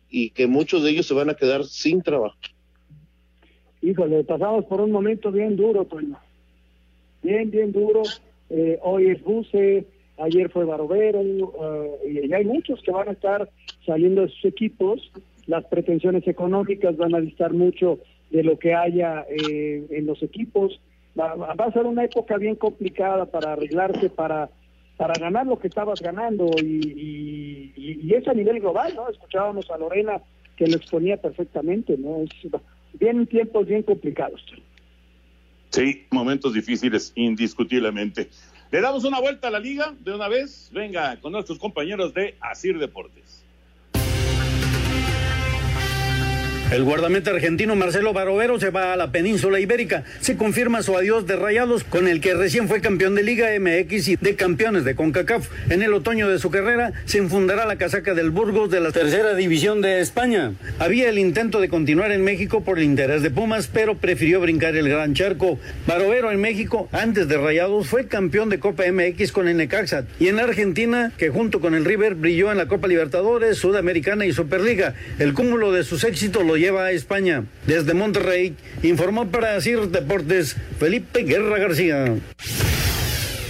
y 0.09 0.31
que 0.31 0.47
muchos 0.47 0.83
de 0.83 0.91
ellos 0.91 1.05
se 1.05 1.13
van 1.13 1.29
a 1.29 1.35
quedar 1.35 1.65
sin 1.65 2.01
trabajo. 2.01 2.37
Híjole, 3.81 4.23
pasamos 4.23 4.65
por 4.65 4.81
un 4.81 4.91
momento 4.91 5.31
bien 5.31 5.55
duro, 5.55 5.85
Toño. 5.85 6.17
Bien, 7.21 7.49
bien 7.49 7.71
duro. 7.71 8.03
Eh, 8.49 8.79
hoy 8.81 9.07
es 9.07 9.23
Buse, 9.23 9.85
ayer 10.17 10.49
fue 10.49 10.65
Barovero, 10.65 11.21
eh, 11.21 12.25
y 12.27 12.33
hay 12.33 12.43
muchos 12.43 12.81
que 12.81 12.91
van 12.91 13.09
a 13.09 13.11
estar 13.11 13.49
saliendo 13.85 14.21
de 14.21 14.29
sus 14.29 14.45
equipos. 14.45 15.11
Las 15.47 15.65
pretensiones 15.65 16.27
económicas 16.27 16.97
van 16.97 17.15
a 17.15 17.21
distar 17.21 17.53
mucho 17.53 17.99
de 18.29 18.43
lo 18.43 18.57
que 18.59 18.73
haya 18.73 19.25
eh, 19.29 19.85
en 19.89 20.05
los 20.05 20.21
equipos. 20.23 20.79
Va, 21.19 21.35
va, 21.35 21.65
a 21.65 21.71
ser 21.71 21.85
una 21.85 22.03
época 22.03 22.37
bien 22.37 22.55
complicada 22.55 23.25
para 23.25 23.53
arreglarse, 23.53 24.09
para 24.09 24.49
para 24.99 25.13
ganar 25.17 25.47
lo 25.47 25.57
que 25.57 25.69
estabas 25.69 26.01
ganando 26.01 26.51
y, 26.61 27.71
y, 27.73 28.01
y 28.03 28.29
a 28.29 28.33
nivel 28.33 28.59
global, 28.59 28.93
¿no? 28.93 29.07
Escuchábamos 29.07 29.71
a 29.71 29.77
Lorena 29.77 30.21
que 30.57 30.67
lo 30.67 30.75
exponía 30.75 31.15
perfectamente, 31.15 31.95
¿no? 31.97 32.17
Es, 32.21 32.31
vienen 32.99 33.25
tiempos 33.25 33.65
bien 33.65 33.81
complicados. 33.83 34.43
Sí, 35.69 36.05
momentos 36.11 36.53
difíciles, 36.53 37.13
indiscutiblemente. 37.15 38.29
Le 38.71 38.81
damos 38.81 39.05
una 39.05 39.21
vuelta 39.21 39.47
a 39.47 39.51
la 39.51 39.59
liga 39.61 39.95
de 40.01 40.13
una 40.13 40.27
vez. 40.27 40.69
Venga 40.73 41.17
con 41.21 41.31
nuestros 41.31 41.59
compañeros 41.59 42.13
de 42.13 42.35
Asir 42.41 42.77
Deportes. 42.77 43.45
El 46.71 46.83
guardameta 46.83 47.31
argentino 47.31 47.75
Marcelo 47.75 48.13
Barovero 48.13 48.59
se 48.59 48.69
va 48.69 48.93
a 48.93 48.95
la 48.95 49.11
península 49.11 49.59
ibérica. 49.59 50.03
Se 50.19 50.37
confirma 50.37 50.83
su 50.83 50.95
adiós 50.95 51.25
de 51.25 51.35
Rayados, 51.35 51.83
con 51.83 52.07
el 52.07 52.21
que 52.21 52.35
recién 52.35 52.67
fue 52.67 52.79
campeón 52.79 53.15
de 53.15 53.23
Liga 53.23 53.47
MX 53.59 54.07
y 54.09 54.15
de 54.17 54.35
campeones 54.35 54.83
de 54.83 54.93
CONCACAF. 54.93 55.47
En 55.71 55.81
el 55.81 55.95
otoño 55.95 56.29
de 56.29 56.37
su 56.37 56.51
carrera 56.51 56.93
se 57.05 57.17
infundará 57.17 57.65
la 57.65 57.77
casaca 57.77 58.13
del 58.13 58.29
Burgos 58.29 58.69
de 58.69 58.81
la 58.81 58.91
tercera 58.91 59.33
división 59.33 59.81
de 59.81 59.99
España. 59.99 60.53
Había 60.77 61.09
el 61.09 61.17
intento 61.17 61.59
de 61.59 61.69
continuar 61.69 62.11
en 62.11 62.23
México 62.23 62.63
por 62.63 62.77
el 62.77 62.83
interés 62.83 63.23
de 63.23 63.31
Pumas, 63.31 63.67
pero 63.67 63.97
prefirió 63.97 64.39
brincar 64.39 64.75
el 64.75 64.89
gran 64.89 65.15
charco. 65.15 65.57
Barovero 65.87 66.31
en 66.31 66.39
México, 66.39 66.87
antes 66.91 67.27
de 67.27 67.39
Rayados, 67.39 67.87
fue 67.87 68.05
campeón 68.05 68.49
de 68.49 68.59
Copa 68.59 68.83
MX 68.91 69.31
con 69.31 69.47
el 69.47 69.57
Necaxa. 69.57 70.05
Y 70.19 70.27
en 70.27 70.37
Argentina, 70.37 71.13
que 71.17 71.29
junto 71.29 71.61
con 71.61 71.73
el 71.73 71.83
River 71.83 72.13
brilló 72.13 72.51
en 72.51 72.59
la 72.59 72.67
Copa 72.67 72.87
Libertadores, 72.87 73.57
Sudamericana 73.57 74.27
y 74.27 74.33
Superliga. 74.33 74.93
El 75.17 75.33
cúmulo 75.33 75.71
de 75.71 75.83
sus 75.83 76.03
éxitos 76.03 76.45
lo 76.45 76.58
lleva 76.59 76.85
a 76.85 76.91
España. 76.91 77.45
Desde 77.65 77.93
Monterrey, 77.93 78.55
informó 78.83 79.27
para 79.27 79.59
CIR 79.61 79.89
Deportes 79.89 80.55
Felipe 80.79 81.23
Guerra 81.23 81.57
García. 81.57 82.15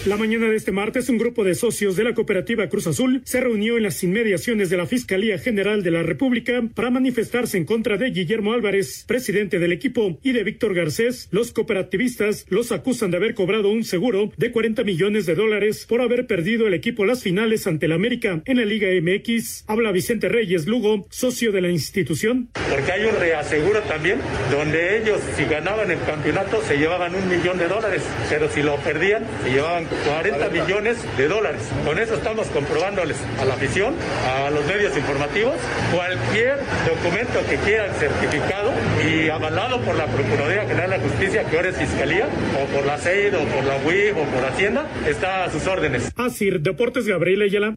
La 0.05 0.15
mañana 0.15 0.47
de 0.47 0.55
este 0.55 0.71
martes, 0.71 1.09
un 1.09 1.17
grupo 1.17 1.43
de 1.43 1.55
socios 1.55 1.97
de 1.97 2.05
la 2.05 2.13
cooperativa 2.13 2.69
Cruz 2.69 2.87
Azul 2.87 3.21
se 3.25 3.41
reunió 3.41 3.75
en 3.75 3.83
las 3.83 4.01
inmediaciones 4.01 4.69
de 4.69 4.77
la 4.77 4.85
Fiscalía 4.85 5.37
General 5.37 5.83
de 5.83 5.91
la 5.91 6.03
República 6.03 6.63
para 6.73 6.89
manifestarse 6.89 7.57
en 7.57 7.65
contra 7.65 7.97
de 7.97 8.09
Guillermo 8.11 8.53
Álvarez, 8.53 9.03
presidente 9.05 9.59
del 9.59 9.73
equipo, 9.73 10.17
y 10.23 10.31
de 10.31 10.45
Víctor 10.45 10.73
Garcés. 10.73 11.27
Los 11.31 11.51
cooperativistas 11.51 12.45
los 12.47 12.71
acusan 12.71 13.11
de 13.11 13.17
haber 13.17 13.35
cobrado 13.35 13.69
un 13.69 13.83
seguro 13.83 14.31
de 14.37 14.53
40 14.53 14.85
millones 14.85 15.25
de 15.25 15.35
dólares 15.35 15.85
por 15.85 15.99
haber 15.99 16.27
perdido 16.27 16.65
el 16.65 16.75
equipo 16.75 17.03
las 17.03 17.21
finales 17.21 17.67
ante 17.67 17.87
el 17.87 17.91
América 17.91 18.41
en 18.45 18.55
la 18.55 18.63
Liga 18.63 18.87
MX. 19.01 19.65
Habla 19.67 19.91
Vicente 19.91 20.29
Reyes 20.29 20.65
Lugo, 20.65 21.07
socio 21.09 21.51
de 21.51 21.59
la 21.59 21.69
institución. 21.71 22.49
Porque 22.69 22.89
hay 22.89 23.03
un 23.03 23.19
reaseguro 23.19 23.81
también, 23.81 24.19
donde 24.49 25.01
ellos, 25.01 25.19
si 25.35 25.43
ganaban 25.43 25.91
el 25.91 25.99
campeonato, 26.05 26.61
se 26.61 26.77
llevaban 26.77 27.13
un 27.13 27.27
millón 27.27 27.57
de 27.57 27.67
dólares, 27.67 28.01
pero 28.29 28.49
si 28.49 28.63
lo 28.63 28.77
perdían, 28.77 29.25
se 29.43 29.51
llevaban 29.51 29.88
40 30.07 30.49
millones 30.49 30.97
de 31.17 31.27
dólares. 31.27 31.61
Con 31.85 31.99
eso 31.99 32.15
estamos 32.15 32.47
comprobándoles 32.47 33.17
a 33.39 33.45
la 33.45 33.53
afición, 33.55 33.95
a 34.27 34.49
los 34.49 34.65
medios 34.65 34.95
informativos, 34.97 35.55
cualquier 35.93 36.59
documento 36.87 37.39
que 37.49 37.57
quieran 37.57 37.93
certificado 37.95 38.71
y 39.05 39.29
avalado 39.29 39.81
por 39.81 39.95
la 39.95 40.05
Procuraduría 40.07 40.61
General 40.63 40.89
de 40.91 40.97
la 40.97 41.03
Justicia, 41.03 41.43
que 41.45 41.57
ahora 41.57 41.69
es 41.69 41.77
Fiscalía, 41.77 42.27
o 42.61 42.65
por 42.75 42.85
la 42.85 42.97
CEID, 42.97 43.35
o 43.35 43.43
por 43.45 43.63
la 43.63 43.77
UIF, 43.85 44.17
o 44.17 44.23
por 44.25 44.45
Hacienda, 44.45 44.87
está 45.07 45.45
a 45.45 45.51
sus 45.51 45.65
órdenes. 45.67 46.11
Así, 46.15 46.49
Deportes 46.49 47.07
Gabriel 47.07 47.41
Ayala. 47.41 47.75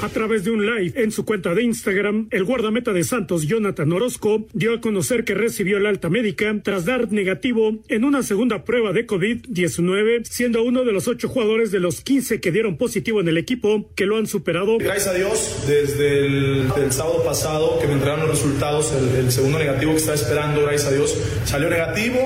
A 0.00 0.08
través 0.10 0.44
de 0.44 0.52
un 0.52 0.64
live 0.64 0.92
en 1.02 1.10
su 1.10 1.24
cuenta 1.24 1.56
de 1.56 1.64
Instagram, 1.64 2.28
el 2.30 2.44
guardameta 2.44 2.92
de 2.92 3.02
Santos, 3.02 3.48
Jonathan 3.48 3.92
Orozco, 3.92 4.46
dio 4.52 4.74
a 4.74 4.80
conocer 4.80 5.24
que 5.24 5.34
recibió 5.34 5.76
el 5.78 5.86
alta 5.86 6.08
médica 6.08 6.54
tras 6.62 6.84
dar 6.84 7.10
negativo 7.10 7.78
en 7.88 8.04
una 8.04 8.22
segunda 8.22 8.62
prueba 8.62 8.92
de 8.92 9.08
COVID-19, 9.08 10.22
siendo 10.24 10.62
uno 10.62 10.84
de 10.84 10.92
los 10.92 11.08
ocho 11.08 11.28
jugadores 11.28 11.72
de 11.72 11.80
los 11.80 12.00
15 12.02 12.40
que 12.40 12.52
dieron 12.52 12.76
positivo 12.76 13.20
en 13.20 13.26
el 13.26 13.38
equipo 13.38 13.90
que 13.96 14.06
lo 14.06 14.18
han 14.18 14.28
superado. 14.28 14.78
Gracias 14.78 15.08
a 15.08 15.14
Dios, 15.14 15.64
desde 15.66 16.26
el, 16.26 16.68
el 16.76 16.92
sábado 16.92 17.24
pasado 17.24 17.80
que 17.80 17.88
me 17.88 17.94
entregaron 17.94 18.28
los 18.28 18.36
resultados, 18.36 18.92
el, 18.92 19.24
el, 19.24 19.32
segundo 19.32 19.58
negativo 19.58 19.90
que 19.92 19.98
estaba 19.98 20.14
esperando, 20.14 20.62
gracias 20.62 20.92
a 20.92 20.94
Dios, 20.94 21.18
salió 21.44 21.68
negativo. 21.68 22.18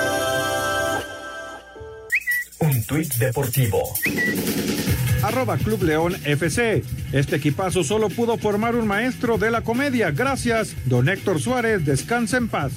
Un 2.60 2.82
tuit 2.82 3.14
deportivo 3.14 3.94
arroba 5.22 5.56
Club 5.56 5.82
León 5.82 6.14
FC. 6.24 6.82
Este 7.12 7.36
equipazo 7.36 7.84
solo 7.84 8.08
pudo 8.08 8.36
formar 8.38 8.74
un 8.76 8.86
maestro 8.86 9.38
de 9.38 9.50
la 9.50 9.62
comedia. 9.62 10.10
Gracias, 10.10 10.74
don 10.86 11.08
Héctor 11.08 11.40
Suárez. 11.40 11.84
Descansa 11.84 12.36
en 12.36 12.48
paz. 12.48 12.72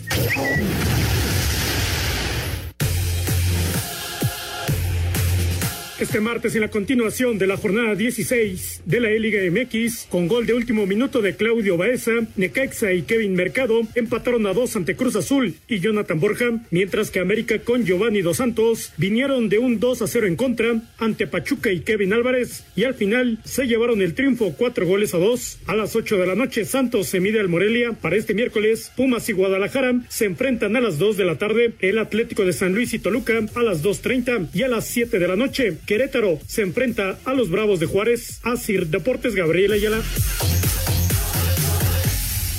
Este 6.01 6.19
martes 6.19 6.55
en 6.55 6.61
la 6.61 6.69
continuación 6.69 7.37
de 7.37 7.45
la 7.45 7.57
jornada 7.57 7.93
16 7.93 8.81
de 8.85 8.99
la 8.99 9.11
E-Liga 9.11 9.39
MX, 9.51 10.07
con 10.09 10.27
gol 10.27 10.47
de 10.47 10.55
último 10.55 10.87
minuto 10.87 11.21
de 11.21 11.35
Claudio 11.35 11.77
Baeza, 11.77 12.13
Necaxa 12.37 12.91
y 12.91 13.03
Kevin 13.03 13.35
Mercado 13.35 13.83
empataron 13.93 14.47
a 14.47 14.53
dos 14.53 14.75
ante 14.75 14.95
Cruz 14.95 15.15
Azul 15.15 15.53
y 15.67 15.79
Jonathan 15.79 16.19
Borja, 16.19 16.63
mientras 16.71 17.11
que 17.11 17.19
América 17.19 17.59
con 17.59 17.85
Giovanni 17.85 18.23
Dos 18.23 18.37
Santos 18.37 18.93
vinieron 18.97 19.47
de 19.47 19.59
un 19.59 19.79
2 19.79 20.01
a 20.01 20.07
0 20.07 20.25
en 20.25 20.35
contra 20.37 20.81
ante 20.97 21.27
Pachuca 21.27 21.71
y 21.71 21.81
Kevin 21.81 22.13
Álvarez 22.13 22.65
y 22.75 22.85
al 22.85 22.95
final 22.95 23.37
se 23.45 23.67
llevaron 23.67 24.01
el 24.01 24.15
triunfo 24.15 24.55
cuatro 24.57 24.87
goles 24.87 25.13
a 25.13 25.19
dos. 25.19 25.59
A 25.67 25.75
las 25.75 25.95
8 25.95 26.17
de 26.17 26.25
la 26.25 26.33
noche 26.33 26.65
Santos 26.65 27.09
se 27.09 27.19
mide 27.19 27.39
al 27.39 27.47
Morelia. 27.47 27.93
Para 27.93 28.15
este 28.15 28.33
miércoles 28.33 28.91
Pumas 28.97 29.29
y 29.29 29.33
Guadalajara 29.33 30.01
se 30.09 30.25
enfrentan 30.25 30.75
a 30.75 30.81
las 30.81 30.97
2 30.97 31.15
de 31.17 31.25
la 31.25 31.37
tarde. 31.37 31.73
El 31.79 31.99
Atlético 31.99 32.43
de 32.43 32.53
San 32.53 32.73
Luis 32.73 32.91
y 32.95 32.99
Toluca 32.99 33.33
a 33.53 33.61
las 33.61 33.83
2.30 33.83 34.47
y 34.51 34.63
a 34.63 34.67
las 34.67 34.87
7 34.87 35.19
de 35.19 35.27
la 35.27 35.35
noche 35.35 35.77
Querétaro 35.91 36.39
se 36.47 36.61
enfrenta 36.61 37.19
a 37.25 37.33
los 37.33 37.51
Bravos 37.51 37.81
de 37.81 37.85
Juárez. 37.85 38.39
Asir 38.45 38.87
Deportes 38.87 39.35
Gabriel 39.35 39.73
Ayala. 39.73 40.01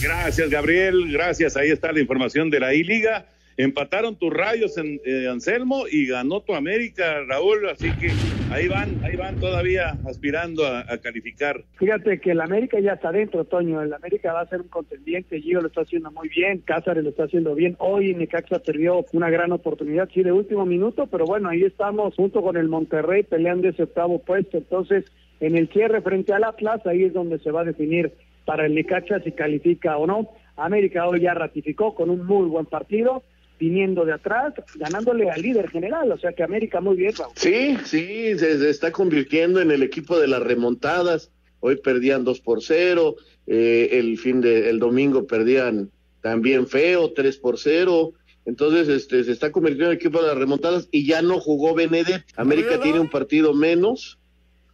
Gracias, 0.02 0.50
Gabriel. 0.50 1.10
Gracias. 1.10 1.56
Ahí 1.56 1.70
está 1.70 1.92
la 1.92 2.00
información 2.00 2.50
de 2.50 2.60
la 2.60 2.74
I-Liga. 2.74 3.24
Empataron 3.56 4.18
tus 4.18 4.30
rayos 4.34 4.76
en 4.76 5.00
eh, 5.06 5.28
Anselmo 5.30 5.86
y 5.90 6.08
ganó 6.08 6.42
tu 6.42 6.54
América, 6.54 7.24
Raúl. 7.26 7.70
Así 7.70 7.90
que 7.92 8.12
ahí 8.52 8.68
van, 8.68 9.00
ahí 9.02 9.16
van 9.16 9.36
todavía 9.40 9.96
aspirando 10.06 10.66
a, 10.66 10.84
calificar. 10.98 11.64
Fíjate 11.78 12.20
que 12.20 12.32
el 12.32 12.40
América 12.40 12.78
ya 12.80 12.92
está 12.92 13.10
dentro, 13.10 13.44
Toño. 13.44 13.82
El 13.82 13.92
América 13.92 14.32
va 14.32 14.42
a 14.42 14.48
ser 14.48 14.60
un 14.60 14.68
contendiente. 14.68 15.40
Gio 15.40 15.60
lo 15.60 15.68
está 15.68 15.82
haciendo 15.82 16.10
muy 16.10 16.28
bien. 16.28 16.58
Cázares 16.58 17.02
lo 17.02 17.10
está 17.10 17.24
haciendo 17.24 17.54
bien. 17.54 17.76
Hoy 17.78 18.14
Necaxa 18.14 18.58
perdió 18.60 19.04
una 19.12 19.30
gran 19.30 19.52
oportunidad, 19.52 20.08
sí, 20.12 20.22
de 20.22 20.32
último 20.32 20.66
minuto, 20.66 21.06
pero 21.06 21.24
bueno, 21.24 21.48
ahí 21.48 21.62
estamos 21.62 22.14
junto 22.14 22.42
con 22.42 22.56
el 22.56 22.68
Monterrey 22.68 23.22
peleando 23.22 23.68
ese 23.68 23.84
octavo 23.84 24.18
puesto. 24.20 24.58
Entonces, 24.58 25.04
en 25.40 25.56
el 25.56 25.68
cierre 25.68 26.02
frente 26.02 26.32
al 26.32 26.44
Atlas, 26.44 26.86
ahí 26.86 27.04
es 27.04 27.12
donde 27.12 27.38
se 27.38 27.50
va 27.50 27.62
a 27.62 27.64
definir 27.64 28.12
para 28.44 28.66
el 28.66 28.74
Necaxa 28.74 29.20
si 29.20 29.32
califica 29.32 29.96
o 29.96 30.06
no. 30.06 30.28
América 30.56 31.08
hoy 31.08 31.20
ya 31.20 31.34
ratificó 31.34 31.94
con 31.94 32.10
un 32.10 32.26
muy 32.26 32.48
buen 32.48 32.66
partido 32.66 33.22
viniendo 33.62 34.04
de 34.04 34.12
atrás, 34.12 34.54
ganándole 34.74 35.30
al 35.30 35.40
líder 35.40 35.70
general, 35.70 36.10
o 36.10 36.18
sea 36.18 36.32
que 36.32 36.42
América 36.42 36.80
muy 36.80 36.96
bien. 36.96 37.12
Raúl. 37.16 37.32
Sí, 37.36 37.76
sí, 37.84 38.36
se, 38.36 38.58
se, 38.58 38.68
está 38.68 38.90
convirtiendo 38.90 39.60
en 39.60 39.70
el 39.70 39.84
equipo 39.84 40.18
de 40.18 40.26
las 40.26 40.42
remontadas. 40.42 41.30
Hoy 41.60 41.76
perdían 41.76 42.24
2 42.24 42.40
por 42.40 42.60
0, 42.60 43.14
eh, 43.46 43.90
el 43.92 44.18
fin 44.18 44.40
de 44.40 44.68
el 44.68 44.80
domingo 44.80 45.28
perdían 45.28 45.92
también 46.22 46.66
feo, 46.66 47.12
3 47.12 47.36
por 47.36 47.56
0. 47.56 48.12
Entonces, 48.46 48.88
este, 48.88 49.22
se 49.22 49.30
está 49.30 49.52
convirtiendo 49.52 49.84
en 49.84 49.92
el 49.92 49.98
equipo 49.98 50.20
de 50.20 50.26
las 50.26 50.38
remontadas 50.38 50.88
y 50.90 51.06
ya 51.06 51.22
no 51.22 51.38
jugó 51.38 51.72
Benedet. 51.76 52.24
América 52.34 52.80
tiene 52.80 52.98
un 52.98 53.10
partido 53.10 53.54
menos 53.54 54.18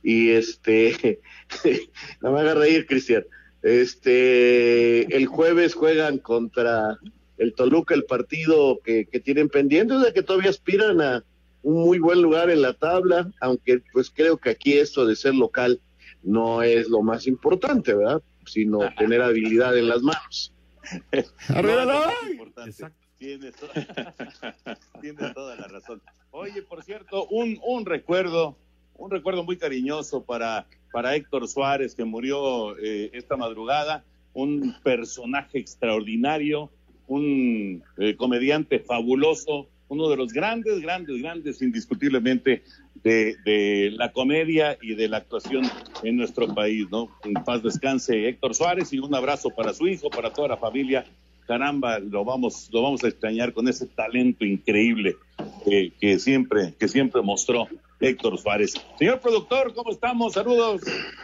y 0.03 0.31
este, 0.31 1.21
no 2.23 2.33
me 2.33 2.41
haga 2.41 2.55
reír, 2.55 2.87
Cristian. 2.87 3.27
Este, 3.63 5.15
el 5.15 5.27
jueves 5.27 5.75
juegan 5.75 6.17
contra 6.17 6.97
el 7.39 7.55
Toluca, 7.55 7.95
el 7.95 8.05
partido 8.05 8.81
que, 8.85 9.07
que 9.07 9.21
tienen 9.21 9.49
pendiente, 9.49 9.95
o 9.95 10.03
sea 10.03 10.13
que 10.13 10.23
todavía 10.23 10.51
aspiran 10.51 11.01
a 11.01 11.25
un 11.63 11.83
muy 11.85 11.99
buen 11.99 12.23
lugar 12.23 12.51
en 12.51 12.63
la 12.63 12.75
tabla, 12.75 13.31
aunque 13.41 13.83
pues 13.93 14.11
creo 14.11 14.37
que 14.37 14.51
aquí 14.51 14.75
esto 14.75 15.07
de 15.07 15.17
ser 15.17 15.35
local 15.35 15.81
no 16.23 16.63
es 16.63 16.89
lo 16.89 17.03
más 17.03 17.27
importante, 17.27 17.95
¿verdad? 17.95 18.23
Sino 18.47 18.81
tener 18.97 19.23
habilidad 19.23 19.77
en 19.77 19.89
las 19.89 20.03
manos. 20.03 20.53
Tienes 23.19 23.55
toda, 23.57 24.15
tienes 25.01 25.35
toda 25.35 25.57
la 25.57 25.67
razón. 25.67 26.01
Oye, 26.31 26.63
por 26.63 26.85
cierto, 26.85 27.27
un, 27.27 27.59
un 27.67 27.85
recuerdo, 27.85 28.57
un 28.95 29.11
recuerdo 29.11 29.43
muy 29.43 29.57
cariñoso 29.57 30.23
para, 30.23 30.67
para 30.93 31.17
Héctor 31.17 31.49
Suárez, 31.49 31.97
que 31.97 32.05
murió 32.05 32.79
eh, 32.79 33.11
esta 33.13 33.37
madrugada, 33.37 34.05
un 34.35 34.77
personaje 34.85 35.59
extraordinario, 35.59 36.71
un 37.09 37.83
eh, 37.97 38.17
comediante 38.17 38.79
fabuloso, 38.79 39.69
uno 39.89 40.09
de 40.09 40.17
los 40.17 40.33
grandes, 40.33 40.81
grandes, 40.81 41.21
grandes, 41.21 41.63
indiscutiblemente, 41.63 42.63
de, 43.03 43.37
de, 43.45 43.91
la 43.93 44.13
comedia 44.13 44.77
y 44.83 44.95
de 44.95 45.09
la 45.09 45.19
actuación 45.19 45.65
en 46.03 46.17
nuestro 46.17 46.53
país, 46.55 46.87
¿no? 46.91 47.09
En 47.25 47.35
paz 47.35 47.63
descanse 47.63 48.29
Héctor 48.29 48.55
Suárez 48.55 48.93
y 48.93 48.99
un 48.99 49.15
abrazo 49.15 49.51
para 49.51 49.73
su 49.73 49.87
hijo, 49.87 50.11
para 50.11 50.33
toda 50.33 50.49
la 50.49 50.57
familia. 50.57 51.07
Caramba, 51.47 51.99
lo 51.99 52.25
vamos, 52.25 52.69
lo 52.73 52.83
vamos 52.83 53.03
a 53.05 53.09
extrañar 53.09 53.55
con 53.55 53.69
ese 53.69 53.87
talento 53.87 54.45
increíble 54.45 55.17
que, 55.65 55.93
que 55.99 56.19
siempre, 56.19 56.75
que 56.79 56.89
siempre 56.89 57.23
mostró 57.23 57.69
Héctor 58.01 58.37
Suárez. 58.39 58.75
Señor 58.99 59.21
productor, 59.21 59.73
¿cómo 59.75 59.91
estamos? 59.91 60.35
Saludos. 60.35 60.83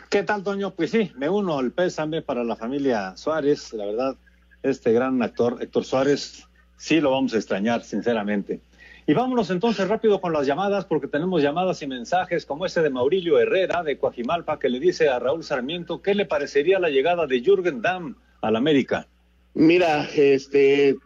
¿Qué 0.08 0.22
tal, 0.22 0.42
Toño? 0.42 0.70
Pues 0.70 0.92
sí, 0.92 1.10
me 1.16 1.28
uno 1.28 1.58
al 1.58 1.72
pésame 1.72 2.22
para 2.22 2.42
la 2.44 2.56
familia 2.56 3.16
Suárez, 3.16 3.72
la 3.74 3.84
verdad 3.84 4.16
este 4.64 4.92
gran 4.92 5.22
actor 5.22 5.58
Héctor 5.60 5.84
Suárez, 5.84 6.44
sí 6.76 7.00
lo 7.00 7.10
vamos 7.10 7.34
a 7.34 7.36
extrañar, 7.36 7.84
sinceramente. 7.84 8.60
Y 9.06 9.12
vámonos 9.12 9.50
entonces 9.50 9.86
rápido 9.86 10.20
con 10.20 10.32
las 10.32 10.46
llamadas, 10.46 10.86
porque 10.86 11.08
tenemos 11.08 11.42
llamadas 11.42 11.82
y 11.82 11.86
mensajes 11.86 12.46
como 12.46 12.64
ese 12.64 12.80
de 12.80 12.88
Maurilio 12.88 13.38
Herrera 13.38 13.82
de 13.82 13.98
Coajimalpa, 13.98 14.58
que 14.58 14.70
le 14.70 14.80
dice 14.80 15.10
a 15.10 15.18
Raúl 15.18 15.44
Sarmiento 15.44 16.00
qué 16.00 16.14
le 16.14 16.24
parecería 16.24 16.78
la 16.78 16.88
llegada 16.88 17.26
de 17.26 17.42
Jürgen 17.42 17.82
Damm 17.82 18.16
al 18.40 18.56
América. 18.56 19.06
Mira, 19.52 20.08
este 20.16 20.96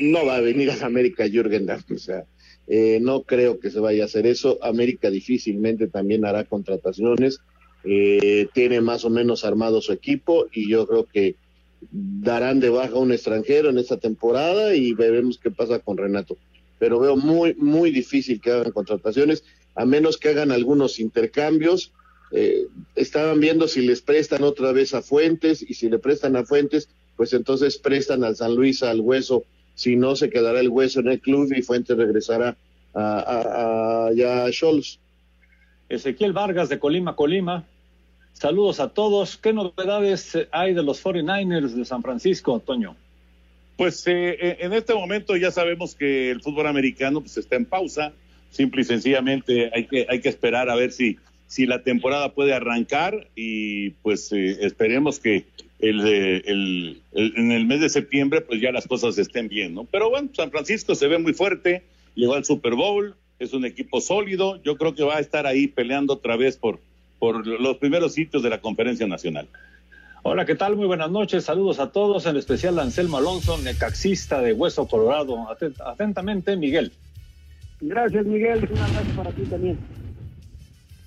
no 0.00 0.24
va 0.24 0.36
a 0.36 0.40
venir 0.40 0.70
a 0.70 0.86
América 0.86 1.28
Jürgen 1.28 1.66
Damm, 1.66 1.82
o 1.92 1.98
sea, 1.98 2.24
eh, 2.68 2.98
no 3.02 3.22
creo 3.22 3.58
que 3.58 3.70
se 3.70 3.80
vaya 3.80 4.04
a 4.04 4.06
hacer 4.06 4.26
eso. 4.26 4.58
América 4.62 5.10
difícilmente 5.10 5.88
también 5.88 6.24
hará 6.24 6.44
contrataciones, 6.44 7.40
eh, 7.82 8.46
tiene 8.54 8.80
más 8.80 9.04
o 9.04 9.10
menos 9.10 9.44
armado 9.44 9.82
su 9.82 9.92
equipo 9.92 10.46
y 10.52 10.70
yo 10.70 10.86
creo 10.86 11.06
que 11.06 11.34
darán 11.90 12.60
de 12.60 12.70
baja 12.70 12.94
a 12.94 12.98
un 12.98 13.12
extranjero 13.12 13.70
en 13.70 13.78
esta 13.78 13.96
temporada 13.96 14.74
y 14.74 14.92
veremos 14.92 15.38
qué 15.38 15.50
pasa 15.50 15.78
con 15.78 15.96
Renato. 15.96 16.36
Pero 16.78 16.98
veo 16.98 17.16
muy, 17.16 17.54
muy 17.54 17.90
difícil 17.90 18.40
que 18.40 18.50
hagan 18.50 18.72
contrataciones, 18.72 19.44
a 19.74 19.84
menos 19.84 20.18
que 20.18 20.30
hagan 20.30 20.52
algunos 20.52 20.98
intercambios. 20.98 21.92
Eh, 22.32 22.66
estaban 22.96 23.40
viendo 23.40 23.68
si 23.68 23.82
les 23.82 24.02
prestan 24.02 24.42
otra 24.42 24.72
vez 24.72 24.94
a 24.94 25.02
Fuentes 25.02 25.62
y 25.62 25.74
si 25.74 25.88
le 25.88 25.98
prestan 25.98 26.36
a 26.36 26.44
Fuentes, 26.44 26.88
pues 27.16 27.32
entonces 27.32 27.78
prestan 27.78 28.24
al 28.24 28.36
San 28.36 28.54
Luis 28.54 28.82
al 28.82 29.00
hueso. 29.00 29.44
Si 29.74 29.96
no, 29.96 30.16
se 30.16 30.30
quedará 30.30 30.60
el 30.60 30.68
hueso 30.68 31.00
en 31.00 31.08
el 31.08 31.20
club 31.20 31.52
y 31.54 31.62
Fuentes 31.62 31.96
regresará 31.96 32.56
a, 32.94 34.10
ya 34.14 34.44
a 34.44 34.52
Scholz. 34.52 34.98
Ezequiel 35.88 36.32
Vargas 36.32 36.68
de 36.68 36.78
Colima, 36.78 37.14
Colima. 37.16 37.66
Saludos 38.34 38.80
a 38.80 38.88
todos. 38.88 39.38
¿Qué 39.38 39.52
novedades 39.52 40.36
hay 40.50 40.74
de 40.74 40.82
los 40.82 41.02
49ers 41.02 41.70
de 41.70 41.84
San 41.84 42.02
Francisco, 42.02 42.54
Antonio? 42.54 42.96
Pues 43.76 44.04
eh, 44.06 44.58
en 44.60 44.72
este 44.72 44.92
momento 44.92 45.36
ya 45.36 45.50
sabemos 45.50 45.94
que 45.94 46.30
el 46.30 46.42
fútbol 46.42 46.66
americano 46.66 47.20
pues, 47.20 47.36
está 47.38 47.56
en 47.56 47.64
pausa. 47.64 48.12
Simple 48.50 48.82
y 48.82 48.84
sencillamente 48.84 49.70
hay 49.74 49.86
que, 49.86 50.06
hay 50.08 50.20
que 50.20 50.28
esperar 50.28 50.68
a 50.68 50.74
ver 50.74 50.92
si, 50.92 51.16
si 51.46 51.64
la 51.66 51.82
temporada 51.82 52.34
puede 52.34 52.52
arrancar 52.52 53.28
y 53.34 53.90
pues 54.02 54.30
eh, 54.32 54.58
esperemos 54.60 55.18
que 55.18 55.44
el, 55.78 56.00
el, 56.06 57.00
en 57.12 57.52
el 57.52 57.66
mes 57.66 57.80
de 57.80 57.88
septiembre 57.88 58.40
pues 58.40 58.60
ya 58.60 58.72
las 58.72 58.86
cosas 58.86 59.16
estén 59.18 59.48
bien, 59.48 59.74
¿no? 59.74 59.84
Pero 59.84 60.10
bueno, 60.10 60.28
San 60.34 60.50
Francisco 60.50 60.94
se 60.94 61.08
ve 61.08 61.18
muy 61.18 61.32
fuerte, 61.32 61.82
llegó 62.14 62.34
al 62.34 62.44
Super 62.44 62.74
Bowl, 62.74 63.16
es 63.38 63.52
un 63.52 63.64
equipo 63.64 64.00
sólido, 64.00 64.62
yo 64.62 64.76
creo 64.76 64.94
que 64.94 65.02
va 65.02 65.16
a 65.16 65.20
estar 65.20 65.46
ahí 65.46 65.66
peleando 65.66 66.14
otra 66.14 66.36
vez 66.36 66.56
por, 66.56 66.78
por 67.18 67.46
los 67.46 67.76
primeros 67.78 68.14
sitios 68.14 68.42
de 68.42 68.50
la 68.50 68.60
conferencia 68.60 69.06
nacional. 69.06 69.48
Hola, 70.22 70.46
¿qué 70.46 70.54
tal? 70.54 70.76
Muy 70.76 70.86
buenas 70.86 71.10
noches. 71.10 71.44
Saludos 71.44 71.78
a 71.80 71.92
todos, 71.92 72.24
en 72.26 72.36
especial 72.36 72.78
a 72.78 72.82
Anselmo 72.82 73.18
Alonso, 73.18 73.58
necaxista 73.58 74.40
de 74.40 74.54
Hueso 74.54 74.88
Colorado. 74.88 75.50
Atent 75.50 75.80
atentamente, 75.80 76.56
Miguel. 76.56 76.92
Gracias, 77.80 78.24
Miguel. 78.24 78.68
Un 78.72 78.78
abrazo 78.78 79.10
para 79.16 79.30
ti 79.32 79.42
también. 79.42 79.78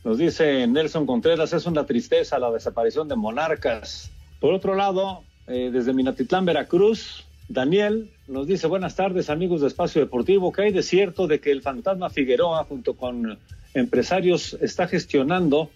Nos 0.04 0.20
dice 0.20 0.68
Nelson 0.68 1.06
Contreras, 1.06 1.52
es 1.52 1.66
una 1.66 1.86
tristeza 1.86 2.38
la 2.40 2.52
desaparición 2.52 3.08
de 3.08 3.16
monarcas. 3.16 4.12
Por 4.40 4.54
otro 4.54 4.76
lado, 4.76 5.24
eh, 5.48 5.70
desde 5.74 5.94
Minatitlán, 5.94 6.46
Veracruz, 6.46 7.26
Daniel 7.50 8.12
nos 8.28 8.46
dice, 8.46 8.68
buenas 8.68 8.96
tardes 8.96 9.30
amigos 9.30 9.62
de 9.62 9.68
Espacio 9.68 10.02
Deportivo, 10.02 10.52
que 10.52 10.64
hay 10.64 10.72
de 10.72 10.84
cierto 10.84 11.28
de 11.28 11.40
que 11.40 11.52
el 11.52 11.62
fantasma 11.62 12.10
Figueroa 12.10 12.66
junto 12.66 12.96
con 12.96 13.40
empresarios 13.74 14.58
está 14.62 14.88
gestionando 14.88 15.70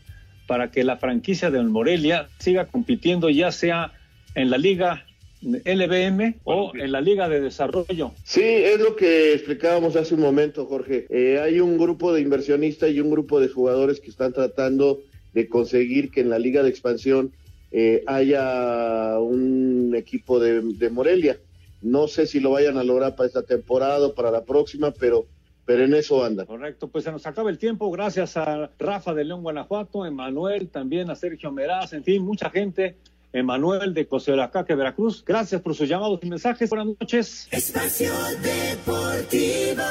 para 0.51 0.69
que 0.69 0.83
la 0.83 0.97
franquicia 0.97 1.49
del 1.49 1.69
Morelia 1.69 2.27
siga 2.37 2.65
compitiendo 2.65 3.29
ya 3.29 3.53
sea 3.53 3.93
en 4.35 4.49
la 4.49 4.57
liga 4.57 5.05
LBM 5.41 6.41
o 6.43 6.73
en 6.75 6.91
la 6.91 6.99
Liga 6.99 7.29
de 7.29 7.39
Desarrollo. 7.39 8.11
Sí, 8.25 8.43
es 8.43 8.77
lo 8.77 8.97
que 8.97 9.33
explicábamos 9.33 9.95
hace 9.95 10.13
un 10.13 10.19
momento, 10.19 10.65
Jorge. 10.65 11.07
Eh, 11.09 11.39
hay 11.39 11.61
un 11.61 11.77
grupo 11.77 12.11
de 12.11 12.19
inversionistas 12.19 12.91
y 12.91 12.99
un 12.99 13.09
grupo 13.09 13.39
de 13.39 13.47
jugadores 13.47 14.01
que 14.01 14.09
están 14.09 14.33
tratando 14.33 14.99
de 15.33 15.47
conseguir 15.47 16.11
que 16.11 16.19
en 16.19 16.29
la 16.29 16.37
Liga 16.37 16.63
de 16.63 16.69
Expansión 16.69 17.31
eh, 17.71 18.03
haya 18.05 19.19
un 19.19 19.93
equipo 19.95 20.41
de, 20.41 20.59
de, 20.61 20.89
Morelia. 20.89 21.37
No 21.81 22.09
sé 22.09 22.27
si 22.27 22.41
lo 22.41 22.51
vayan 22.51 22.77
a 22.77 22.83
lograr 22.83 23.15
para 23.15 23.27
esta 23.27 23.43
temporada 23.43 24.05
o 24.05 24.13
para 24.13 24.31
la 24.31 24.43
próxima, 24.43 24.91
pero 24.91 25.27
pero 25.65 25.83
en 25.83 25.93
eso 25.93 26.23
anda. 26.23 26.45
Correcto, 26.45 26.87
pues 26.87 27.03
se 27.03 27.11
nos 27.11 27.25
acaba 27.25 27.49
el 27.49 27.57
tiempo. 27.57 27.89
Gracias 27.91 28.37
a 28.37 28.69
Rafa 28.79 29.13
de 29.13 29.25
León, 29.25 29.43
Guanajuato, 29.43 30.05
Emanuel, 30.05 30.69
también 30.69 31.09
a 31.09 31.15
Sergio 31.15 31.51
Meraz, 31.51 31.93
en 31.93 32.03
fin, 32.03 32.23
mucha 32.23 32.49
gente. 32.49 32.97
Emanuel 33.33 33.93
de 33.93 34.07
Coselacaque, 34.07 34.75
Veracruz. 34.75 35.23
Gracias 35.25 35.61
por 35.61 35.73
sus 35.73 35.87
llamados 35.87 36.19
y 36.21 36.29
mensajes. 36.29 36.69
Buenas 36.69 36.87
noches. 36.99 37.47
Espacio 37.51 38.11
Deportivo. 38.41 39.83